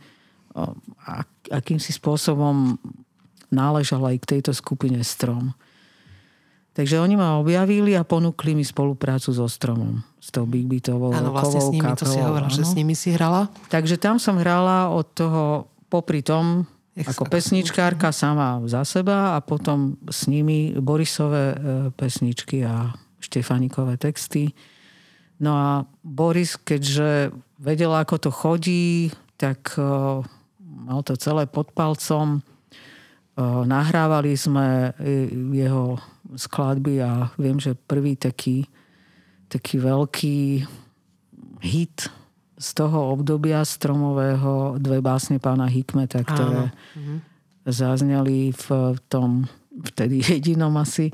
akýmsi 1.50 1.92
spôsobom 1.96 2.78
náležal 3.50 4.04
aj 4.06 4.18
k 4.22 4.30
tejto 4.38 4.52
skupine 4.54 5.02
Strom. 5.04 5.54
Takže 6.74 7.02
oni 7.02 7.20
ma 7.20 7.42
objavili 7.42 7.98
a 7.98 8.08
ponúkli 8.08 8.56
mi 8.56 8.64
spoluprácu 8.64 9.36
so 9.36 9.48
Stromom, 9.50 10.00
s 10.20 10.30
tou 10.36 10.44
Big 10.44 10.68
Beatovou 10.68 11.16
Áno, 11.16 11.32
vlastne 11.32 11.64
s 11.64 11.72
nimi, 11.72 11.88
kapelou, 11.88 12.04
to 12.04 12.06
si 12.12 12.20
hovorila, 12.20 12.52
že 12.52 12.64
s 12.68 12.74
nimi 12.76 12.94
si 12.94 13.10
hrala. 13.16 13.48
Takže 13.72 13.96
tam 13.96 14.20
som 14.20 14.36
hrala 14.36 14.92
od 14.92 15.08
toho, 15.16 15.72
popri 15.88 16.22
tom, 16.22 16.68
ako 17.00 17.32
pesničkárka 17.32 18.12
sama 18.12 18.60
za 18.68 18.84
seba 18.84 19.36
a 19.36 19.38
potom 19.40 19.96
s 20.12 20.28
nimi 20.28 20.76
Borisové 20.76 21.56
e, 21.56 21.58
pesničky 21.96 22.68
a 22.68 22.92
Štefanikové 23.20 23.96
texty. 23.96 24.52
No 25.40 25.56
a 25.56 25.70
Boris, 26.04 26.60
keďže 26.60 27.32
vedel, 27.60 27.96
ako 27.96 28.16
to 28.20 28.32
chodí, 28.32 29.12
tak 29.40 29.80
e, 29.80 29.84
mal 30.60 31.00
to 31.08 31.16
celé 31.16 31.48
pod 31.48 31.72
palcom. 31.72 32.40
E, 32.40 32.42
nahrávali 33.64 34.36
sme 34.36 34.92
jeho 35.56 35.96
skladby 36.36 37.00
a 37.00 37.32
viem, 37.40 37.56
že 37.58 37.80
prvý 37.80 38.20
taký, 38.20 38.68
taký 39.50 39.82
veľký 39.82 40.64
hit 41.66 42.08
z 42.60 42.70
toho 42.76 43.16
obdobia 43.16 43.64
stromového 43.64 44.78
dve 44.78 45.00
básne 45.00 45.40
pána 45.40 45.66
Hikmeta, 45.66 46.22
ktoré 46.22 46.70
Áno. 46.70 47.24
zazneli 47.64 48.52
v 48.52 48.68
tom 49.08 49.48
vtedy 49.80 50.20
jedinom 50.38 50.76
asi 50.78 51.10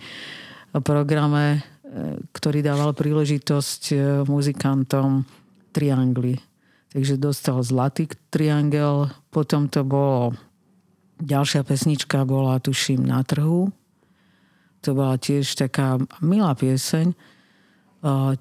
programe, 0.83 1.61
e, 1.85 2.19
ktorý 2.33 2.59
dával 2.65 2.91
príležitosť 2.97 3.81
e, 3.93 3.97
muzikantom 4.27 5.23
triangli. 5.71 6.41
Takže 6.91 7.19
dostal 7.19 7.59
zlatý 7.61 8.07
triangel, 8.31 9.11
potom 9.29 9.67
to 9.67 9.83
bolo 9.83 10.31
ďalšia 11.19 11.63
pesnička 11.63 12.23
bola, 12.27 12.59
tuším, 12.59 13.03
na 13.03 13.23
trhu. 13.23 13.71
To 14.83 14.89
bola 14.95 15.19
tiež 15.19 15.55
taká 15.55 15.99
milá 16.23 16.55
pieseň. 16.55 17.15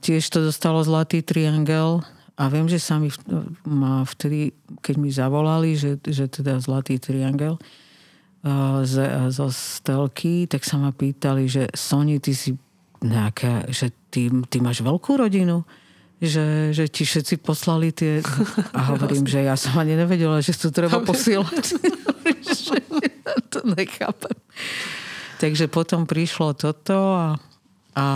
Tiež 0.00 0.28
to 0.28 0.44
dostalo 0.44 0.84
zlatý 0.84 1.24
triangel 1.24 2.04
a 2.34 2.50
viem, 2.50 2.66
že 2.66 2.82
sa 2.82 2.98
mi 2.98 3.08
vtedy, 4.10 4.50
keď 4.82 4.94
mi 4.98 5.08
zavolali, 5.14 5.78
že, 5.78 6.02
že 6.02 6.26
teda 6.26 6.58
Zlatý 6.58 6.98
triangel 6.98 7.62
z, 8.82 8.94
zo 9.30 9.48
stelky, 9.54 10.50
tak 10.50 10.66
sa 10.66 10.76
ma 10.76 10.90
pýtali, 10.90 11.46
že 11.46 11.70
Soni, 11.72 12.18
ty 12.18 12.34
si 12.34 12.58
nejaká, 13.00 13.70
že 13.70 13.94
ty, 14.10 14.28
ty 14.50 14.58
máš 14.58 14.82
veľkú 14.82 15.14
rodinu? 15.14 15.62
Že, 16.18 16.72
že 16.72 16.84
ti 16.88 17.06
všetci 17.06 17.38
poslali 17.38 17.94
tie... 17.94 18.24
A 18.72 18.96
hovorím, 18.96 19.28
že 19.28 19.44
ja 19.44 19.54
som 19.54 19.76
ani 19.78 19.94
nevedela, 19.94 20.42
že 20.42 20.56
to 20.56 20.74
treba 20.74 21.04
posielať. 21.04 21.64
to 23.52 23.60
nechápem. 23.78 24.36
Takže 25.38 25.68
potom 25.68 26.08
prišlo 26.08 26.56
toto 26.56 26.96
a, 26.96 27.36
a 27.92 28.06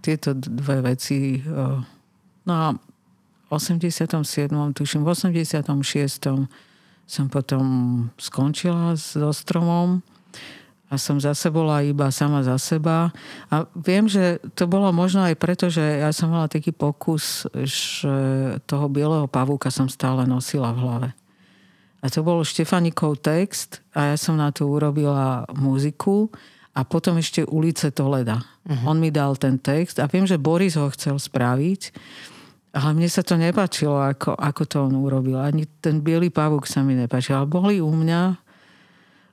tieto 0.00 0.34
dve 0.34 0.94
veci 0.94 1.42
No 2.48 2.54
a 2.56 2.66
v 2.72 3.50
87. 3.52 4.08
tuším, 4.72 5.04
v 5.04 5.08
86. 5.12 5.68
som 7.08 7.26
potom 7.28 7.64
skončila 8.16 8.96
so 8.96 9.32
stromom 9.36 10.00
a 10.88 10.96
som 10.96 11.20
zase 11.20 11.52
bola 11.52 11.84
iba 11.84 12.08
sama 12.08 12.40
za 12.40 12.56
seba. 12.56 13.12
A 13.52 13.68
viem, 13.76 14.08
že 14.08 14.40
to 14.56 14.64
bolo 14.64 14.88
možno 14.88 15.28
aj 15.28 15.36
preto, 15.36 15.68
že 15.68 15.84
ja 15.84 16.08
som 16.16 16.32
mala 16.32 16.48
taký 16.48 16.72
pokus, 16.72 17.44
že 17.52 18.16
toho 18.64 18.88
bieleho 18.88 19.28
pavúka 19.28 19.68
som 19.68 19.84
stále 19.84 20.24
nosila 20.24 20.72
v 20.72 20.80
hlave. 20.80 21.08
A 22.00 22.08
to 22.08 22.24
bol 22.24 22.40
Štefanikov 22.40 23.20
text 23.20 23.84
a 23.92 24.12
ja 24.12 24.16
som 24.16 24.40
na 24.40 24.48
to 24.48 24.64
urobila 24.64 25.44
muziku 25.52 26.32
a 26.78 26.86
potom 26.86 27.18
ešte 27.18 27.42
ulice 27.42 27.90
Toleda. 27.90 28.38
Uh-huh. 28.38 28.94
On 28.94 28.96
mi 29.02 29.10
dal 29.10 29.34
ten 29.34 29.58
text 29.58 29.98
a 29.98 30.06
viem, 30.06 30.30
že 30.30 30.38
Boris 30.38 30.78
ho 30.78 30.86
chcel 30.94 31.18
spraviť 31.18 31.90
ale 32.78 32.90
mne 32.94 33.08
sa 33.08 33.24
to 33.24 33.40
nepáčilo, 33.40 33.96
ako, 33.96 34.36
ako 34.36 34.62
to 34.68 34.76
on 34.84 34.94
urobil. 34.94 35.40
Ani 35.40 35.64
ten 35.80 36.04
biely 36.04 36.28
pavúk 36.28 36.68
sa 36.68 36.84
mi 36.84 36.92
nepáčil. 36.94 37.40
Ale 37.40 37.48
boli 37.48 37.80
u 37.80 37.88
mňa, 37.88 38.20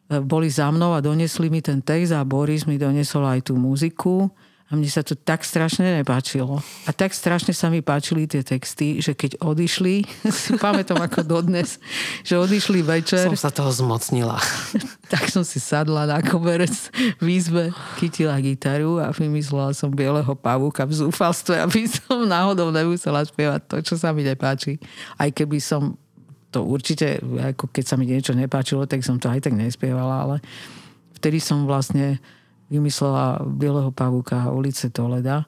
e, 0.08 0.18
boli 0.24 0.48
za 0.48 0.72
mnou 0.72 0.96
a 0.96 1.04
donesli 1.04 1.52
mi 1.52 1.60
ten 1.60 1.84
text 1.84 2.16
a 2.16 2.24
Boris 2.24 2.64
mi 2.64 2.80
donesol 2.80 3.28
aj 3.28 3.52
tú 3.52 3.60
muziku. 3.60 4.32
A 4.66 4.74
mne 4.74 4.90
sa 4.90 5.06
to 5.06 5.14
tak 5.14 5.46
strašne 5.46 6.02
nepáčilo. 6.02 6.58
A 6.86 6.92
tak 6.92 7.14
strašne 7.14 7.54
sa 7.54 7.70
mi 7.70 7.86
páčili 7.86 8.26
tie 8.26 8.42
texty, 8.42 8.98
že 8.98 9.14
keď 9.14 9.38
odišli, 9.38 10.02
si 10.34 10.58
pamätám 10.58 10.98
ako 11.06 11.22
dodnes, 11.22 11.78
že 12.26 12.34
odišli 12.34 12.82
večer. 12.82 13.30
Som 13.30 13.38
sa 13.38 13.54
toho 13.54 13.70
zmocnila. 13.70 14.42
tak 15.14 15.30
som 15.30 15.46
si 15.46 15.62
sadla 15.62 16.10
na 16.10 16.18
koberec 16.18 16.74
v 17.22 17.28
izbe, 17.30 17.70
chytila 18.02 18.42
gitaru 18.42 18.98
a 18.98 19.14
vymyslela 19.14 19.70
som 19.78 19.94
bieleho 19.94 20.34
pavúka 20.34 20.82
v 20.90 20.98
zúfalstve, 20.98 21.62
aby 21.62 21.86
som 22.02 22.26
náhodou 22.26 22.74
nemusela 22.74 23.22
spievať 23.22 23.62
to, 23.70 23.76
čo 23.86 24.02
sa 24.02 24.18
mi 24.18 24.26
nepáči. 24.26 24.82
Aj 25.22 25.30
keby 25.30 25.62
som 25.62 25.94
to 26.50 26.66
určite, 26.66 27.22
ako 27.22 27.70
keď 27.70 27.84
sa 27.86 27.96
mi 28.02 28.10
niečo 28.10 28.34
nepáčilo, 28.34 28.90
tak 28.90 29.06
som 29.06 29.22
to 29.22 29.30
aj 29.30 29.46
tak 29.46 29.54
nespievala, 29.54 30.26
ale 30.26 30.36
vtedy 31.22 31.38
som 31.38 31.70
vlastne 31.70 32.18
vymyslela 32.70 33.44
Bieleho 33.46 33.92
pavúka 33.94 34.50
ulice 34.50 34.90
Toleda. 34.90 35.46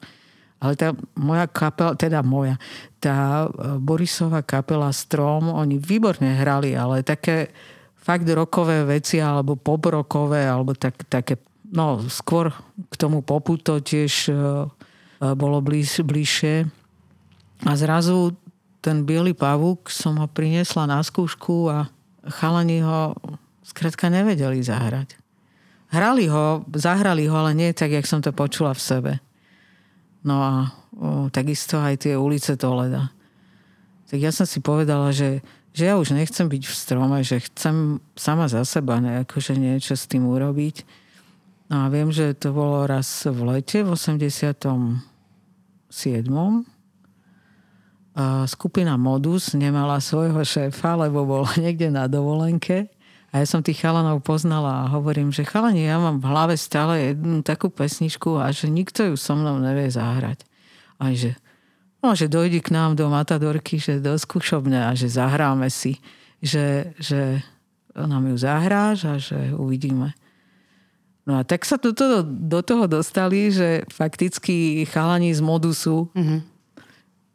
Ale 0.58 0.74
tá 0.74 0.90
moja 1.14 1.46
kapela, 1.46 1.94
teda 1.94 2.18
moja, 2.26 2.58
tá 2.98 3.46
e, 3.46 3.78
Borisová 3.78 4.42
kapela 4.42 4.90
Strom, 4.90 5.54
oni 5.54 5.78
výborne 5.78 6.34
hrali, 6.34 6.74
ale 6.74 7.06
také 7.06 7.54
fakt 7.94 8.26
rokové 8.26 8.88
veci, 8.88 9.22
alebo 9.22 9.54
poprokové, 9.54 10.48
alebo 10.48 10.72
tak, 10.72 10.96
také, 11.06 11.36
no 11.68 12.00
skôr 12.08 12.50
k 12.88 12.94
tomu 12.96 13.20
popu 13.20 13.60
to 13.60 13.84
tiež 13.84 14.32
uh, 14.32 14.64
bolo 15.36 15.60
blíž, 15.60 16.00
bližšie. 16.00 16.64
A 17.68 17.72
zrazu 17.76 18.32
ten 18.80 19.04
biely 19.04 19.36
pavúk 19.36 19.92
som 19.92 20.16
ho 20.16 20.24
priniesla 20.24 20.88
na 20.88 21.04
skúšku 21.04 21.68
a 21.68 21.92
chalani 22.40 22.80
ho 22.80 23.12
skrátka 23.60 24.08
nevedeli 24.08 24.64
zahrať. 24.64 25.17
Hrali 25.88 26.28
ho, 26.28 26.68
zahrali 26.76 27.24
ho, 27.24 27.34
ale 27.36 27.56
nie 27.56 27.72
tak, 27.72 27.96
jak 27.96 28.04
som 28.04 28.20
to 28.20 28.28
počula 28.36 28.76
v 28.76 28.84
sebe. 28.84 29.12
No 30.20 30.36
a 30.44 30.52
o, 30.92 31.32
takisto 31.32 31.80
aj 31.80 32.04
tie 32.04 32.14
ulice 32.18 32.60
Toleda. 32.60 33.08
Tak 34.12 34.18
ja 34.20 34.28
som 34.28 34.44
si 34.44 34.60
povedala, 34.60 35.12
že, 35.16 35.40
že 35.72 35.88
ja 35.88 35.96
už 35.96 36.12
nechcem 36.12 36.44
byť 36.44 36.62
v 36.64 36.74
strome, 36.76 37.18
že 37.24 37.40
chcem 37.40 38.04
sama 38.16 38.52
za 38.52 38.64
seba 38.68 39.00
že 39.24 39.54
niečo 39.56 39.96
s 39.96 40.04
tým 40.04 40.28
urobiť. 40.28 40.84
No 41.72 41.84
a 41.84 41.92
viem, 41.92 42.12
že 42.12 42.36
to 42.36 42.52
bolo 42.52 42.84
raz 42.88 43.28
v 43.28 43.44
lete 43.48 43.80
v 43.80 43.92
87. 43.92 45.00
A 48.18 48.24
skupina 48.44 48.96
Modus 49.00 49.56
nemala 49.56 50.00
svojho 50.04 50.44
šéfa, 50.44 51.00
lebo 51.00 51.24
bol 51.24 51.44
niekde 51.62 51.88
na 51.88 52.04
dovolenke 52.08 52.92
a 53.28 53.44
ja 53.44 53.46
som 53.46 53.60
tých 53.60 53.84
chalanov 53.84 54.24
poznala 54.24 54.88
a 54.88 54.90
hovorím, 54.96 55.28
že 55.28 55.44
chalani, 55.44 55.84
ja 55.84 56.00
mám 56.00 56.16
v 56.16 56.28
hlave 56.32 56.56
stále 56.56 57.12
jednu 57.12 57.44
takú 57.44 57.68
pesničku 57.68 58.40
a 58.40 58.48
že 58.48 58.72
nikto 58.72 59.04
ju 59.12 59.14
so 59.20 59.36
mnou 59.36 59.60
nevie 59.60 59.92
zahrať. 59.92 60.48
A 60.96 61.12
že, 61.12 61.36
no, 62.00 62.16
že 62.16 62.32
dojdi 62.32 62.64
k 62.64 62.72
nám 62.72 62.96
do 62.96 63.12
Matadorky, 63.12 63.76
že 63.76 64.00
do 64.00 64.16
skúšobne 64.16 64.80
a 64.80 64.96
že 64.96 65.12
zahráme 65.12 65.68
si. 65.68 66.00
Že, 66.40 66.96
že 66.96 67.44
nám 67.92 68.32
ju 68.32 68.36
zahráš 68.40 68.98
a 69.04 69.14
že 69.20 69.52
uvidíme. 69.52 70.16
No 71.28 71.36
a 71.36 71.44
tak 71.44 71.68
sa 71.68 71.76
do 71.76 71.92
toho, 71.92 72.24
do 72.24 72.64
toho 72.64 72.88
dostali, 72.88 73.52
že 73.52 73.84
fakticky 73.92 74.88
chalani 74.88 75.36
z 75.36 75.44
modusu 75.44 76.08
mm-hmm. 76.16 76.40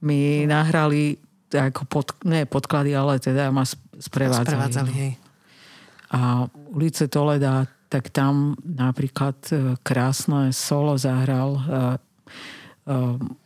mi 0.02 0.50
nahrali 0.50 1.22
ako 1.54 1.86
pod, 1.86 2.18
ne 2.26 2.50
podklady, 2.50 2.98
ale 2.98 3.22
teda 3.22 3.54
ma 3.54 3.62
sprevádzali. 4.02 4.50
Sprevádzali, 4.50 4.90
no. 4.90 4.98
hej 4.98 5.23
a 6.14 6.46
ulice 6.70 7.10
Toleda, 7.10 7.66
tak 7.90 8.14
tam 8.14 8.54
napríklad 8.62 9.38
e, 9.50 9.54
krásne 9.82 10.54
solo 10.54 10.94
zahral 10.98 11.58
e, 11.58 11.62
e, 11.62 11.78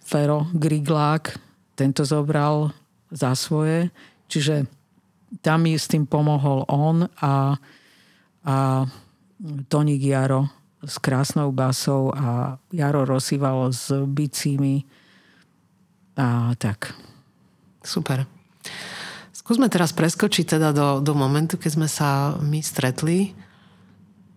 Fero 0.04 0.52
Griglák, 0.52 1.40
tento 1.80 2.04
zobral 2.04 2.76
za 3.12 3.36
svoje, 3.36 3.92
čiže 4.28 4.68
tam 5.40 5.64
mi 5.64 5.80
s 5.80 5.88
tým 5.88 6.08
pomohol 6.08 6.64
on 6.68 7.08
a, 7.24 7.56
a 8.48 8.56
Tonik 9.68 10.04
Jaro 10.04 10.48
s 10.84 10.96
krásnou 11.04 11.52
basou 11.52 12.12
a 12.16 12.56
Jaro 12.72 13.04
rozsývalo 13.04 13.72
s 13.74 13.92
bicími 13.92 14.86
a 16.18 16.56
tak. 16.58 16.96
Super. 17.84 18.37
Skúsme 19.48 19.72
teraz 19.72 19.96
preskočiť 19.96 20.60
teda 20.60 20.76
do, 20.76 21.00
do 21.00 21.16
momentu, 21.16 21.56
keď 21.56 21.72
sme 21.72 21.88
sa 21.88 22.36
my 22.44 22.60
stretli. 22.60 23.32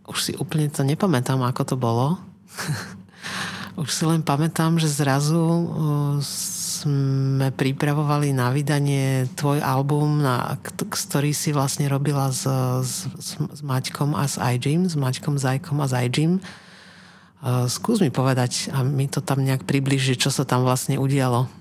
Už 0.07 0.19
si 0.23 0.33
úplne 0.39 0.71
to 0.71 0.87
nepamätám, 0.87 1.43
ako 1.43 1.63
to 1.67 1.75
bolo. 1.75 2.15
Už 3.83 3.91
si 3.91 4.07
len 4.07 4.23
pamätám, 4.23 4.79
že 4.79 4.87
zrazu 4.87 5.35
uh, 5.43 6.23
sme 6.23 7.51
pripravovali 7.51 8.31
na 8.31 8.55
vydanie 8.55 9.27
tvoj 9.35 9.59
album, 9.59 10.23
na, 10.23 10.55
ktorý 10.79 11.35
si 11.35 11.51
vlastne 11.51 11.91
robila 11.91 12.31
s, 12.31 12.47
s, 12.87 13.11
s 13.35 13.61
Maťkom 13.67 14.15
a 14.15 14.31
s 14.31 14.39
iJim, 14.39 14.87
s 14.87 14.95
Maťkom 14.95 15.43
Zajkom 15.43 15.83
a 15.83 15.91
s 15.91 15.95
iJim. 16.07 16.39
Uh, 17.43 17.67
skús 17.67 17.99
mi 17.99 18.15
povedať 18.15 18.71
a 18.71 18.87
mi 18.87 19.11
to 19.11 19.19
tam 19.19 19.43
nejak 19.43 19.67
približiť, 19.67 20.23
čo 20.23 20.31
sa 20.31 20.47
tam 20.47 20.63
vlastne 20.63 21.03
udialo 21.03 21.60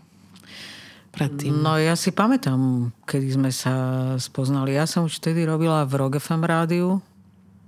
predtým? 1.19 1.51
No 1.51 1.75
ja 1.75 1.99
si 1.99 2.15
pamätám, 2.15 2.91
kedy 3.03 3.35
sme 3.35 3.51
sa 3.51 3.75
spoznali. 4.15 4.79
Ja 4.79 4.87
som 4.87 5.03
už 5.03 5.19
vtedy 5.19 5.43
robila 5.43 5.83
v 5.83 5.99
Rock 5.99 6.23
FM 6.23 6.47
rádiu 6.47 7.03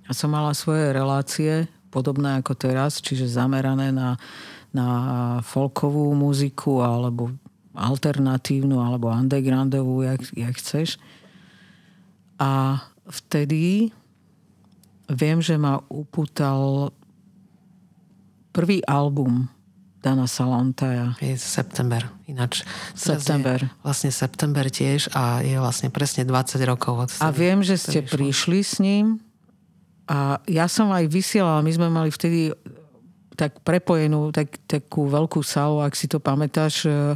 a 0.07 0.15
som 0.15 0.31
mala 0.31 0.55
svoje 0.55 0.95
relácie, 0.95 1.67
podobné 1.91 2.39
ako 2.39 2.55
teraz, 2.55 3.03
čiže 3.03 3.27
zamerané 3.27 3.91
na, 3.91 4.15
na 4.71 4.87
folkovú 5.43 6.15
muziku 6.15 6.79
alebo 6.79 7.35
alternatívnu 7.75 8.79
alebo 8.79 9.11
undergroundovú, 9.11 10.07
jak, 10.07 10.23
jak 10.31 10.55
chceš. 10.55 10.95
A 12.39 12.79
vtedy 13.11 13.91
viem, 15.11 15.43
že 15.43 15.59
ma 15.59 15.83
upútal 15.91 16.95
prvý 18.55 18.79
album 18.87 19.51
Dana 20.01 20.25
Salantaja. 20.25 21.13
Je 21.21 21.37
september, 21.37 22.09
ináč. 22.25 22.65
September. 22.97 23.61
vlastne 23.85 24.09
september 24.09 24.65
tiež 24.65 25.13
a 25.13 25.45
je 25.45 25.61
vlastne 25.61 25.93
presne 25.93 26.25
20 26.25 26.57
rokov 26.65 26.93
od 27.05 27.09
A 27.21 27.29
viem, 27.29 27.61
že 27.61 27.77
ste 27.77 28.01
prišlo. 28.01 28.17
prišli 28.17 28.59
s 28.65 28.73
ním 28.81 29.21
a 30.09 30.41
ja 30.49 30.65
som 30.65 30.89
aj 30.89 31.05
vysielala, 31.05 31.61
my 31.61 31.71
sme 31.71 31.87
mali 31.93 32.09
vtedy 32.09 32.49
tak 33.37 33.61
prepojenú 33.61 34.33
tak, 34.33 34.57
takú 34.65 35.05
veľkú 35.05 35.45
salu, 35.45 35.85
ak 35.85 35.93
si 35.93 36.09
to 36.09 36.17
pamätáš, 36.17 36.89
e, 36.89 37.15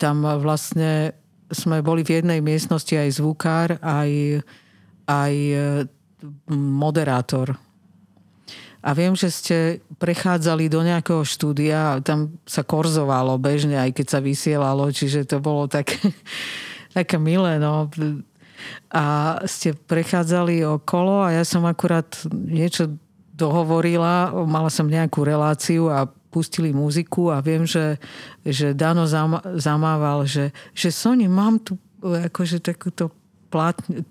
tam 0.00 0.24
vlastne 0.40 1.12
sme 1.52 1.84
boli 1.84 2.02
v 2.02 2.20
jednej 2.20 2.40
miestnosti 2.40 2.92
aj 2.92 3.20
zvukár, 3.20 3.76
aj, 3.84 4.40
aj 5.06 5.34
e, 5.36 5.58
moderátor 6.56 7.60
a 8.86 8.94
viem, 8.94 9.18
že 9.18 9.34
ste 9.34 9.56
prechádzali 9.98 10.70
do 10.70 10.78
nejakého 10.86 11.26
štúdia 11.26 11.98
tam 12.06 12.38
sa 12.46 12.62
korzovalo 12.62 13.34
bežne, 13.34 13.74
aj 13.74 13.90
keď 13.98 14.06
sa 14.06 14.20
vysielalo, 14.22 14.86
čiže 14.94 15.26
to 15.26 15.42
bolo 15.42 15.66
tak, 15.66 15.98
také 16.96 17.18
milé, 17.18 17.58
no. 17.58 17.90
A 18.94 19.36
ste 19.50 19.74
prechádzali 19.74 20.62
okolo 20.62 21.26
a 21.26 21.34
ja 21.34 21.42
som 21.42 21.66
akurát 21.66 22.06
niečo 22.30 22.94
dohovorila, 23.34 24.30
mala 24.46 24.70
som 24.70 24.86
nejakú 24.86 25.26
reláciu 25.26 25.90
a 25.90 26.06
pustili 26.06 26.70
muziku 26.70 27.34
a 27.34 27.42
viem, 27.42 27.66
že, 27.66 27.98
že 28.46 28.70
Dano 28.70 29.02
zamával, 29.58 30.30
že, 30.30 30.54
že 30.72 30.94
Sony, 30.94 31.26
mám 31.26 31.58
tu 31.58 31.74
akože 32.06 32.62
takúto 32.62 33.10
platň, 33.50 34.06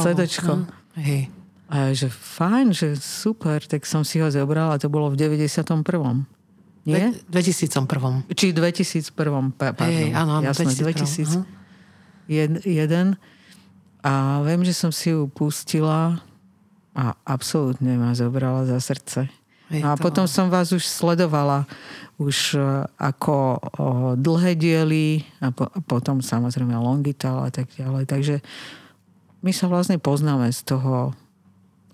CD-čko. 0.00 0.64
Hej. 0.96 1.41
A 1.72 1.96
že 1.96 2.12
fajn, 2.12 2.76
že 2.76 3.00
super, 3.00 3.64
tak 3.64 3.88
som 3.88 4.04
si 4.04 4.20
ho 4.20 4.28
zobral 4.28 4.68
a 4.68 4.76
to 4.76 4.92
bolo 4.92 5.08
v 5.08 5.16
91. 5.16 5.80
Nie? 6.84 7.16
2001. 7.32 8.28
Či 8.28 8.52
2001, 8.52 9.56
pardon. 9.56 9.88
Hey, 9.88 10.12
áno, 10.12 10.44
áno, 10.44 10.52
Jasné, 10.52 10.76
2001. 10.76 11.48
Uh-huh. 12.28 13.16
A 14.02 14.12
viem, 14.44 14.60
že 14.68 14.74
som 14.76 14.92
si 14.92 15.16
ju 15.16 15.30
pustila 15.32 16.20
a 16.92 17.16
absolútne 17.24 17.96
ma 17.96 18.12
zobrala 18.12 18.68
za 18.68 18.76
srdce. 18.76 19.32
Hej, 19.72 19.80
no 19.80 19.94
a 19.94 19.96
to... 19.96 20.04
potom 20.04 20.28
som 20.28 20.52
vás 20.52 20.76
už 20.76 20.84
sledovala 20.84 21.64
už 22.20 22.60
e, 22.60 22.84
ako 23.00 23.34
o, 23.34 23.58
dlhé 24.20 24.52
diely 24.60 25.24
a, 25.40 25.48
po, 25.48 25.64
a 25.72 25.80
potom 25.80 26.20
samozrejme 26.20 26.76
Longital 26.76 27.48
a 27.48 27.50
tak 27.50 27.72
ďalej. 27.80 28.04
Takže 28.04 28.34
my 29.40 29.50
sa 29.54 29.72
vlastne 29.72 29.96
poznáme 29.96 30.52
z 30.52 30.60
toho 30.68 31.16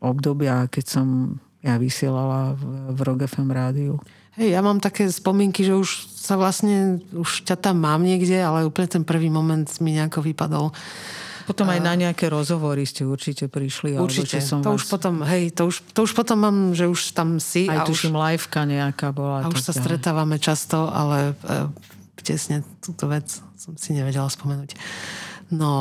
obdobia, 0.00 0.66
keď 0.70 0.84
som 0.86 1.38
ja 1.62 1.74
vysielala 1.76 2.54
v, 2.54 2.94
v 2.94 2.98
Rock 3.02 3.26
FM 3.26 3.50
rádiu. 3.50 3.98
Hej, 4.38 4.54
ja 4.54 4.62
mám 4.62 4.78
také 4.78 5.10
spomienky, 5.10 5.66
že 5.66 5.74
už 5.74 6.14
sa 6.14 6.38
vlastne, 6.38 7.02
už 7.10 7.42
ťa 7.42 7.58
tam 7.58 7.82
mám 7.82 8.06
niekde, 8.06 8.38
ale 8.38 8.62
úplne 8.62 8.86
ten 8.86 9.02
prvý 9.02 9.26
moment 9.26 9.66
mi 9.82 9.98
nejako 9.98 10.22
vypadol. 10.22 10.70
Potom 11.48 11.64
aj 11.72 11.80
na 11.80 11.96
nejaké 11.96 12.28
rozhovory 12.28 12.84
ste 12.84 13.08
určite 13.08 13.48
prišli. 13.48 13.96
Určite. 13.96 14.36
Som 14.44 14.60
to 14.60 14.76
vás... 14.76 14.84
už 14.84 14.92
potom, 14.92 15.24
hej, 15.24 15.48
to 15.56 15.72
už, 15.72 15.80
to 15.96 16.04
už 16.04 16.12
potom 16.12 16.38
mám, 16.44 16.56
že 16.76 16.84
už 16.84 17.16
tam 17.16 17.40
si. 17.40 17.64
Aj 17.72 17.82
a 17.82 17.88
tuším, 17.88 18.12
už, 18.12 18.20
liveka 18.20 18.68
nejaká 18.68 19.16
bola. 19.16 19.42
A 19.42 19.48
už 19.48 19.64
sa 19.64 19.72
ďalej. 19.72 19.80
stretávame 19.80 20.36
často, 20.36 20.92
ale 20.92 21.32
e, 21.32 21.72
tesne 22.20 22.60
túto 22.84 23.08
vec 23.08 23.32
som 23.56 23.72
si 23.80 23.96
nevedela 23.96 24.28
spomenúť. 24.28 24.76
No, 25.48 25.72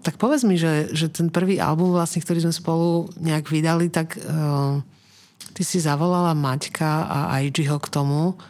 tak 0.00 0.16
povedz 0.16 0.40
mi, 0.48 0.56
že, 0.56 0.88
že 0.96 1.12
ten 1.12 1.28
prvý 1.28 1.60
album, 1.60 1.92
vlastne, 1.92 2.24
ktorý 2.24 2.48
sme 2.48 2.54
spolu 2.56 3.12
nejak 3.20 3.44
vydali, 3.44 3.92
tak 3.92 4.16
uh, 4.16 4.80
ty 5.52 5.62
si 5.62 5.84
zavolala 5.84 6.32
Maťka 6.32 7.12
a 7.28 7.44
IGho 7.44 7.76
k 7.76 7.92
tomu, 7.92 8.40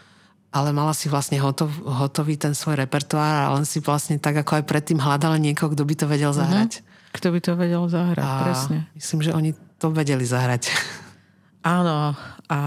ale 0.55 0.71
mala 0.71 0.95
si 0.95 1.11
vlastne 1.11 1.43
hotov, 1.43 1.75
hotový 1.83 2.39
ten 2.39 2.55
svoj 2.55 2.79
repertoár 2.79 3.51
a 3.51 3.53
len 3.59 3.67
si 3.67 3.83
vlastne 3.83 4.23
tak 4.23 4.39
ako 4.39 4.63
aj 4.63 4.65
predtým 4.71 5.03
hľadala 5.03 5.35
niekoho, 5.43 5.75
kto 5.75 5.83
by 5.83 5.95
to 5.99 6.07
vedel 6.07 6.31
mhm. 6.31 6.39
zahrať. 6.39 6.71
Uh-huh. 6.79 6.91
Kto 7.13 7.29
by 7.29 7.41
to 7.45 7.53
vedel 7.59 7.85
zahrať, 7.93 8.25
a 8.25 8.41
presne. 8.41 8.79
Myslím, 8.97 9.21
že 9.21 9.37
oni 9.37 9.51
to 9.77 9.93
vedeli 9.93 10.25
zahrať. 10.25 10.73
Áno, 11.61 12.17
a 12.49 12.59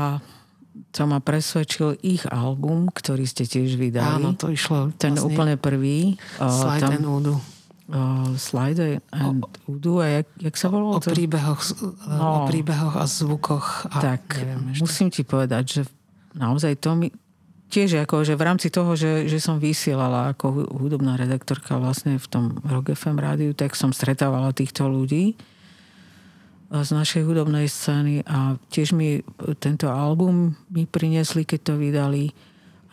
to 0.93 1.01
ma 1.09 1.17
presvedčil 1.17 1.97
ich 2.05 2.27
album, 2.29 2.91
ktorý 2.91 3.25
ste 3.25 3.47
tiež 3.47 3.73
vydali. 3.73 4.21
Áno, 4.21 4.37
to 4.37 4.53
išlo. 4.53 4.93
Ten 5.01 5.17
vlastne 5.17 5.25
úplne 5.25 5.55
prvý. 5.57 6.19
Slide 6.37 6.83
tam, 6.83 6.93
and 7.01 7.07
uh, 7.89 8.33
Slide 8.37 9.01
and 9.11 9.43
o, 9.43 9.71
Udu 9.71 10.01
a 10.01 10.21
jak, 10.21 10.27
jak 10.41 10.55
sa 10.57 10.67
volalo? 10.69 10.97
O 10.97 11.03
príbehoch, 11.03 11.61
no, 12.09 12.23
o 12.23 12.39
príbehoch 12.49 12.95
a 12.97 13.05
zvukoch. 13.05 13.89
A 13.93 13.97
tak, 14.01 14.41
neviem, 14.41 14.77
musím 14.81 15.09
ti 15.13 15.21
povedať, 15.21 15.63
že 15.67 15.81
naozaj 16.33 16.79
to 16.81 16.97
mi 16.97 17.07
tiež 17.69 18.05
ako, 18.05 18.23
že 18.23 18.37
v 18.37 18.45
rámci 18.45 18.67
toho, 18.69 18.93
že, 18.93 19.25
že 19.25 19.41
som 19.41 19.57
vysielala 19.57 20.31
ako 20.37 20.69
hudobná 20.79 21.17
redaktorka 21.17 21.75
vlastne 21.81 22.21
v 22.21 22.27
tom 22.29 22.43
Rock 22.63 22.93
FM 22.93 23.17
rádiu, 23.17 23.51
tak 23.57 23.73
som 23.73 23.91
stretávala 23.91 24.53
týchto 24.53 24.85
ľudí 24.85 25.35
z 26.71 26.89
našej 26.91 27.21
hudobnej 27.23 27.69
scény 27.69 28.25
a 28.25 28.57
tiež 28.73 28.97
mi 28.97 29.21
tento 29.61 29.87
album 29.87 30.57
mi 30.73 30.89
priniesli, 30.89 31.45
keď 31.45 31.59
to 31.61 31.73
vydali. 31.77 32.33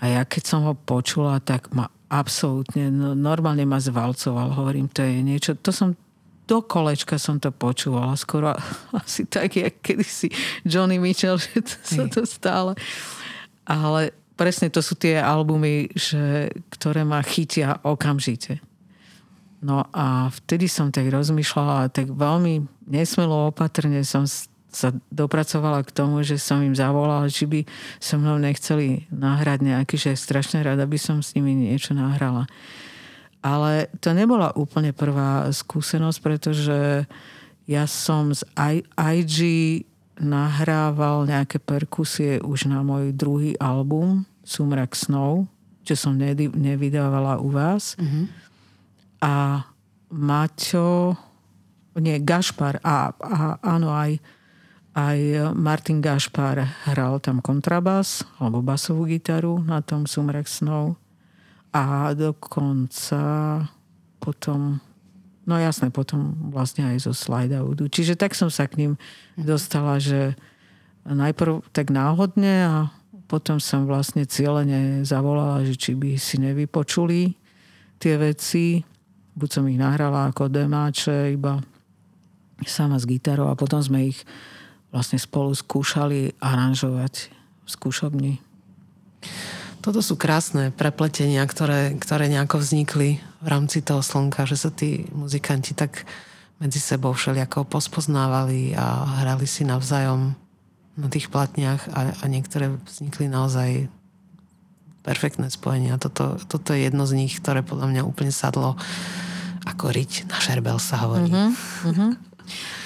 A 0.02 0.18
ja 0.18 0.22
keď 0.26 0.42
som 0.44 0.60
ho 0.68 0.74
počula, 0.76 1.40
tak 1.40 1.72
ma 1.72 1.88
absolútne, 2.12 2.92
no, 2.92 3.16
normálne 3.16 3.64
ma 3.64 3.80
zvalcoval. 3.80 4.52
Hovorím, 4.52 4.92
to 4.92 5.00
je 5.00 5.24
niečo, 5.24 5.56
to 5.56 5.72
som 5.72 5.96
do 6.44 6.60
kolečka 6.60 7.16
som 7.16 7.40
to 7.40 7.48
počúvala. 7.48 8.12
Skoro 8.18 8.52
asi 9.00 9.24
tak, 9.24 9.56
jak 9.56 9.80
kedysi 9.80 10.28
Johnny 10.68 11.00
Mitchell, 11.00 11.40
že 11.40 11.64
to, 11.64 11.74
sa 11.80 12.04
to 12.12 12.22
stále... 12.28 12.76
Ale 13.62 14.10
presne 14.34 14.66
to 14.74 14.82
sú 14.82 14.98
tie 14.98 15.22
albumy, 15.22 15.86
že, 15.94 16.50
ktoré 16.74 17.06
ma 17.06 17.22
chytia 17.22 17.78
okamžite. 17.86 18.58
No 19.62 19.86
a 19.94 20.26
vtedy 20.34 20.66
som 20.66 20.90
tak 20.90 21.06
rozmýšľala, 21.06 21.94
tak 21.94 22.10
veľmi 22.10 22.66
nesmelo 22.90 23.54
opatrne 23.54 24.02
som 24.02 24.26
sa 24.72 24.88
dopracovala 25.12 25.84
k 25.84 25.94
tomu, 25.94 26.24
že 26.24 26.40
som 26.40 26.64
im 26.64 26.72
zavolala, 26.72 27.28
či 27.28 27.44
by 27.44 27.60
so 28.00 28.16
mnou 28.16 28.40
nechceli 28.40 29.04
nahrať 29.12 29.60
nejaký, 29.60 29.96
že 30.00 30.16
strašne 30.16 30.64
rada 30.64 30.88
by 30.88 30.98
som 30.98 31.20
s 31.20 31.36
nimi 31.36 31.52
niečo 31.52 31.92
nahrala. 31.92 32.48
Ale 33.44 33.92
to 34.00 34.16
nebola 34.16 34.54
úplne 34.56 34.96
prvá 34.96 35.50
skúsenosť, 35.52 36.18
pretože 36.24 37.04
ja 37.68 37.84
som 37.84 38.32
z 38.32 38.42
IG 38.96 39.38
nahrával 40.16 41.26
nejaké 41.26 41.58
perkusie 41.58 42.38
už 42.40 42.70
na 42.70 42.80
môj 42.80 43.12
druhý 43.12 43.58
album 43.58 44.24
Sumrak 44.42 44.94
snov, 44.98 45.46
čo 45.82 45.94
som 45.98 46.18
nevydávala 46.18 47.42
u 47.42 47.50
vás. 47.50 47.98
Mm-hmm. 47.98 48.24
A 49.22 49.66
Maťo, 50.12 51.16
nie, 51.98 52.20
Gašpar, 52.20 52.82
a, 52.84 53.14
a 53.16 53.56
áno, 53.64 53.90
aj 53.90 54.20
aj 54.92 55.52
Martin 55.56 56.04
Gašpar 56.04 56.60
hral 56.84 57.16
tam 57.24 57.40
kontrabas 57.40 58.28
alebo 58.36 58.60
basovú 58.60 59.08
gitaru 59.08 59.64
na 59.64 59.80
tom 59.80 60.04
Sumrak 60.04 60.44
snov. 60.44 61.00
A 61.72 62.12
dokonca 62.12 63.24
potom, 64.20 64.76
no 65.48 65.54
jasné, 65.56 65.88
potom 65.88 66.36
vlastne 66.52 66.92
aj 66.92 67.08
zo 67.08 67.12
Slidaudu. 67.16 67.88
Čiže 67.88 68.20
tak 68.20 68.36
som 68.36 68.52
sa 68.52 68.68
k 68.68 68.84
ním 68.84 68.92
dostala, 69.40 69.96
že 69.96 70.36
najprv 71.08 71.64
tak 71.72 71.88
náhodne 71.88 72.54
a 72.68 72.74
potom 73.24 73.56
som 73.56 73.88
vlastne 73.88 74.28
cieľene 74.28 75.08
zavolala, 75.08 75.64
že 75.64 75.72
či 75.72 75.96
by 75.96 76.20
si 76.20 76.36
nevypočuli 76.36 77.32
tie 77.96 78.20
veci. 78.20 78.84
Buď 79.32 79.48
som 79.48 79.64
ich 79.72 79.80
nahrala 79.80 80.28
ako 80.28 80.52
demáče, 80.52 81.32
iba 81.32 81.56
sama 82.68 83.00
s 83.00 83.08
gitarou 83.08 83.48
a 83.48 83.56
potom 83.56 83.80
sme 83.80 84.12
ich 84.12 84.20
vlastne 84.92 85.16
spolu 85.16 85.56
skúšali 85.56 86.36
aranžovať 86.38 87.32
v 87.64 87.68
skúšobni. 87.68 88.32
Toto 89.82 89.98
sú 89.98 90.14
krásne 90.14 90.70
prepletenia, 90.70 91.42
ktoré, 91.42 91.98
ktoré 91.98 92.30
nejako 92.30 92.62
vznikli 92.62 93.18
v 93.42 93.48
rámci 93.48 93.82
toho 93.82 93.98
slnka, 93.98 94.46
že 94.46 94.54
sa 94.54 94.70
tí 94.70 95.10
muzikanti 95.10 95.74
tak 95.74 96.06
medzi 96.62 96.78
sebou 96.78 97.10
všelijako 97.10 97.66
pospoznávali 97.66 98.78
a 98.78 99.02
hrali 99.24 99.50
si 99.50 99.66
navzájom 99.66 100.38
na 100.94 101.08
tých 101.10 101.26
platniach 101.32 101.90
a, 101.90 102.14
a 102.14 102.24
niektoré 102.30 102.70
vznikli 102.86 103.26
naozaj 103.26 103.90
perfektné 105.02 105.50
spojenia. 105.50 105.98
Toto, 105.98 106.38
toto 106.46 106.70
je 106.70 106.86
jedno 106.86 107.02
z 107.02 107.18
nich, 107.18 107.34
ktoré 107.42 107.66
podľa 107.66 107.90
mňa 107.90 108.02
úplne 108.06 108.30
sadlo 108.30 108.78
ako 109.66 109.90
riť 109.90 110.30
na 110.30 110.38
šerbel 110.38 110.78
sa 110.78 111.02
hovorí. 111.02 111.30
Uh-huh, 111.30 111.90
uh-huh. 111.90 112.12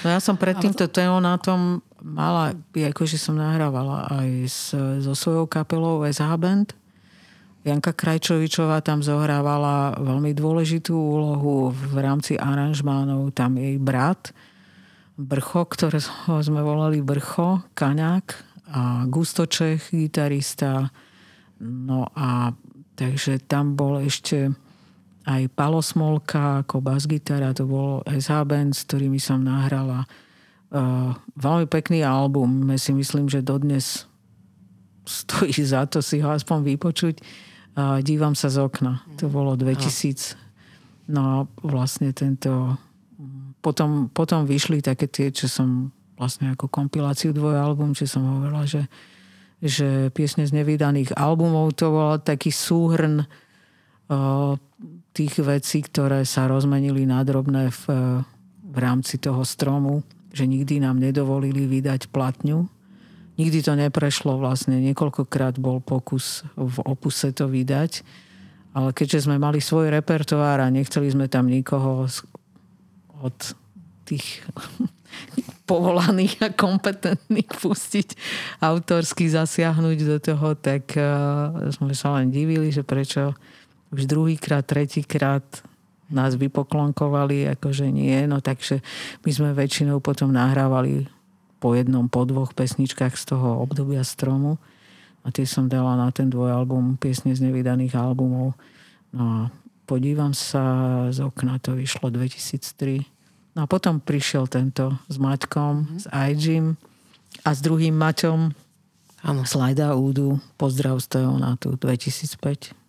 No 0.04 0.06
ja 0.08 0.20
som 0.20 0.40
pred 0.40 0.56
týmto 0.56 0.88
témou 0.88 1.20
na 1.20 1.36
tom 1.36 1.84
mala, 2.04 2.52
akože 2.72 3.16
som 3.16 3.38
nahrávala 3.38 4.08
aj 4.12 4.28
s, 4.44 4.74
so 5.00 5.12
svojou 5.16 5.48
kapelou 5.48 6.04
SH 6.04 6.28
Band. 6.36 6.68
Janka 7.66 7.90
Krajčovičová 7.90 8.78
tam 8.78 9.02
zohrávala 9.02 9.98
veľmi 9.98 10.30
dôležitú 10.38 10.94
úlohu 10.94 11.74
v 11.74 11.98
rámci 11.98 12.38
aranžmánov. 12.38 13.34
Tam 13.34 13.58
jej 13.58 13.74
brat 13.80 14.30
Brcho, 15.18 15.66
ktoré 15.66 15.98
sme 16.46 16.62
volali 16.62 17.02
Brcho, 17.02 17.66
Kaňák 17.74 18.26
a 18.70 19.02
Gustočech, 19.10 19.90
gitarista. 19.90 20.94
No 21.58 22.06
a 22.14 22.54
takže 22.94 23.42
tam 23.42 23.74
bol 23.74 23.98
ešte 24.04 24.52
aj 25.26 25.50
Palo 25.58 25.82
Smolka 25.82 26.62
ako 26.62 26.78
bas-gitara, 26.78 27.50
to 27.50 27.66
bol 27.66 27.98
SH 28.06 28.46
Band, 28.46 28.78
s 28.78 28.86
ktorými 28.86 29.18
som 29.18 29.42
nahrala 29.42 30.06
Uh, 30.66 31.14
veľmi 31.38 31.70
pekný 31.70 32.02
album. 32.02 32.66
Ja 32.74 32.78
si 32.78 32.90
myslím, 32.90 33.30
že 33.30 33.38
dodnes 33.38 34.10
stojí 35.06 35.54
za 35.72 35.86
to 35.86 36.02
si 36.02 36.18
ho 36.18 36.34
aspoň 36.34 36.74
vypočuť. 36.74 37.22
Uh, 37.76 38.02
dívam 38.02 38.34
sa 38.34 38.50
z 38.50 38.66
okna. 38.66 39.06
To 39.22 39.30
bolo 39.30 39.54
2000. 39.54 40.34
No 41.12 41.20
a 41.22 41.34
vlastne 41.62 42.10
tento... 42.10 42.74
Potom, 43.62 44.10
potom 44.14 44.46
vyšli 44.46 44.78
také 44.78 45.10
tie, 45.10 45.34
čo 45.34 45.50
som 45.50 45.90
vlastne 46.14 46.54
ako 46.54 46.70
kompiláciu 46.70 47.34
dvojalbum, 47.34 47.98
čo 47.98 48.06
som 48.06 48.22
hovorila, 48.22 48.62
že, 48.62 48.86
že 49.58 50.08
piesne 50.14 50.46
z 50.46 50.54
nevydaných 50.54 51.18
albumov 51.18 51.74
to 51.74 51.90
bol 51.90 52.14
taký 52.22 52.54
súhrn 52.54 53.26
uh, 53.26 54.54
tých 55.10 55.34
vecí, 55.42 55.82
ktoré 55.82 56.22
sa 56.22 56.46
rozmenili 56.46 57.08
na 57.10 57.26
drobné 57.26 57.74
v, 57.74 57.82
v 58.62 58.76
rámci 58.78 59.18
toho 59.18 59.42
stromu 59.42 60.06
že 60.36 60.44
nikdy 60.44 60.84
nám 60.84 61.00
nedovolili 61.00 61.64
vydať 61.64 62.12
platňu. 62.12 62.68
Nikdy 63.40 63.58
to 63.64 63.72
neprešlo 63.72 64.36
vlastne. 64.36 64.76
Niekoľkokrát 64.84 65.56
bol 65.56 65.80
pokus 65.80 66.44
v 66.56 66.76
opuse 66.84 67.32
to 67.32 67.48
vydať. 67.48 68.04
Ale 68.76 68.92
keďže 68.92 69.24
sme 69.24 69.40
mali 69.40 69.64
svoj 69.64 69.88
repertoár 69.88 70.60
a 70.60 70.68
nechceli 70.68 71.08
sme 71.08 71.32
tam 71.32 71.48
nikoho 71.48 72.04
od 73.24 73.36
tých 74.04 74.44
povolaných 75.70 76.44
a 76.44 76.48
kompetentných 76.52 77.48
pustiť 77.56 78.08
autorsky 78.60 79.32
zasiahnuť 79.32 79.98
do 80.04 80.16
toho, 80.20 80.52
tak 80.60 80.92
uh, 80.94 81.72
sme 81.72 81.96
sa 81.96 82.20
len 82.20 82.28
divili, 82.28 82.68
že 82.68 82.84
prečo 82.84 83.32
už 83.96 84.04
druhýkrát, 84.04 84.68
tretíkrát 84.68 85.44
nás 86.12 86.38
vypoklonkovali, 86.38 87.50
akože 87.58 87.90
nie, 87.90 88.26
no 88.30 88.38
takže 88.38 88.82
my 89.26 89.30
sme 89.30 89.50
väčšinou 89.56 89.98
potom 89.98 90.30
nahrávali 90.30 91.10
po 91.58 91.74
jednom, 91.74 92.06
po 92.06 92.22
dvoch 92.28 92.54
pesničkách 92.54 93.18
z 93.18 93.34
toho 93.34 93.58
obdobia 93.64 94.06
stromu 94.06 94.60
a 95.26 95.34
tie 95.34 95.42
som 95.42 95.66
dala 95.66 95.98
na 95.98 96.14
ten 96.14 96.30
dvojalbum 96.30 97.00
piesne 97.00 97.34
z 97.34 97.42
nevydaných 97.42 97.98
albumov. 97.98 98.54
No 99.10 99.22
a 99.22 99.36
podívam 99.88 100.30
sa 100.30 100.62
z 101.10 101.26
okna, 101.26 101.58
to 101.58 101.74
vyšlo 101.74 102.14
2003. 102.14 103.02
No 103.58 103.64
a 103.64 103.66
potom 103.66 103.98
prišiel 103.98 104.46
tento 104.46 104.94
s 105.10 105.16
Maťkom, 105.18 105.74
mm-hmm. 105.82 105.98
s 105.98 106.06
iJim 106.12 106.78
a 107.42 107.50
s 107.50 107.58
druhým 107.64 107.96
Maťom 107.98 108.66
Áno. 109.26 109.42
Slajda 109.42 109.98
Údu, 109.98 110.38
pozdrav 110.54 111.02
z 111.02 111.18
Teonátu 111.18 111.74
2005. 111.74 112.85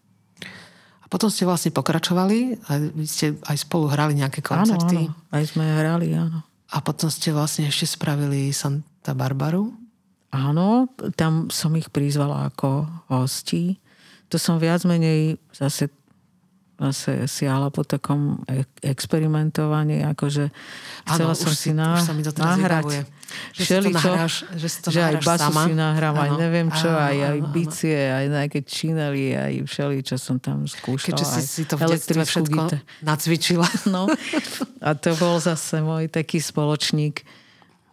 A 1.08 1.12
potom 1.16 1.32
ste 1.32 1.48
vlastne 1.48 1.72
pokračovali 1.72 2.68
a 2.68 2.84
vy 2.84 3.08
ste 3.08 3.40
aj 3.48 3.64
spolu 3.64 3.88
hrali 3.88 4.20
nejaké 4.20 4.44
koncerty. 4.44 5.08
Áno, 5.08 5.16
áno. 5.16 5.32
Aj 5.32 5.44
sme 5.48 5.64
hrali, 5.64 6.12
áno. 6.12 6.44
A 6.68 6.84
potom 6.84 7.08
ste 7.08 7.32
vlastne 7.32 7.64
ešte 7.72 7.96
spravili 7.96 8.52
Santa 8.52 9.16
Barbaru. 9.16 9.72
Áno, 10.36 10.92
tam 11.16 11.48
som 11.48 11.72
ich 11.80 11.88
prizvala 11.88 12.52
ako 12.52 12.84
hosti. 13.08 13.80
To 14.28 14.36
som 14.36 14.60
viac 14.60 14.84
menej 14.84 15.40
zase 15.56 15.88
zase 16.78 17.26
siala 17.26 17.74
po 17.74 17.82
takom 17.82 18.46
experimentovaní, 18.86 20.06
akože 20.06 20.54
chcela 21.10 21.34
ano, 21.34 21.42
som 21.42 21.54
si 21.54 21.74
ná, 21.74 21.98
sa 21.98 22.14
mi 22.14 22.22
to 22.22 22.34
nahrať 22.38 23.10
že 23.52 23.64
všeli, 23.68 23.92
to 23.92 24.00
nahráš, 24.00 24.34
že, 24.56 24.68
si 24.72 24.80
to 24.80 24.90
že 24.94 25.02
aj 25.04 25.16
basu 25.20 25.52
sama. 25.52 25.64
si 25.68 25.74
nahrám, 25.76 26.16
aj 26.16 26.32
neviem 26.40 26.70
čo, 26.72 26.88
ano, 26.88 27.04
aj, 27.12 27.18
aj 27.28 27.40
bicie, 27.52 28.00
aj 28.00 28.26
nejaké 28.32 28.60
činely, 28.64 29.36
aj 29.36 29.54
všeli, 29.68 29.98
čo 30.04 30.16
som 30.16 30.40
tam 30.40 30.64
skúšala. 30.64 31.12
Keďže 31.12 31.26
si, 31.28 31.42
si 31.44 31.64
to 31.68 31.76
v 31.76 31.82
detstve 31.92 32.24
všetko 32.24 32.62
gita. 32.72 32.78
nacvičila. 33.04 33.68
No. 33.88 34.12
A 34.84 34.94
to 35.00 35.16
bol 35.16 35.40
zase 35.40 35.80
môj 35.80 36.12
taký 36.12 36.44
spoločník 36.44 37.24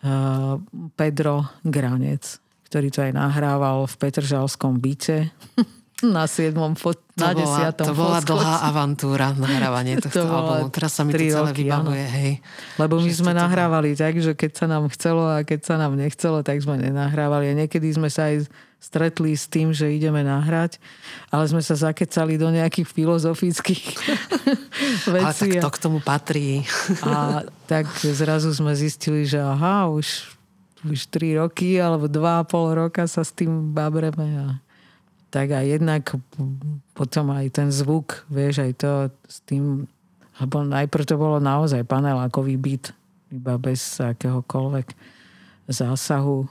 uh, 0.03 0.59
Pedro 0.99 1.47
Granec, 1.63 2.43
ktorý 2.67 2.89
to 2.91 3.01
aj 3.07 3.13
nahrával 3.15 3.87
v 3.87 3.95
Petržalskom 3.95 4.83
byte 4.83 5.31
na 6.11 6.29
7. 6.29 6.53
Fot, 6.77 6.99
na 7.15 7.33
bola, 7.33 7.73
10. 7.73 7.87
To 7.87 7.95
bola 7.95 8.19
dlhá 8.21 8.57
avantúra 8.67 9.33
nahrávanie 9.33 9.97
tohto 10.05 10.25
to 10.25 10.29
albumu. 10.29 10.69
Teraz 10.75 10.93
sa 10.99 11.07
mi 11.07 11.15
to 11.15 11.23
celé 11.23 11.51
roky, 11.55 11.65
vybavuje. 11.65 12.05
Hej. 12.05 12.33
Lebo 12.77 12.99
my 12.99 13.13
sme 13.15 13.33
nahrávali 13.33 13.95
tak, 13.95 14.19
že 14.19 14.35
keď 14.35 14.51
sa 14.59 14.67
nám 14.67 14.91
chcelo 14.93 15.25
a 15.31 15.47
keď 15.47 15.61
sa 15.63 15.75
nám 15.79 15.95
nechcelo, 15.95 16.43
tak 16.43 16.61
sme 16.61 16.77
nenahrávali. 16.77 17.49
A 17.49 17.55
niekedy 17.55 17.89
sme 17.95 18.11
sa 18.11 18.29
aj 18.29 18.51
stretli 18.85 19.33
s 19.33 19.49
tým, 19.49 19.73
že 19.73 19.89
ideme 19.89 20.21
nahrať, 20.21 20.77
ale 21.33 21.49
sme 21.49 21.65
sa 21.65 21.73
zakecali 21.73 22.37
do 22.37 22.53
nejakých 22.53 22.85
filozofických 22.85 23.87
vecí. 25.09 25.25
Ale 25.25 25.33
tak 25.33 25.65
to 25.65 25.71
k 25.73 25.79
tomu 25.81 25.99
patrí. 26.05 26.69
a 27.01 27.49
tak 27.65 27.89
zrazu 28.05 28.53
sme 28.53 28.77
zistili, 28.77 29.25
že 29.25 29.41
aha, 29.41 29.89
už, 29.89 30.29
už 30.85 31.01
3 31.09 31.41
roky 31.41 31.81
alebo 31.81 32.13
2,5 32.13 32.81
roka 32.85 33.03
sa 33.09 33.25
s 33.25 33.33
tým 33.33 33.73
babreme 33.73 34.29
a 34.37 34.47
tak 35.35 35.51
aj 35.51 35.67
jednak 35.67 36.15
potom 36.95 37.35
aj 37.35 37.51
ten 37.51 37.69
zvuk, 37.75 38.23
vieš, 38.31 38.63
aj 38.63 38.73
to 38.79 38.93
s 39.27 39.43
tým, 39.43 39.91
lebo 40.39 40.63
najprv 40.63 41.03
to 41.03 41.19
bolo 41.19 41.43
naozaj 41.43 41.83
panelákový 41.83 42.55
byt, 42.55 42.95
iba 43.35 43.59
bez 43.59 43.99
akéhokoľvek 43.99 44.95
zásahu, 45.67 46.47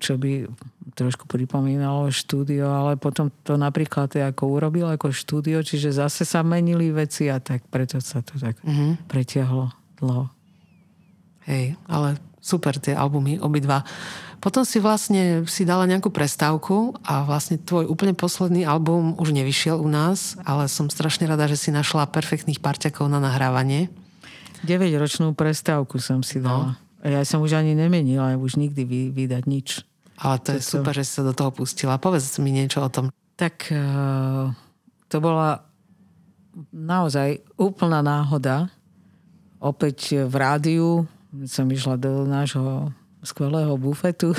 čo 0.00 0.16
by 0.16 0.48
trošku 0.96 1.28
pripomínalo 1.28 2.08
štúdio, 2.08 2.72
ale 2.72 2.96
potom 2.96 3.28
to 3.44 3.60
napríklad 3.60 4.08
je 4.16 4.24
ako 4.24 4.56
urobil 4.56 4.88
ako 4.88 5.12
štúdio, 5.12 5.60
čiže 5.60 5.92
zase 5.92 6.24
sa 6.24 6.40
menili 6.40 6.88
veci 6.88 7.28
a 7.28 7.36
tak 7.36 7.68
preto 7.68 8.00
sa 8.00 8.24
to 8.24 8.40
tak 8.40 8.56
mm-hmm. 8.64 9.04
pretiahlo 9.12 9.68
dlho. 10.00 10.32
Hej, 11.44 11.76
ale 11.84 12.16
super 12.40 12.80
tie 12.80 12.96
albumy, 12.96 13.36
obidva. 13.40 13.84
Potom 14.44 14.60
si 14.60 14.76
vlastne 14.76 15.48
si 15.48 15.64
dala 15.64 15.88
nejakú 15.88 16.12
prestávku 16.12 16.92
a 17.00 17.24
vlastne 17.24 17.56
tvoj 17.56 17.88
úplne 17.88 18.12
posledný 18.12 18.68
album 18.68 19.16
už 19.16 19.32
nevyšiel 19.32 19.80
u 19.80 19.88
nás, 19.88 20.36
ale 20.44 20.68
som 20.68 20.92
strašne 20.92 21.24
rada, 21.24 21.48
že 21.48 21.56
si 21.56 21.72
našla 21.72 22.12
perfektných 22.12 22.60
parťakov 22.60 23.08
na 23.08 23.24
nahrávanie. 23.24 23.88
9-ročnú 24.68 25.32
prestávku 25.32 25.96
som 25.96 26.20
si 26.20 26.44
dala. 26.44 26.76
No. 26.76 27.08
Ja 27.08 27.24
som 27.24 27.40
už 27.40 27.56
ani 27.56 27.72
nemenila, 27.72 28.36
už 28.36 28.60
nikdy 28.60 28.84
vydať 29.16 29.48
nič. 29.48 29.80
Ale 30.20 30.36
to, 30.44 30.52
to 30.52 30.60
je 30.60 30.68
super, 30.76 30.92
to... 30.92 31.00
že 31.00 31.08
si 31.08 31.12
sa 31.16 31.24
do 31.24 31.32
toho 31.32 31.48
pustila. 31.48 31.96
Povedz 31.96 32.36
mi 32.36 32.52
niečo 32.52 32.84
o 32.84 32.92
tom. 32.92 33.08
Tak 33.40 33.72
uh, 33.72 34.52
to 35.08 35.24
bola 35.24 35.64
naozaj 36.68 37.40
úplná 37.56 38.04
náhoda. 38.04 38.68
Opäť 39.56 40.28
v 40.28 40.34
rádiu 40.36 41.08
som 41.48 41.64
išla 41.64 41.96
do 41.96 42.28
nášho 42.28 42.92
skvelého 43.24 43.74
bufetu. 43.80 44.36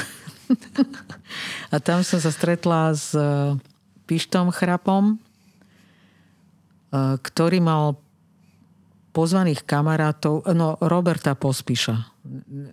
a 1.74 1.76
tam 1.82 2.06
som 2.06 2.22
sa 2.22 2.32
stretla 2.32 2.94
s 2.94 3.12
e, 3.18 3.58
Pištom 4.06 4.54
Chrapom, 4.54 5.14
e, 5.14 5.18
ktorý 7.20 7.60
mal 7.60 7.98
pozvaných 9.16 9.64
kamarátov, 9.64 10.44
no 10.54 10.76
Roberta 10.84 11.34
Pospíša. 11.34 11.96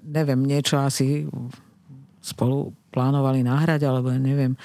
Neviem, 0.02 0.42
niečo 0.42 0.82
asi 0.82 1.24
spolu 2.22 2.74
plánovali 2.90 3.46
nahrať, 3.46 3.86
alebo 3.86 4.10
neviem. 4.14 4.58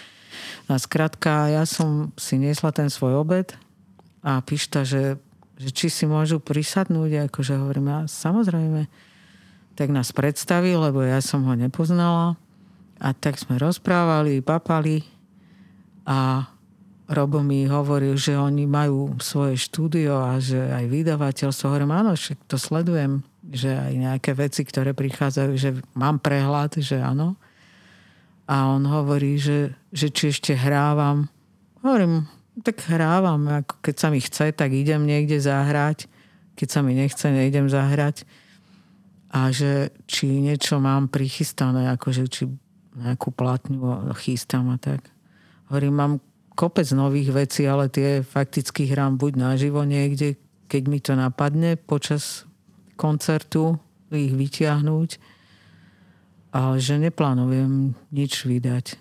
A 0.67 0.77
skrátka, 0.77 1.49
ja 1.49 1.63
som 1.63 2.11
si 2.17 2.37
niesla 2.37 2.73
ten 2.73 2.89
svoj 2.89 3.21
obed 3.23 3.53
a 4.25 4.41
Pišta, 4.41 4.83
že, 4.83 5.21
že 5.55 5.69
či 5.69 5.87
si 5.87 6.05
môžu 6.09 6.41
prisadnúť, 6.41 7.31
akože 7.31 7.55
hovorím, 7.57 7.87
ja 7.93 7.99
samozrejme 8.05 9.06
tak 9.78 9.93
nás 9.93 10.09
predstavil, 10.09 10.82
lebo 10.82 11.05
ja 11.05 11.21
som 11.21 11.45
ho 11.45 11.53
nepoznala. 11.53 12.34
A 12.97 13.13
tak 13.13 13.38
sme 13.38 13.61
rozprávali, 13.61 14.41
papali 14.41 15.05
a 16.01 16.49
Robo 17.07 17.45
mi 17.45 17.63
hovoril, 17.69 18.17
že 18.17 18.36
oni 18.36 18.65
majú 18.65 19.15
svoje 19.21 19.55
štúdio 19.55 20.17
a 20.17 20.41
že 20.41 20.59
aj 20.59 20.91
vydavateľstvo. 20.91 21.69
Hovorím, 21.69 21.93
áno, 21.93 22.17
však 22.17 22.49
to 22.49 22.57
sledujem, 22.57 23.21
že 23.47 23.69
aj 23.69 23.93
nejaké 23.95 24.32
veci, 24.34 24.65
ktoré 24.65 24.91
prichádzajú, 24.97 25.51
že 25.55 25.69
mám 25.95 26.19
prehľad, 26.19 26.82
že 26.82 26.99
áno. 26.99 27.38
A 28.49 28.73
on 28.73 28.84
hovorí, 28.84 29.38
že, 29.38 29.78
že 29.93 30.09
či 30.11 30.34
ešte 30.34 30.57
hrávam. 30.57 31.30
Hovorím, 31.86 32.28
tak 32.65 32.82
hrávam, 32.89 33.45
ako 33.45 33.78
keď 33.80 33.95
sa 33.95 34.07
mi 34.09 34.19
chce, 34.19 34.51
tak 34.51 34.73
idem 34.73 35.05
niekde 35.05 35.38
zahrať. 35.38 36.09
Keď 36.57 36.67
sa 36.67 36.82
mi 36.82 36.97
nechce, 36.97 37.30
nejdem 37.30 37.69
zahrať 37.69 38.25
a 39.38 39.53
že 39.53 39.93
či 40.09 40.41
niečo 40.41 40.81
mám 40.81 41.13
prichystané, 41.13 41.93
akože 41.93 42.23
či 42.25 42.49
nejakú 42.97 43.29
platňu 43.29 44.09
chystám 44.17 44.73
a 44.73 44.81
tak. 44.81 45.05
Hovorím, 45.69 45.93
mám 45.93 46.13
kopec 46.57 46.89
nových 46.97 47.29
vecí, 47.29 47.69
ale 47.69 47.85
tie 47.93 48.25
fakticky 48.25 48.89
hrám 48.89 49.21
buď 49.21 49.38
naživo 49.38 49.85
niekde, 49.85 50.41
keď 50.65 50.83
mi 50.89 50.97
to 50.97 51.13
napadne 51.13 51.77
počas 51.77 52.49
koncertu, 52.97 53.77
ich 54.09 54.33
vyťahnuť, 54.33 55.09
ale 56.57 56.75
že 56.81 56.97
neplánujem 56.97 57.93
nič 58.09 58.49
vydať. 58.49 58.97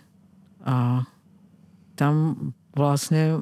A 0.68 1.08
tam 1.96 2.14
vlastne 2.76 3.40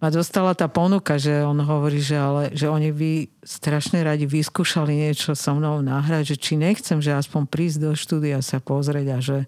ma 0.00 0.08
dostala 0.08 0.56
tá 0.56 0.64
ponuka, 0.66 1.20
že 1.20 1.44
on 1.44 1.60
hovorí, 1.60 2.00
že, 2.00 2.16
ale, 2.16 2.48
že 2.56 2.72
oni 2.72 2.88
by 2.88 3.12
strašne 3.44 4.00
radi 4.00 4.24
vyskúšali 4.24 4.96
niečo 4.96 5.36
so 5.36 5.52
mnou 5.52 5.84
nahrať, 5.84 6.34
že 6.34 6.36
či 6.40 6.52
nechcem, 6.56 7.04
že 7.04 7.12
aspoň 7.12 7.44
prísť 7.44 7.78
do 7.84 7.92
štúdia 7.92 8.40
sa 8.40 8.64
pozrieť 8.64 9.06
a 9.12 9.18
že, 9.20 9.38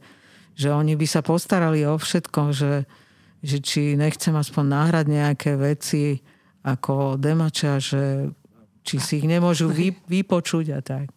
že 0.52 0.68
oni 0.68 0.92
by 0.92 1.06
sa 1.08 1.24
postarali 1.24 1.88
o 1.88 1.96
všetko, 1.96 2.52
že, 2.52 2.84
že 3.40 3.56
či 3.64 3.96
nechcem 3.96 4.36
aspoň 4.36 4.64
nahrať 4.68 5.06
nejaké 5.08 5.56
veci 5.56 6.20
ako 6.62 7.16
demača, 7.16 7.80
že 7.80 8.28
či 8.84 9.00
si 9.00 9.24
ich 9.24 9.26
nemôžu 9.26 9.72
vy, 9.72 9.96
vypočuť 10.04 10.66
a 10.76 10.80
tak. 10.84 11.08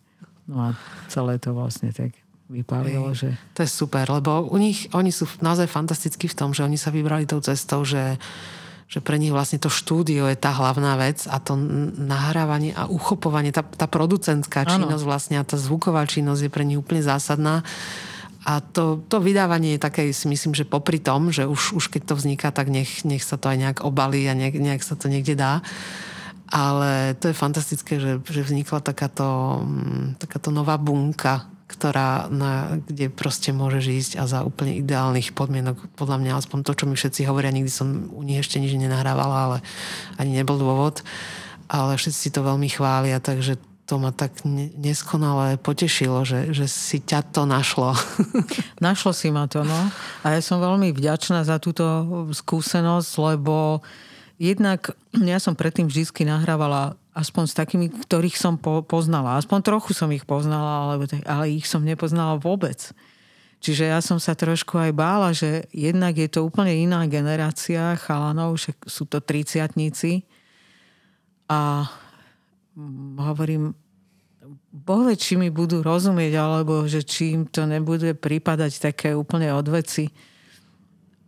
No 0.47 0.71
a 0.71 0.79
celé 1.11 1.37
to 1.43 1.51
vlastne 1.51 1.91
tak 1.91 2.15
vypálilo, 2.47 3.11
že... 3.11 3.33
To 3.57 3.65
je 3.65 3.69
super, 3.69 4.05
lebo 4.05 4.47
u 4.47 4.57
nich, 4.61 4.85
oni 4.93 5.09
sú 5.09 5.25
naozaj 5.41 5.65
fantastickí 5.65 6.29
v 6.29 6.37
tom, 6.37 6.49
že 6.53 6.61
oni 6.61 6.77
sa 6.77 6.93
vybrali 6.93 7.25
tou 7.25 7.41
cestou, 7.41 7.81
že 7.81 8.21
že 8.85 9.01
pre 9.01 9.17
nich 9.17 9.33
vlastne 9.33 9.57
to 9.57 9.65
štúdio 9.65 10.29
je 10.29 10.37
tá 10.37 10.53
hlavná 10.53 10.93
vec 11.01 11.25
a 11.25 11.41
to 11.41 11.57
nahrávanie 11.97 12.69
a 12.77 12.85
uchopovanie, 12.85 13.49
tá, 13.49 13.65
tá 13.65 13.89
producentská 13.89 14.69
činnosť 14.69 15.03
ano. 15.03 15.09
vlastne 15.09 15.35
a 15.41 15.47
tá 15.47 15.57
zvuková 15.57 16.05
činnosť 16.05 16.41
je 16.45 16.51
pre 16.53 16.63
nich 16.63 16.77
úplne 16.77 17.01
zásadná. 17.01 17.65
A 18.45 18.61
to, 18.61 19.01
to 19.09 19.17
vydávanie 19.17 19.73
je 19.75 19.81
také, 19.81 20.13
si 20.13 20.29
myslím, 20.29 20.53
že 20.53 20.69
popri 20.69 21.01
tom, 21.01 21.33
že 21.33 21.49
už, 21.49 21.81
už 21.81 21.89
keď 21.89 22.13
to 22.13 22.15
vzniká, 22.15 22.53
tak 22.53 22.69
nech, 22.69 23.01
nech 23.01 23.25
sa 23.25 23.41
to 23.41 23.49
aj 23.49 23.57
nejak 23.57 23.79
obalí 23.81 24.29
a 24.29 24.37
nejak, 24.37 24.61
nejak 24.61 24.85
sa 24.85 24.93
to 24.93 25.09
niekde 25.09 25.33
dá. 25.33 25.65
Ale 26.45 27.17
to 27.17 27.33
je 27.33 27.41
fantastické, 27.41 27.97
že, 27.97 28.21
že 28.21 28.45
vznikla 28.45 28.85
takáto, 28.85 29.65
mm, 29.65 30.21
takáto 30.21 30.53
nová 30.53 30.77
bunka 30.77 31.49
ktorá 31.65 32.29
na, 32.29 32.77
kde 32.85 33.09
proste 33.09 33.49
môžeš 33.49 33.85
ísť 33.89 34.11
a 34.21 34.29
za 34.29 34.45
úplne 34.45 34.77
ideálnych 34.77 35.33
podmienok, 35.33 35.97
podľa 35.97 36.21
mňa 36.21 36.31
aspoň 36.37 36.59
to, 36.61 36.77
čo 36.77 36.85
mi 36.85 36.93
všetci 36.93 37.25
hovoria, 37.25 37.49
nikdy 37.49 37.73
som 37.73 38.13
u 38.13 38.21
nich 38.21 38.37
ešte 38.37 38.61
nič 38.61 38.77
nenahrávala, 38.77 39.37
ale 39.49 39.57
ani 40.21 40.37
nebol 40.37 40.61
dôvod, 40.61 41.01
ale 41.65 41.97
všetci 41.97 42.29
to 42.29 42.45
veľmi 42.45 42.69
chvália, 42.69 43.17
takže 43.17 43.57
to 43.85 44.01
ma 44.01 44.09
tak 44.09 44.33
neskonale 44.77 45.61
potešilo, 45.61 46.25
že, 46.25 46.53
že 46.53 46.65
si 46.65 46.97
ťa 46.97 47.21
to 47.29 47.45
našlo. 47.45 47.93
Našlo 48.81 49.13
si 49.13 49.29
ma 49.29 49.45
to, 49.45 49.61
no. 49.61 49.77
A 50.25 50.33
ja 50.33 50.41
som 50.41 50.57
veľmi 50.57 50.89
vďačná 50.89 51.45
za 51.45 51.61
túto 51.61 51.85
skúsenosť, 52.33 53.11
lebo 53.21 53.85
jednak 54.35 54.91
ja 55.15 55.39
som 55.39 55.55
predtým 55.55 55.87
vždy 55.87 56.27
nahrávala 56.27 56.99
aspoň 57.15 57.43
s 57.47 57.55
takými, 57.55 57.87
ktorých 57.87 58.35
som 58.35 58.59
po, 58.59 58.83
poznala. 58.83 59.39
Aspoň 59.39 59.59
trochu 59.63 59.95
som 59.95 60.11
ich 60.11 60.27
poznala, 60.27 60.91
ale, 60.91 61.07
ale 61.23 61.45
ich 61.55 61.65
som 61.65 61.79
nepoznala 61.79 62.35
vôbec. 62.35 62.91
Čiže 63.63 63.87
ja 63.87 63.99
som 64.03 64.19
sa 64.19 64.35
trošku 64.35 64.75
aj 64.77 64.91
bála, 64.91 65.31
že 65.31 65.65
jednak 65.71 66.19
je 66.19 66.27
to 66.29 66.43
úplne 66.43 66.75
iná 66.75 67.01
generácia 67.07 67.95
chalanov, 67.97 68.59
že 68.59 68.75
sú 68.85 69.07
to 69.07 69.23
triciatníci. 69.23 70.27
A 71.47 71.87
hovorím, 73.15 73.73
bohle, 74.69 75.15
či 75.15 75.39
mi 75.39 75.47
budú 75.49 75.79
rozumieť, 75.81 76.33
alebo 76.35 76.83
že 76.85 77.01
či 77.01 77.33
im 77.33 77.43
to 77.47 77.63
nebude 77.63 78.13
prípadať 78.19 78.91
také 78.91 79.15
úplne 79.15 79.49
odveci. 79.55 80.11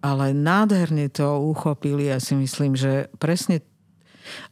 Ale 0.01 0.31
nádherne 0.31 1.09
to 1.09 1.41
uchopili. 1.41 2.07
Ja 2.07 2.21
si 2.21 2.37
myslím, 2.37 2.77
že 2.77 3.09
presne 3.17 3.65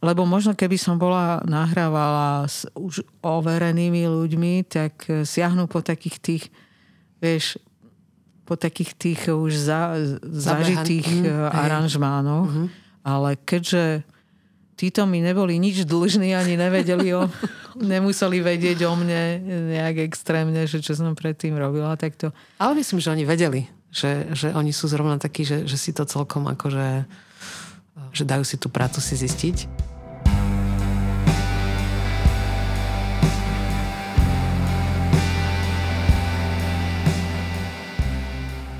lebo 0.00 0.24
možno 0.24 0.56
keby 0.56 0.80
som 0.80 0.96
bola 0.96 1.44
nahrávala 1.44 2.48
s 2.48 2.64
už 2.72 3.04
overenými 3.20 4.08
ľuďmi, 4.08 4.64
tak 4.66 5.04
eh, 5.12 5.22
siahnu 5.28 5.68
po 5.68 5.84
takých 5.84 6.16
tých, 6.20 6.44
vieš, 7.20 7.60
po 8.46 8.54
takých 8.54 8.94
tých 8.94 9.20
už 9.28 9.52
za, 9.58 9.98
zažitých 10.22 11.26
mm, 11.26 11.50
aranžmánoch. 11.50 12.46
Mm-hmm. 12.46 12.68
Ale 13.06 13.30
keďže 13.42 14.06
títo 14.78 15.02
mi 15.08 15.18
neboli 15.18 15.58
nič 15.58 15.82
dlžní, 15.82 16.30
ani 16.30 16.54
nevedeli 16.54 17.10
o, 17.10 17.26
nemuseli 17.82 18.38
vedieť 18.38 18.86
o 18.86 18.94
mne 18.94 19.42
nejak 19.74 20.06
extrémne, 20.06 20.62
že 20.70 20.78
čo 20.78 20.94
som 20.94 21.18
predtým 21.18 21.58
robila, 21.58 21.98
tak 21.98 22.14
to... 22.14 22.30
Ale 22.62 22.78
myslím, 22.78 23.02
že 23.02 23.10
oni 23.10 23.24
vedeli, 23.26 23.60
že, 23.90 24.32
že 24.36 24.52
oni 24.52 24.70
sú 24.70 24.90
zrovna 24.90 25.16
takí, 25.18 25.46
že, 25.46 25.64
že 25.64 25.76
si 25.78 25.90
to 25.94 26.04
celkom 26.04 26.46
akože 26.50 27.06
že 28.12 28.24
dajú 28.24 28.44
si 28.44 28.56
tú 28.56 28.68
prácu 28.72 29.00
si 29.00 29.16
zistiť. 29.16 29.68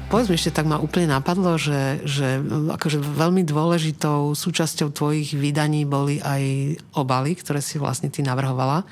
Povedz 0.07 0.31
mi 0.31 0.39
ešte, 0.39 0.55
tak 0.55 0.71
ma 0.71 0.79
úplne 0.79 1.13
napadlo, 1.13 1.59
že, 1.59 2.01
že 2.07 2.41
akože 2.73 3.03
veľmi 3.03 3.43
dôležitou 3.43 4.33
súčasťou 4.33 4.95
tvojich 4.95 5.35
vydaní 5.35 5.83
boli 5.83 6.23
aj 6.23 6.79
obaly, 6.95 7.35
ktoré 7.37 7.59
si 7.61 7.77
vlastne 7.77 8.09
ty 8.09 8.23
navrhovala. 8.23 8.87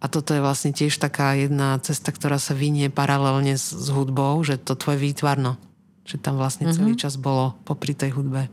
A 0.00 0.08
toto 0.08 0.32
je 0.32 0.40
vlastne 0.40 0.72
tiež 0.72 0.96
taká 0.96 1.36
jedna 1.36 1.76
cesta, 1.84 2.08
ktorá 2.08 2.40
sa 2.40 2.56
vynie 2.56 2.88
paralelne 2.88 3.52
s, 3.52 3.68
s 3.68 3.92
hudbou, 3.92 4.40
že 4.40 4.56
to 4.56 4.72
tvoje 4.72 4.96
výtvarno 4.96 5.60
Že 6.08 6.16
tam 6.24 6.40
vlastne 6.40 6.68
mm-hmm. 6.68 6.80
celý 6.80 6.92
čas 6.96 7.20
bolo 7.20 7.60
popri 7.68 7.92
tej 7.92 8.16
hudbe. 8.16 8.48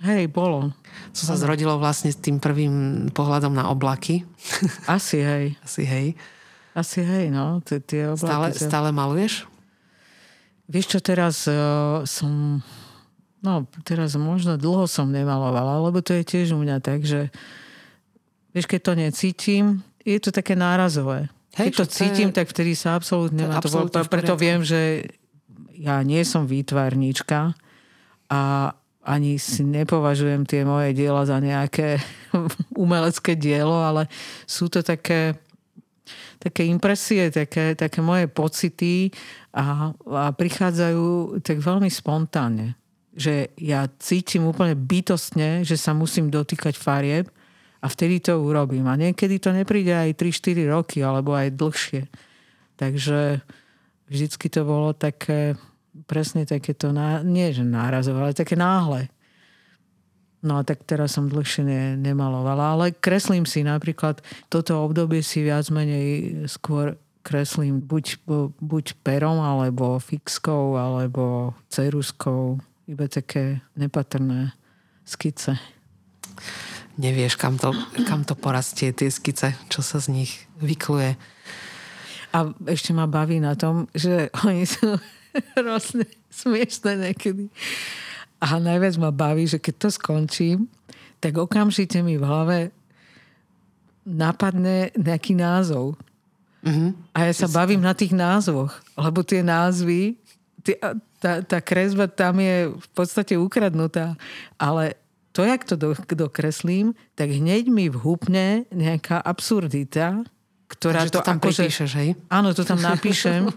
Hej, 0.00 0.32
bolo. 0.32 0.72
To 1.12 1.22
sa 1.28 1.36
zrodilo 1.36 1.76
vlastne 1.76 2.08
s 2.08 2.16
tým 2.16 2.40
prvým 2.40 3.06
pohľadom 3.12 3.52
na 3.52 3.68
oblaky. 3.68 4.24
Asi 4.88 5.20
hej. 5.20 5.60
Asi 5.60 5.84
hej. 5.84 6.16
Asi 6.72 7.04
hej, 7.04 7.28
no. 7.28 7.60
Tie, 7.60 7.84
tie 7.84 8.08
oblaky, 8.08 8.24
stále, 8.24 8.46
stále 8.56 8.88
maluješ? 8.96 9.44
Vieš 10.72 10.96
čo, 10.96 10.98
teraz 11.04 11.44
uh, 11.44 12.00
som... 12.08 12.64
No, 13.44 13.68
teraz 13.84 14.16
možno 14.16 14.56
dlho 14.56 14.88
som 14.88 15.12
nemalovala, 15.12 15.84
lebo 15.84 16.00
to 16.00 16.16
je 16.16 16.24
tiež 16.24 16.56
u 16.56 16.60
mňa 16.60 16.80
tak, 16.80 17.04
že 17.04 17.28
vieš, 18.56 18.68
keď 18.68 18.80
to 18.80 18.92
necítim, 18.96 19.64
je 20.04 20.18
to 20.20 20.30
také 20.32 20.56
nárazové. 20.56 21.28
Hej, 21.58 21.70
keď 21.70 21.72
to 21.82 21.86
cítim, 21.90 22.28
je... 22.30 22.36
tak 22.40 22.46
vtedy 22.48 22.78
sa 22.78 22.94
absolútne... 22.94 23.44
To, 23.46 23.52
to 23.52 23.58
absolútne 23.58 24.02
preto 24.06 24.34
viem, 24.38 24.62
že 24.62 25.10
ja 25.80 25.98
nie 26.04 26.22
som 26.22 26.46
výtvarníčka 26.46 27.56
a 28.30 28.40
ani 29.00 29.40
si 29.40 29.64
nepovažujem 29.64 30.44
tie 30.44 30.62
moje 30.62 30.92
diela 30.92 31.24
za 31.24 31.40
nejaké 31.40 31.98
umelecké 32.84 33.34
dielo, 33.34 33.80
ale 33.80 34.06
sú 34.44 34.68
to 34.68 34.84
také, 34.84 35.40
také 36.38 36.68
impresie, 36.68 37.32
také, 37.32 37.72
také 37.74 38.04
moje 38.04 38.28
pocity 38.28 39.10
a, 39.56 39.90
a 39.96 40.24
prichádzajú 40.30 41.40
tak 41.40 41.58
veľmi 41.58 41.88
spontánne. 41.88 42.76
Že 43.16 43.50
ja 43.58 43.90
cítim 43.98 44.46
úplne 44.46 44.78
bytostne, 44.78 45.66
že 45.66 45.74
sa 45.74 45.96
musím 45.96 46.30
dotýkať 46.30 46.78
farieb 46.78 47.32
a 47.80 47.86
vtedy 47.88 48.20
to 48.20 48.36
urobím. 48.40 48.84
A 48.88 49.00
niekedy 49.00 49.40
to 49.40 49.56
nepríde 49.56 49.92
aj 49.96 50.20
3-4 50.20 50.68
roky, 50.68 50.98
alebo 51.00 51.32
aj 51.32 51.56
dlhšie. 51.56 52.02
Takže 52.76 53.40
vždycky 54.08 54.46
to 54.52 54.64
bolo 54.68 54.92
také 54.92 55.56
presne 56.04 56.44
takéto, 56.44 56.92
nie 57.24 57.52
že 57.52 57.64
nárazové, 57.64 58.30
ale 58.30 58.32
také 58.36 58.56
náhle. 58.56 59.08
No 60.40 60.56
a 60.56 60.64
tak 60.64 60.88
teraz 60.88 61.12
som 61.16 61.28
dlhšie 61.28 61.62
ne, 61.64 61.82
nemalovala, 62.00 62.72
ale 62.76 62.96
kreslím 62.96 63.44
si 63.44 63.60
napríklad, 63.60 64.24
toto 64.48 64.80
obdobie 64.80 65.20
si 65.20 65.44
viac 65.44 65.68
menej 65.68 66.48
skôr 66.48 66.96
kreslím 67.20 67.84
buď, 67.84 68.24
buď 68.56 68.86
perom, 69.04 69.44
alebo 69.44 70.00
fixkou, 70.00 70.80
alebo 70.80 71.52
ceruskou. 71.68 72.56
Iba 72.88 73.04
také 73.12 73.60
nepatrné 73.76 74.56
skice. 75.04 75.60
Nevieš, 76.98 77.38
kam 77.38 77.60
to, 77.60 77.70
kam 78.08 78.26
to 78.26 78.34
porastie, 78.34 78.90
tie 78.90 79.12
skice, 79.12 79.54
čo 79.70 79.80
sa 79.84 80.02
z 80.02 80.10
nich 80.10 80.32
vykluje. 80.58 81.14
A 82.30 82.38
ešte 82.66 82.94
ma 82.94 83.10
baví 83.10 83.42
na 83.42 83.58
tom, 83.58 83.90
že 83.94 84.30
oni 84.46 84.66
sú 84.66 84.98
hrozne 85.58 86.06
smiešné 86.30 87.10
niekedy. 87.10 87.50
A 88.40 88.56
najviac 88.56 88.96
ma 88.96 89.12
baví, 89.12 89.44
že 89.44 89.60
keď 89.60 89.74
to 89.76 89.88
skončím, 89.92 90.58
tak 91.20 91.36
okamžite 91.36 92.00
mi 92.00 92.16
v 92.16 92.24
hlave 92.24 92.58
napadne 94.08 94.88
nejaký 94.96 95.36
názov. 95.36 96.00
Mm-hmm. 96.64 96.90
A 97.12 97.18
ja 97.28 97.32
sa 97.36 97.48
bavím 97.48 97.84
na 97.84 97.92
tých 97.92 98.16
názvoch, 98.16 98.72
lebo 98.96 99.20
tie 99.20 99.44
názvy, 99.44 100.16
tie, 100.64 100.76
tá, 101.20 101.44
tá 101.44 101.58
kresba 101.60 102.08
tam 102.08 102.40
je 102.40 102.72
v 102.72 102.88
podstate 102.96 103.36
ukradnutá. 103.36 104.16
Ale 104.56 104.96
to, 105.40 105.46
jak 105.46 105.62
to 105.64 105.74
dokreslím, 106.14 106.92
tak 107.14 107.30
hneď 107.30 107.68
mi 107.72 107.88
vhupne 107.88 108.68
nejaká 108.70 109.20
absurdita, 109.20 110.24
ktorá 110.70 111.04
Takže 111.04 111.12
to, 111.12 111.18
to 111.18 111.26
tam 111.26 111.38
akože, 111.42 111.62
pripíšeš, 111.66 111.90
hej? 111.98 112.10
Áno, 112.30 112.54
to 112.54 112.62
tam 112.62 112.78
napíšem. 112.78 113.50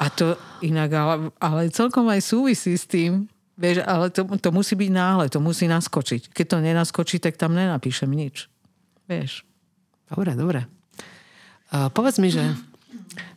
A 0.00 0.08
to 0.08 0.36
inak, 0.64 0.90
ale, 0.92 1.14
ale 1.40 1.60
celkom 1.72 2.08
aj 2.08 2.20
súvisí 2.24 2.76
s 2.76 2.88
tým, 2.88 3.28
vieš, 3.56 3.84
ale 3.84 4.08
to, 4.08 4.24
to 4.24 4.48
musí 4.50 4.74
byť 4.76 4.90
náhle, 4.92 5.28
to 5.28 5.40
musí 5.40 5.68
naskočiť. 5.68 6.32
Keď 6.32 6.46
to 6.48 6.56
nenaskočí, 6.60 7.16
tak 7.20 7.36
tam 7.36 7.52
nenapíšem 7.56 8.08
nič. 8.08 8.48
Vieš. 9.08 9.44
Dobre, 10.08 10.36
dobre. 10.36 10.60
Uh, 11.72 11.88
povedz 11.88 12.20
mi, 12.20 12.28
že 12.28 12.44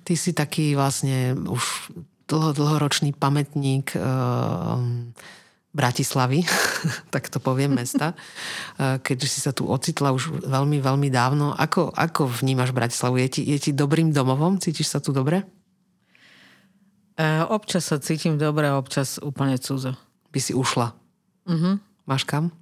ty 0.03 0.19
si 0.19 0.35
taký 0.35 0.75
vlastne 0.75 1.35
už 1.35 1.91
dlho, 2.27 2.51
dlhoročný 2.51 3.15
pamätník 3.15 3.95
uh, 3.95 4.79
Bratislavy, 5.75 6.47
tak 7.13 7.27
to 7.27 7.43
poviem 7.43 7.75
mesta, 7.75 8.15
uh, 8.15 8.95
keďže 9.03 9.27
si 9.27 9.39
sa 9.43 9.51
tu 9.51 9.67
ocitla 9.67 10.15
už 10.15 10.47
veľmi, 10.47 10.79
veľmi 10.79 11.11
dávno. 11.11 11.51
Ako, 11.51 11.91
ako 11.91 12.31
vnímaš 12.31 12.71
Bratislavu? 12.71 13.19
Je 13.19 13.27
ti, 13.27 13.41
je 13.43 13.59
ti 13.59 13.71
dobrým 13.75 14.15
domovom? 14.15 14.55
Cítiš 14.55 14.95
sa 14.95 15.03
tu 15.03 15.11
dobre? 15.11 15.43
E, 17.15 17.43
občas 17.47 17.87
sa 17.87 17.99
cítim 17.99 18.39
dobre, 18.39 18.71
občas 18.71 19.19
úplne 19.19 19.59
cudzo. 19.59 19.99
By 20.31 20.39
si 20.39 20.55
ušla. 20.55 20.95
Uh-huh. 21.47 21.79
Máš 22.07 22.23
kam? 22.23 22.55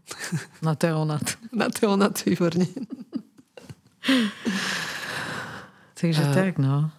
Na 0.65 0.73
Teonat. 0.73 1.37
Na 1.57 1.69
Teonat, 1.69 2.17
výborne. 2.25 2.65
Takže 5.97 6.23
uh... 6.23 6.33
tak, 6.33 6.57
no. 6.57 6.89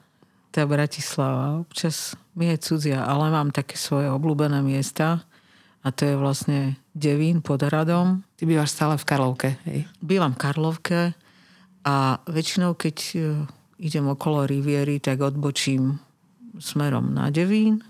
Tá 0.54 0.62
Bratislava. 0.66 1.62
Občas 1.66 2.14
mi 2.38 2.50
je 2.54 2.58
cudzia, 2.62 3.02
ale 3.02 3.30
mám 3.30 3.50
také 3.50 3.74
svoje 3.74 4.06
obľúbené 4.10 4.62
miesta. 4.62 5.26
A 5.84 5.92
to 5.92 6.08
je 6.08 6.16
vlastne 6.16 6.80
Devín 6.96 7.44
pod 7.44 7.60
Hradom. 7.60 8.24
Ty 8.40 8.42
bývaš 8.48 8.72
stále 8.72 8.96
v 8.96 9.04
Karlovke, 9.04 9.50
hej? 9.68 9.84
Bývam 10.00 10.32
v 10.32 10.40
Karlovke 10.40 11.00
a 11.84 12.16
väčšinou, 12.24 12.72
keď 12.72 12.96
e, 13.12 13.16
idem 13.84 14.08
okolo 14.08 14.48
Riviery, 14.48 14.96
tak 14.96 15.20
odbočím 15.20 16.00
smerom 16.56 17.12
na 17.12 17.28
Devín 17.28 17.84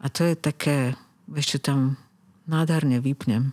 a 0.00 0.06
to 0.10 0.26
je 0.26 0.34
také, 0.34 0.98
čo, 1.38 1.62
tam 1.62 2.00
nádherne 2.48 2.98
vypnem. 2.98 3.52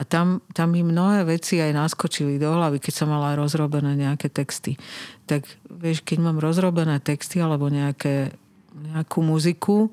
A 0.00 0.06
tam, 0.08 0.40
tam 0.56 0.72
mi 0.72 0.80
mnohé 0.80 1.28
veci 1.28 1.60
aj 1.60 1.76
naskočili 1.76 2.40
do 2.40 2.56
hlavy, 2.56 2.80
keď 2.80 2.92
som 3.04 3.12
mala 3.12 3.36
rozrobené 3.36 4.00
nejaké 4.00 4.32
texty. 4.32 4.80
Tak 5.28 5.44
vieš, 5.68 6.00
keď 6.00 6.24
mám 6.24 6.38
rozrobené 6.40 7.04
texty 7.04 7.36
alebo 7.36 7.68
nejaké, 7.68 8.32
nejakú 8.80 9.20
muziku, 9.20 9.92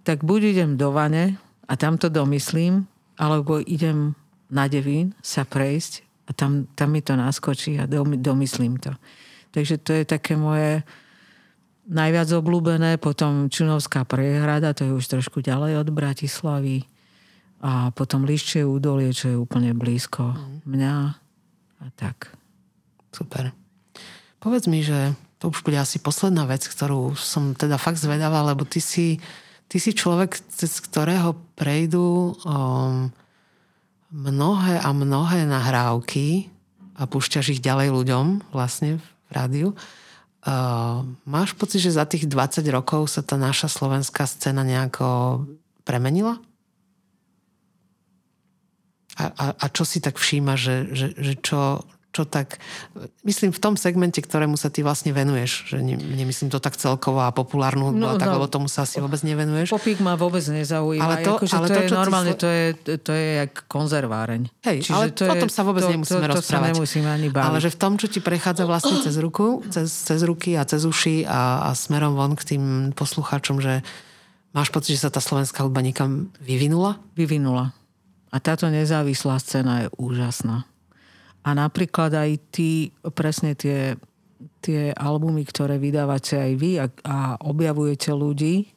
tak 0.00 0.24
buď 0.24 0.56
idem 0.56 0.70
do 0.80 0.92
vane 0.96 1.36
a 1.68 1.72
tam 1.76 1.96
to 1.96 2.12
domyslím, 2.12 2.86
alebo 3.16 3.62
idem 3.62 4.12
na 4.50 4.68
Devín 4.68 5.16
sa 5.24 5.46
prejsť 5.48 6.04
a 6.28 6.30
tam, 6.32 6.68
tam 6.76 6.92
mi 6.92 7.00
to 7.00 7.16
naskočí 7.16 7.80
a 7.80 7.88
domyslím 8.20 8.80
to. 8.80 8.92
Takže 9.54 9.78
to 9.80 9.90
je 9.92 10.04
také 10.04 10.34
moje 10.34 10.82
najviac 11.84 12.28
obľúbené, 12.32 12.96
potom 12.96 13.52
Čunovská 13.52 14.08
prehrada, 14.08 14.72
to 14.72 14.88
je 14.88 14.92
už 14.96 15.04
trošku 15.04 15.44
ďalej 15.44 15.84
od 15.84 15.88
Bratislavy 15.92 16.88
a 17.60 17.92
potom 17.92 18.24
Liščie 18.24 18.64
údolie, 18.64 19.12
čo 19.12 19.32
je 19.32 19.36
úplne 19.36 19.76
blízko 19.76 20.32
mm. 20.32 20.64
mňa 20.64 20.94
a 21.80 21.86
tak. 21.96 22.32
Super. 23.12 23.52
Povedz 24.40 24.66
mi, 24.66 24.80
že 24.80 25.14
to 25.38 25.52
už 25.52 25.60
bude 25.60 25.76
asi 25.76 26.00
posledná 26.00 26.48
vec, 26.48 26.64
ktorú 26.64 27.12
som 27.16 27.52
teda 27.52 27.76
fakt 27.76 28.00
zvedavá, 28.00 28.40
lebo 28.44 28.64
ty 28.64 28.80
si, 28.80 29.20
ty 29.74 29.82
si 29.82 29.90
človek, 29.90 30.38
cez 30.54 30.78
ktorého 30.78 31.34
prejdú 31.58 32.38
um, 32.46 33.10
mnohé 34.14 34.78
a 34.78 34.94
mnohé 34.94 35.50
nahrávky 35.50 36.46
a 36.94 37.10
púšťaš 37.10 37.58
ich 37.58 37.60
ďalej 37.60 37.90
ľuďom 37.90 38.54
vlastne 38.54 39.02
v 39.02 39.30
rádiu. 39.34 39.68
Uh, 40.46 41.02
máš 41.26 41.58
pocit, 41.58 41.82
že 41.82 41.98
za 41.98 42.06
tých 42.06 42.30
20 42.30 42.62
rokov 42.70 43.10
sa 43.10 43.26
tá 43.26 43.34
naša 43.34 43.66
slovenská 43.66 44.30
scéna 44.30 44.62
nejako 44.62 45.42
premenila? 45.82 46.38
A, 49.18 49.26
a, 49.34 49.46
a 49.58 49.66
čo 49.74 49.82
si 49.82 49.98
tak 49.98 50.22
všíma, 50.22 50.54
že, 50.54 50.94
že, 50.94 51.18
že 51.18 51.34
čo, 51.42 51.82
čo 52.14 52.22
tak, 52.22 52.62
myslím 53.26 53.50
v 53.50 53.58
tom 53.58 53.74
segmente, 53.74 54.22
ktorému 54.22 54.54
sa 54.54 54.70
ty 54.70 54.86
vlastne 54.86 55.10
venuješ, 55.10 55.74
že 55.74 55.82
ne, 55.82 55.98
nemyslím 55.98 56.46
to 56.46 56.62
tak 56.62 56.78
celkovo 56.78 57.26
a 57.26 57.34
populárnu 57.34 57.90
hudbu 57.90 57.98
no, 57.98 58.14
tak, 58.14 58.30
no, 58.30 58.38
lebo 58.38 58.46
tomu 58.46 58.70
sa 58.70 58.86
asi 58.86 59.02
vôbec 59.02 59.18
nevenuješ. 59.26 59.74
Popík 59.74 59.98
ma 59.98 60.14
vôbec 60.14 60.46
nezaujíma. 60.46 61.02
Ale 61.02 61.26
to, 61.26 61.34
akože 61.34 61.54
ale 61.58 61.66
to, 61.66 61.74
to 61.74 61.82
je 61.82 61.88
normálne, 61.90 62.32
ty... 62.32 62.40
to, 62.40 62.48
je, 62.48 62.66
to 63.02 63.10
je 63.10 63.26
jak 63.42 63.52
konzerváreň. 63.66 64.42
Hej, 64.62 64.78
Čiže 64.86 64.94
ale 64.94 65.04
to 65.10 65.22
o 65.26 65.34
tom 65.34 65.50
sa 65.50 65.62
vôbec 65.66 65.82
to, 65.82 65.90
nemusíme 65.90 66.22
to, 66.22 66.22
to, 66.22 66.32
rozprávať. 66.38 66.70
To 66.70 66.70
sa 66.70 66.74
nemusíme 66.78 67.08
ani 67.10 67.28
báviť. 67.34 67.48
Ale 67.50 67.58
že 67.58 67.70
v 67.74 67.78
tom, 67.82 67.92
čo 67.98 68.06
ti 68.06 68.22
prechádza 68.22 68.62
vlastne 68.62 68.94
cez 69.02 69.18
ruku, 69.18 69.66
cez, 69.74 69.90
cez 69.90 70.22
ruky 70.22 70.54
a 70.54 70.62
cez 70.62 70.86
uši 70.86 71.26
a, 71.26 71.66
a 71.66 71.70
smerom 71.74 72.14
von 72.14 72.38
k 72.38 72.54
tým 72.54 72.94
poslucháčom, 72.94 73.58
že 73.58 73.82
máš 74.54 74.70
pocit, 74.70 74.94
že 74.94 75.02
sa 75.02 75.10
tá 75.10 75.18
slovenská 75.18 75.66
hudba 75.66 75.82
niekam 75.82 76.30
vyvinula? 76.38 77.02
Vyvinula. 77.18 77.74
A 78.30 78.38
táto 78.38 78.70
nezávislá 78.70 79.38
scéna 79.42 79.86
je 79.86 79.88
úžasná. 79.98 80.66
A 81.44 81.50
napríklad 81.52 82.16
aj 82.16 82.30
ty, 82.48 82.88
presne 83.12 83.52
tie, 83.52 84.00
tie 84.64 84.96
albumy, 84.96 85.44
ktoré 85.44 85.76
vydávate 85.76 86.40
aj 86.40 86.52
vy 86.56 86.70
a, 86.80 86.88
a 87.04 87.16
objavujete 87.44 88.10
ľudí, 88.16 88.72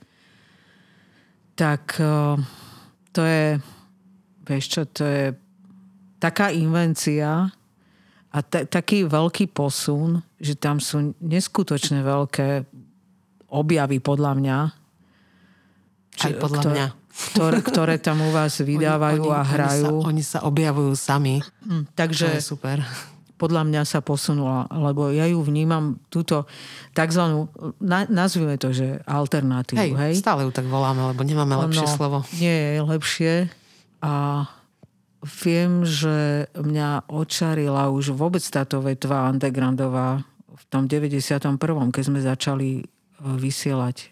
tak 1.57 1.97
uh, 2.03 2.37
to 3.15 3.23
je, 3.23 3.57
vieš 4.45 4.65
čo, 4.67 4.81
to 4.85 5.03
je 5.07 5.23
taká 6.21 6.53
invencia 6.53 7.49
a 8.29 8.37
t- 8.43 8.67
taký 8.67 9.07
veľký 9.07 9.49
posun, 9.49 10.21
že 10.37 10.53
tam 10.59 10.77
sú 10.77 11.17
neskutočne 11.23 12.03
veľké 12.03 12.67
objavy 13.49 13.97
podľa 14.03 14.31
mňa. 14.37 14.57
Aj 16.17 16.33
podľa 16.35 16.61
ktor- 16.61 16.73
mňa. 16.75 16.87
Ktoré, 17.17 17.59
ktoré 17.65 17.95
tam 17.97 18.21
u 18.21 18.29
vás 18.29 18.61
vydávajú 18.61 19.25
oni, 19.25 19.33
oni, 19.33 19.37
a 19.37 19.41
hrajú. 19.41 19.85
Oni 19.89 20.01
sa, 20.01 20.07
oni 20.09 20.23
sa 20.23 20.39
objavujú 20.45 20.93
sami. 20.93 21.41
Hm, 21.65 21.89
takže 21.97 22.29
to 22.29 22.37
je 22.37 22.45
super. 22.45 22.77
podľa 23.37 23.63
mňa 23.69 23.81
sa 23.85 24.01
posunula, 24.01 24.69
lebo 24.69 25.09
ja 25.13 25.29
ju 25.29 25.41
vnímam 25.41 26.01
túto 26.09 26.49
takzvanú, 26.93 27.49
na, 27.81 28.05
nazvime 28.09 28.57
to, 28.57 28.73
že 28.73 29.01
alternatívu. 29.05 29.77
Hej, 29.77 29.91
hej? 29.93 30.13
stále 30.17 30.45
ju 30.45 30.51
tak 30.53 30.65
voláme, 30.69 31.13
lebo 31.13 31.21
nemáme 31.21 31.57
lepšie 31.69 31.85
Ono 31.85 31.97
slovo. 31.97 32.17
Nie 32.37 32.77
je 32.77 32.81
lepšie 32.85 33.33
a 34.01 34.13
viem, 35.41 35.85
že 35.85 36.49
mňa 36.53 37.09
očarila 37.09 37.89
už 37.89 38.13
vôbec 38.13 38.41
táto 38.45 38.81
vetva 38.81 39.29
undergroundová 39.29 40.21
v 40.49 40.63
tom 40.69 40.89
91., 40.89 41.57
keď 41.93 42.03
sme 42.03 42.19
začali 42.21 42.85
vysielať 43.21 43.97
e, 43.97 44.05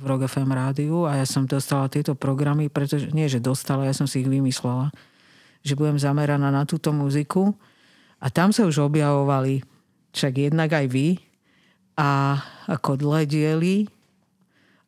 v 0.00 0.02
Rock 0.04 0.28
FM 0.28 0.50
rádiu 0.52 1.08
a 1.08 1.16
ja 1.16 1.26
som 1.26 1.48
dostala 1.48 1.88
tieto 1.88 2.12
programy, 2.12 2.68
pretože 2.68 3.08
nie, 3.14 3.30
že 3.30 3.40
dostala, 3.40 3.88
ja 3.88 3.94
som 3.96 4.04
si 4.04 4.20
ich 4.20 4.28
vymyslela, 4.28 4.92
že 5.62 5.78
budem 5.78 5.96
zameraná 5.96 6.50
na 6.50 6.66
túto 6.66 6.90
muziku. 6.90 7.54
A 8.22 8.30
tam 8.30 8.50
sa 8.50 8.66
už 8.66 8.86
objavovali 8.86 9.62
však 10.12 10.52
jednak 10.52 10.70
aj 10.74 10.86
vy 10.90 11.18
a 11.96 12.38
ako 12.68 12.98
dlhé 12.98 13.22
diely 13.26 13.76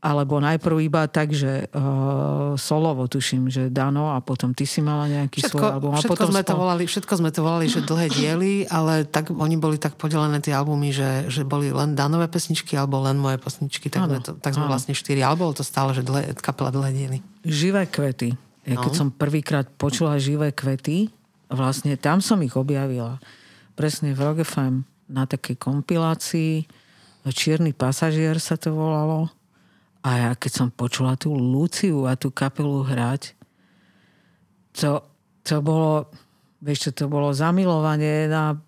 alebo 0.04 0.36
najprv 0.36 0.76
iba 0.84 1.08
tak, 1.08 1.32
že 1.32 1.64
uh, 1.72 2.52
solovo 2.54 3.08
tuším, 3.08 3.48
že 3.48 3.72
Dano 3.72 4.12
a 4.12 4.20
potom 4.20 4.52
ty 4.52 4.68
si 4.68 4.84
mala 4.84 5.08
nejaký 5.08 5.40
Všetko, 5.40 5.56
svoj 5.56 5.72
album. 5.72 5.90
A 5.90 5.96
všetko, 5.96 6.12
potom 6.12 6.28
sme 6.28 6.42
to 6.44 6.52
spol- 6.52 6.60
volali, 6.60 6.82
všetko 6.84 7.12
sme 7.16 7.30
to 7.32 7.40
volali, 7.40 7.66
že 7.66 7.80
dlhé 7.80 8.06
diely, 8.12 8.54
ale 8.68 9.08
tak 9.08 9.32
oni 9.32 9.56
boli 9.56 9.80
tak 9.80 9.96
podelené 9.96 10.44
tie 10.44 10.52
albumy, 10.52 10.92
že, 10.92 11.32
že 11.32 11.40
boli 11.42 11.72
len 11.72 11.96
Danové 11.96 12.28
pesničky 12.28 12.76
alebo 12.76 13.00
len 13.00 13.16
moje 13.16 13.40
pesničky. 13.40 13.88
Tak 13.88 14.00
sme, 14.04 14.18
to, 14.20 14.36
tak 14.36 14.52
sme 14.52 14.68
vlastne 14.68 14.92
štyri, 14.92 15.24
ale 15.24 15.34
bolo 15.34 15.56
to 15.56 15.64
stále, 15.64 15.96
že 15.96 16.04
dlhé, 16.04 16.36
kapela 16.36 16.68
dlhé 16.68 16.92
diely. 16.92 17.18
Živé 17.40 17.88
kvety. 17.88 18.36
Ja 18.68 18.76
keď 18.76 18.92
No. 18.92 18.98
som 19.00 19.08
prvýkrát 19.08 19.64
počula 19.72 20.20
živé 20.20 20.52
kvety, 20.52 21.08
vlastne 21.48 21.96
tam 21.96 22.20
som 22.20 22.36
ich 22.40 22.52
objavila. 22.52 23.16
Presne 23.72 24.12
v 24.12 24.20
Rock 24.20 24.44
FM 24.44 24.84
na 25.08 25.24
takej 25.24 25.56
kompilácii 25.56 26.52
Čierny 27.24 27.72
pasažier 27.72 28.36
sa 28.36 28.60
to 28.60 28.76
volalo. 28.76 29.32
A 30.04 30.10
ja 30.20 30.30
keď 30.36 30.52
som 30.52 30.68
počula 30.68 31.16
tú 31.16 31.32
Luciu 31.32 32.04
a 32.04 32.12
tú 32.12 32.28
kapelu 32.28 32.84
hrať, 32.84 33.32
to, 34.76 35.00
to 35.40 35.64
bolo, 35.64 36.12
vieš 36.60 36.90
čo, 36.90 36.90
to 36.92 37.04
bolo 37.08 37.32
zamilovanie 37.32 38.28
na 38.28 38.58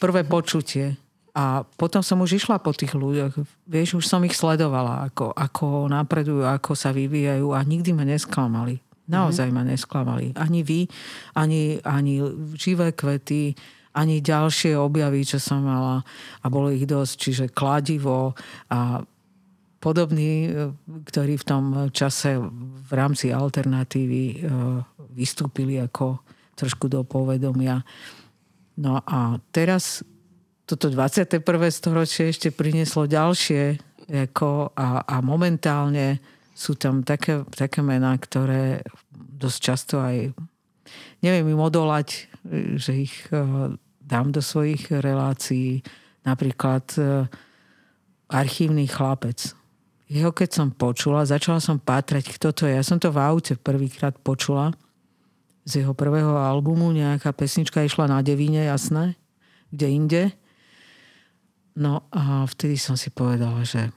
prvé 0.00 0.24
počutie. 0.24 0.96
A 1.36 1.68
potom 1.76 2.00
som 2.00 2.24
už 2.24 2.40
išla 2.40 2.56
po 2.64 2.72
tých 2.72 2.96
ľuďoch. 2.96 3.44
Vieš, 3.68 4.00
už 4.00 4.08
som 4.08 4.24
ich 4.24 4.32
sledovala, 4.32 5.12
ako, 5.12 5.36
ako 5.36 5.92
napredujú, 5.92 6.48
ako 6.48 6.72
sa 6.72 6.96
vyvíjajú 6.96 7.52
a 7.52 7.60
nikdy 7.60 7.92
ma 7.92 8.08
nesklamali. 8.08 8.80
Naozaj 9.06 9.52
ma 9.52 9.60
nesklamali. 9.60 10.32
Ani 10.32 10.64
vy, 10.64 10.88
ani, 11.36 11.76
ani 11.84 12.24
živé 12.56 12.96
kvety, 12.96 13.52
ani 13.92 14.24
ďalšie 14.24 14.80
objavy, 14.80 15.28
čo 15.28 15.36
som 15.36 15.60
mala. 15.60 16.00
A 16.40 16.46
bolo 16.48 16.72
ich 16.72 16.88
dosť, 16.88 17.14
čiže 17.20 17.44
kladivo 17.52 18.32
a 18.72 19.04
podobní, 19.86 20.50
e, 20.50 20.74
ktorí 20.82 21.38
v 21.38 21.46
tom 21.46 21.64
čase 21.94 22.42
v 22.42 22.90
rámci 22.90 23.30
alternatívy 23.30 24.22
e, 24.26 24.36
vystúpili 25.14 25.78
ako 25.78 26.26
trošku 26.58 26.90
do 26.90 27.06
povedomia. 27.06 27.86
No 28.82 28.98
a 29.06 29.38
teraz 29.54 30.02
toto 30.66 30.90
21. 30.90 31.38
storočie 31.70 32.34
ešte 32.34 32.50
prinieslo 32.50 33.06
ďalšie 33.06 33.78
ako, 34.10 34.74
a, 34.74 35.06
a 35.06 35.16
momentálne 35.22 36.18
sú 36.50 36.74
tam 36.74 37.06
také, 37.06 37.46
také 37.54 37.78
mená, 37.78 38.18
ktoré 38.18 38.82
dosť 39.14 39.58
často 39.62 40.02
aj 40.02 40.34
neviem 41.22 41.46
im 41.54 41.62
odolať, 41.62 42.26
e, 42.50 42.74
že 42.74 43.06
ich 43.06 43.14
dám 44.02 44.34
do 44.34 44.42
svojich 44.42 44.90
relácií. 44.90 45.82
Napríklad 46.26 46.90
archívny 48.26 48.90
chlapec. 48.90 49.54
Jeho 50.06 50.30
keď 50.30 50.48
som 50.54 50.68
počula, 50.70 51.26
začala 51.26 51.58
som 51.58 51.82
pátrať, 51.82 52.30
kto 52.38 52.54
to 52.54 52.62
je. 52.70 52.78
Ja 52.78 52.84
som 52.86 53.02
to 53.02 53.10
v 53.10 53.18
aute 53.18 53.58
prvýkrát 53.58 54.14
počula 54.22 54.70
z 55.66 55.82
jeho 55.82 55.98
prvého 55.98 56.38
albumu. 56.38 56.94
Nejaká 56.94 57.34
pesnička 57.34 57.82
išla 57.82 58.06
na 58.06 58.22
Devíne, 58.22 58.62
jasné, 58.62 59.18
kde 59.74 59.86
inde. 59.90 60.22
No 61.74 62.06
a 62.14 62.46
vtedy 62.46 62.78
som 62.78 62.94
si 62.94 63.10
povedala, 63.10 63.66
že, 63.66 63.90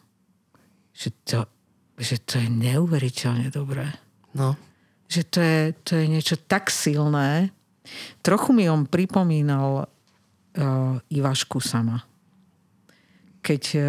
že, 0.98 1.14
to, 1.24 1.46
že 2.02 2.18
to 2.26 2.42
je 2.42 2.50
neuveriteľne 2.50 3.54
dobré. 3.54 3.94
No. 4.34 4.58
Že 5.06 5.22
to 5.30 5.40
je, 5.40 5.60
to 5.86 5.92
je 5.94 6.06
niečo 6.10 6.36
tak 6.42 6.74
silné. 6.74 7.54
Trochu 8.26 8.50
mi 8.50 8.66
on 8.66 8.90
pripomínal 8.90 9.86
uh, 9.86 10.98
Ivašku 11.14 11.62
sama. 11.62 12.09
Keď 13.40 13.64
uh, 13.76 13.84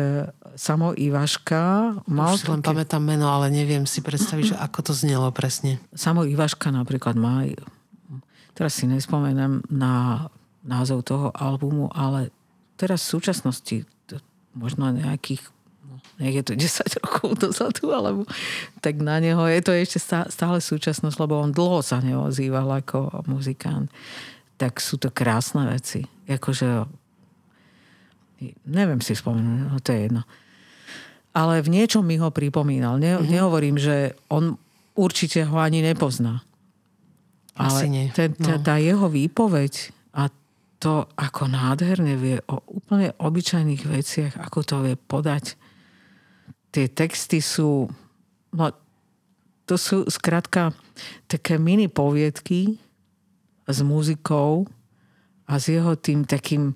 samo 0.54 0.94
Ivaška 0.94 1.62
mal... 2.06 2.34
Už 2.34 2.46
si 2.46 2.50
len 2.50 2.62
pamätám 2.62 3.02
meno, 3.02 3.30
ale 3.30 3.50
neviem 3.50 3.84
si 3.84 4.04
predstaviť, 4.04 4.54
že 4.54 4.56
ako 4.56 4.90
to 4.90 4.92
znelo 4.94 5.28
presne. 5.34 5.82
Samo 5.94 6.22
Ivaška 6.22 6.70
napríklad 6.70 7.18
má... 7.18 7.46
Teraz 8.54 8.76
si 8.76 8.84
nespomeniem 8.84 9.64
na 9.72 10.26
názov 10.60 11.08
toho 11.08 11.32
albumu, 11.32 11.88
ale 11.96 12.28
teraz 12.76 13.04
v 13.08 13.12
súčasnosti 13.16 13.76
možno 14.54 14.90
nejakých 14.90 15.42
no, 15.86 15.96
nech 16.18 16.34
je 16.36 16.44
to 16.44 16.54
10 16.60 17.00
rokov 17.04 17.28
dozadu, 17.40 17.92
alebo 17.94 18.22
tak 18.84 18.98
na 19.00 19.20
neho 19.22 19.40
je 19.48 19.60
to 19.64 19.72
ešte 19.72 19.98
stá- 20.00 20.28
stále 20.28 20.58
súčasnosť, 20.60 21.16
lebo 21.20 21.40
on 21.40 21.54
dlho 21.54 21.80
sa 21.80 22.02
neozýval 22.02 22.68
ako 22.84 23.24
muzikant. 23.30 23.88
Tak 24.60 24.76
sú 24.76 25.00
to 25.00 25.08
krásne 25.08 25.64
veci. 25.72 26.04
Akože 26.28 26.84
neviem 28.64 29.00
si 29.04 29.12
spomenúť, 29.12 29.58
no 29.68 29.76
to 29.80 29.92
je 29.92 30.00
jedno. 30.08 30.22
Ale 31.30 31.62
v 31.62 31.70
niečom 31.70 32.02
mi 32.02 32.18
ho 32.18 32.34
pripomínal. 32.34 32.98
Ne, 32.98 33.14
mm-hmm. 33.16 33.30
Nehovorím, 33.30 33.76
že 33.78 34.18
on 34.26 34.58
určite 34.98 35.46
ho 35.46 35.56
ani 35.62 35.84
nepozná. 35.84 36.42
Asi 37.54 37.86
Ale 37.86 37.92
nie. 37.92 38.04
Ten, 38.10 38.34
No. 38.40 38.58
tá 38.58 38.80
jeho 38.80 39.06
výpoveď 39.06 39.94
a 40.16 40.32
to, 40.80 41.06
ako 41.14 41.46
nádherne 41.46 42.16
vie 42.16 42.40
o 42.48 42.64
úplne 42.66 43.12
obyčajných 43.20 43.84
veciach, 43.84 44.34
ako 44.40 44.58
to 44.64 44.76
vie 44.82 44.96
podať. 44.96 45.54
Tie 46.72 46.88
texty 46.88 47.44
sú, 47.44 47.86
no, 48.56 48.64
to 49.68 49.74
sú 49.76 50.08
skrátka 50.08 50.72
také 51.28 51.60
mini 51.60 51.86
poviedky 51.86 52.80
s 53.68 53.78
muzikou 53.86 54.66
a 55.46 55.60
s 55.60 55.70
jeho 55.70 55.94
tým 55.94 56.26
takým, 56.26 56.74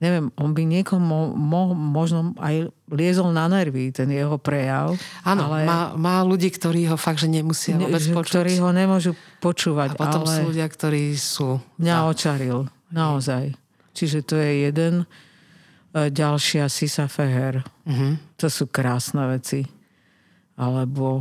neviem, 0.00 0.32
on 0.40 0.56
by 0.56 0.64
niekomu 0.64 1.36
mo, 1.36 1.76
možno 1.76 2.32
aj 2.40 2.72
liezol 2.88 3.36
na 3.36 3.46
nervy, 3.52 3.92
ten 3.92 4.08
jeho 4.08 4.40
prejav. 4.40 4.96
Áno, 5.22 5.52
ale, 5.52 5.68
má, 5.68 5.92
má 5.94 6.16
ľudí, 6.24 6.48
ktorí 6.48 6.88
ho 6.88 6.96
fakt, 6.96 7.20
že 7.20 7.28
nemusia 7.28 7.76
ne- 7.76 7.84
vôbec 7.84 8.00
počuť. 8.00 8.32
ktorí 8.32 8.52
ho 8.64 8.72
nemôžu 8.72 9.12
počúvať. 9.44 9.94
A 9.94 10.00
potom 10.00 10.24
ale... 10.24 10.32
sú 10.32 10.40
ľudia, 10.48 10.66
ktorí 10.66 11.12
sú... 11.20 11.60
Mňa 11.76 12.08
očaril, 12.08 12.66
naozaj. 12.88 13.52
Čiže 13.92 14.24
to 14.24 14.40
je 14.40 14.72
jeden. 14.72 15.04
E, 15.92 16.08
Ďalšia 16.08 16.72
Sisa 16.72 17.04
Feher. 17.04 17.60
Uh-huh. 17.84 18.16
To 18.40 18.48
sú 18.48 18.72
krásne 18.72 19.28
veci. 19.28 19.68
Alebo 20.56 21.20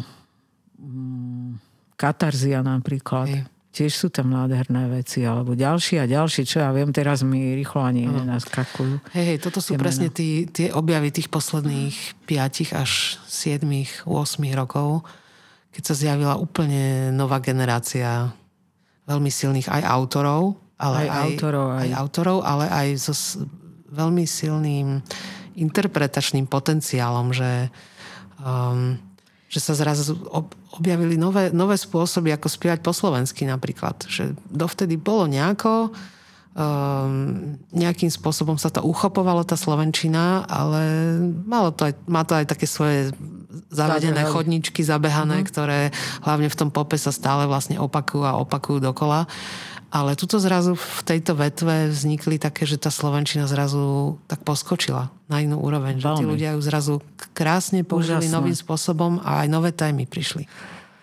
mm, 0.79 1.59
Katarzia 1.99 2.63
napríklad. 2.63 3.27
Hej. 3.27 3.58
Tiež 3.69 3.93
sú 3.93 4.07
tam 4.09 4.29
nádherné 4.29 4.89
veci. 4.91 5.21
Alebo 5.21 5.53
ďalší 5.53 5.97
a 5.97 6.05
ďalší, 6.05 6.41
čo 6.43 6.57
ja 6.59 6.69
viem, 6.69 6.89
teraz 6.89 7.21
mi 7.21 7.53
rýchlo 7.53 7.79
ani 7.79 8.03
nenaskakujú. 8.03 9.13
Hej, 9.13 9.25
hej, 9.27 9.37
toto 9.39 9.61
sú 9.61 9.73
Tie 9.73 9.79
presne 9.79 10.09
tí, 10.09 10.45
tie 10.45 10.69
objavy 10.71 11.09
tých 11.09 11.27
posledných 11.27 11.95
5 12.25 12.73
až 12.73 12.91
7, 13.23 13.61
8 14.03 14.09
rokov, 14.53 15.05
keď 15.69 15.83
sa 15.83 15.93
zjavila 15.95 16.33
úplne 16.35 17.09
nová 17.11 17.37
generácia 17.37 18.33
veľmi 19.05 19.29
silných 19.29 19.69
aj 19.69 19.83
autorov, 19.85 20.57
ale 20.75 21.05
Aj 21.05 21.29
autorov, 21.29 21.67
aj- 21.71 21.81
aj 21.83 21.89
autorov, 21.95 22.37
ale 22.41 22.65
aj 22.65 22.87
so 22.97 23.13
s- 23.13 23.37
veľmi 23.87 24.23
silným 24.23 25.01
interpretačným 25.55 26.45
potenciálom, 26.45 27.29
že, 27.29 27.69
um, 28.39 28.97
že 29.49 29.59
sa 29.59 29.73
zrazu 29.73 30.13
ob- 30.29 30.53
objavili 30.77 31.17
nové, 31.17 31.49
nové 31.49 31.73
spôsoby, 31.73 32.29
ako 32.37 32.47
spievať 32.47 32.85
po 32.85 32.93
slovensky 32.93 33.49
napríklad. 33.49 34.05
Že 34.05 34.37
dovtedy 34.45 34.95
bolo 34.95 35.25
nejako, 35.25 35.89
um, 36.55 37.57
nejakým 37.73 38.09
spôsobom 38.09 38.57
sa 38.57 38.73
to 38.73 38.81
uchopovalo, 38.81 39.45
tá 39.45 39.57
slovenčina, 39.59 40.45
ale 40.49 41.15
malo 41.45 41.73
to 41.73 41.89
aj, 41.89 41.93
má 42.09 42.25
to 42.25 42.33
aj 42.37 42.45
také 42.49 42.65
svoje 42.65 43.13
zavedené 43.69 44.25
Zabehali. 44.25 44.33
chodničky 44.33 44.81
zabehané, 44.81 45.41
mm-hmm. 45.41 45.49
ktoré 45.49 45.79
hlavne 46.25 46.49
v 46.49 46.57
tom 46.57 46.69
pope 46.69 46.97
sa 46.97 47.13
stále 47.13 47.45
vlastne 47.45 47.77
opakujú 47.77 48.23
a 48.25 48.37
opakujú 48.41 48.81
dokola. 48.81 49.29
Ale 49.89 50.13
tuto 50.13 50.37
zrazu 50.37 50.77
v 50.77 51.01
tejto 51.01 51.33
vetve 51.33 51.89
vznikli 51.89 52.37
také, 52.37 52.69
že 52.69 52.77
tá 52.77 52.93
Slovenčina 52.93 53.49
zrazu 53.49 54.21
tak 54.29 54.45
poskočila 54.45 55.09
na 55.25 55.41
inú 55.41 55.57
úroveň. 55.57 55.97
Že 55.97 56.21
tí 56.21 56.25
ľudia 56.29 56.53
ju 56.53 56.61
zrazu 56.61 56.93
krásne 57.33 57.81
použili 57.81 58.21
Úžasné. 58.21 58.37
novým 58.37 58.53
spôsobom 58.53 59.17
a 59.25 59.41
aj 59.41 59.47
nové 59.49 59.73
témy 59.73 60.05
prišli. 60.05 60.45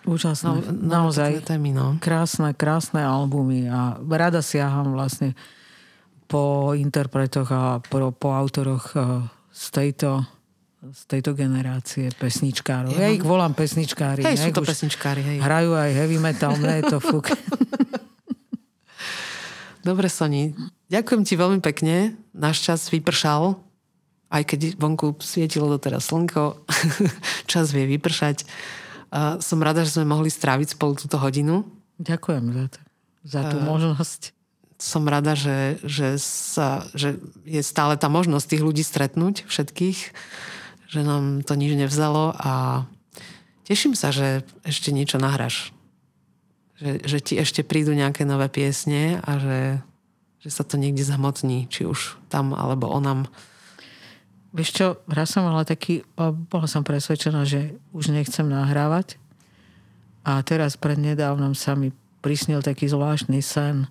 Úžasné. 0.07 0.47
No, 0.47 0.55
Naozaj. 0.71 1.43
Témy, 1.43 1.75
no. 1.75 1.99
Krásne, 1.99 2.55
krásne 2.55 3.03
albumy 3.03 3.67
a 3.67 3.99
rada 4.07 4.39
siaham 4.39 4.95
vlastne 4.95 5.35
po 6.31 6.71
interpretoch 6.71 7.51
a 7.51 7.83
po, 7.83 8.15
po 8.15 8.31
autoroch 8.31 8.95
e, 8.95 9.27
z 9.51 9.65
tejto, 9.75 10.23
z 10.79 11.01
tejto 11.11 11.35
generácie 11.35 12.07
pesničkárov. 12.15 12.95
Ja, 12.95 13.07
ja 13.07 13.09
ich 13.11 13.23
volám 13.23 13.51
pesničkári. 13.51 14.23
Hej, 14.23 14.47
sú 14.47 14.51
to 14.55 14.63
pesničkári. 14.63 15.23
Hej. 15.23 15.37
Hrajú 15.43 15.75
aj 15.75 15.91
heavy 15.91 16.19
metal, 16.23 16.55
mne 16.55 16.79
je 16.79 16.83
to 16.87 16.99
fuk. 17.03 17.27
Dobre, 19.87 20.11
Soni. 20.11 20.51
Ďakujem 20.91 21.21
ti 21.23 21.39
veľmi 21.39 21.59
pekne. 21.63 22.19
Náš 22.35 22.63
čas 22.63 22.91
vypršal. 22.91 23.55
Aj 24.27 24.43
keď 24.43 24.75
vonku 24.75 25.15
svietilo 25.23 25.71
doteraz 25.71 26.11
slnko, 26.11 26.59
čas 27.51 27.71
vie 27.71 27.87
vypršať. 27.95 28.43
Uh, 29.07 29.39
som 29.39 29.63
rada, 29.63 29.87
že 29.87 29.95
sme 29.95 30.07
mohli 30.07 30.27
stráviť 30.27 30.75
spolu 30.75 30.99
túto 30.99 31.15
hodinu. 31.15 31.63
Ďakujem 31.97 32.45
za, 32.51 32.65
to, 32.67 32.79
za 33.23 33.41
tú 33.47 33.57
uh, 33.59 33.65
možnosť. 33.65 34.35
Som 34.77 35.09
rada, 35.09 35.33
že, 35.33 35.81
že, 35.81 36.21
sa, 36.21 36.85
že 36.93 37.17
je 37.47 37.63
stále 37.65 37.97
tá 37.97 38.11
možnosť 38.11 38.45
tých 38.45 38.63
ľudí 38.67 38.83
stretnúť, 38.85 39.49
všetkých, 39.49 39.99
že 40.91 40.99
nám 41.01 41.41
to 41.41 41.57
nič 41.57 41.73
nevzalo 41.73 42.35
a 42.37 42.85
teším 43.65 43.97
sa, 43.97 44.13
že 44.13 44.45
ešte 44.61 44.93
niečo 44.93 45.17
nahráš. 45.17 45.73
Že, 46.77 46.91
že 47.09 47.17
ti 47.25 47.33
ešte 47.41 47.65
prídu 47.65 47.97
nejaké 47.97 48.21
nové 48.21 48.45
piesne 48.53 49.17
a 49.25 49.41
že, 49.41 49.59
že 50.45 50.49
sa 50.53 50.61
to 50.61 50.77
niekde 50.77 51.01
zamotní, 51.01 51.65
či 51.73 51.89
už 51.89 52.21
tam 52.29 52.53
alebo 52.53 52.85
onam. 52.85 53.25
Vieš 54.55 54.69
čo, 54.73 54.87
raz 55.11 55.35
som 55.35 55.43
mala 55.43 55.67
taký, 55.67 56.07
bola 56.49 56.67
som 56.67 56.81
presvedčená, 56.81 57.43
že 57.43 57.75
už 57.91 58.09
nechcem 58.15 58.47
nahrávať. 58.47 59.19
A 60.27 60.43
teraz 60.43 60.75
prednedávnom 60.75 61.55
sa 61.55 61.75
mi 61.75 61.95
prisnil 62.19 62.59
taký 62.59 62.91
zvláštny 62.91 63.39
sen, 63.39 63.87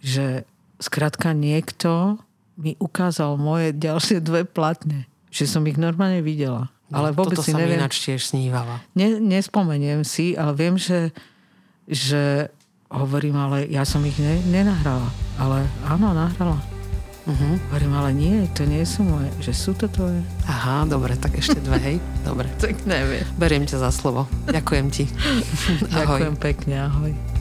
že 0.00 0.48
skrátka 0.80 1.32
niekto 1.36 2.20
mi 2.56 2.76
ukázal 2.80 3.36
moje 3.36 3.76
ďalšie 3.76 4.24
dve 4.24 4.48
platne. 4.48 5.04
Že 5.28 5.44
som 5.44 5.62
ich 5.68 5.76
normálne 5.76 6.24
videla. 6.24 6.72
No, 6.88 7.02
ale 7.02 7.12
vôbec 7.12 7.36
si 7.42 7.52
neviem. 7.52 7.76
Toto 7.82 7.92
tiež 7.92 8.22
snívala. 8.24 8.80
Ne, 8.96 9.20
nespomeniem 9.20 10.06
si, 10.06 10.38
ale 10.38 10.54
viem, 10.54 10.78
že, 10.78 11.10
že 11.84 12.48
hovorím, 12.88 13.36
ale 13.36 13.66
ja 13.68 13.82
som 13.82 14.00
ich 14.06 14.16
ne, 14.16 14.40
nenahrala. 14.48 15.10
Ale 15.36 15.66
áno, 15.84 16.14
nahrala. 16.14 16.75
Uh-huh. 17.26 17.58
Hovorím, 17.74 17.92
ale 17.98 18.10
nie, 18.14 18.34
to 18.54 18.62
nie 18.62 18.86
sú 18.86 19.02
moje, 19.02 19.26
že 19.42 19.50
sú 19.50 19.74
to 19.74 19.90
tvoje. 19.90 20.22
Aha, 20.46 20.86
dobre, 20.86 21.18
tak 21.18 21.34
ešte 21.34 21.58
dve, 21.58 21.78
hej? 21.82 21.96
Dobre. 22.22 22.46
tak 22.62 22.86
neviem. 22.86 23.26
Beriem 23.34 23.66
ťa 23.66 23.82
za 23.82 23.90
slovo. 23.90 24.30
Ďakujem 24.46 24.86
ti. 24.94 25.10
ahoj. 25.90 26.22
Ďakujem 26.22 26.34
pekne, 26.38 26.74
ahoj. 26.86 27.35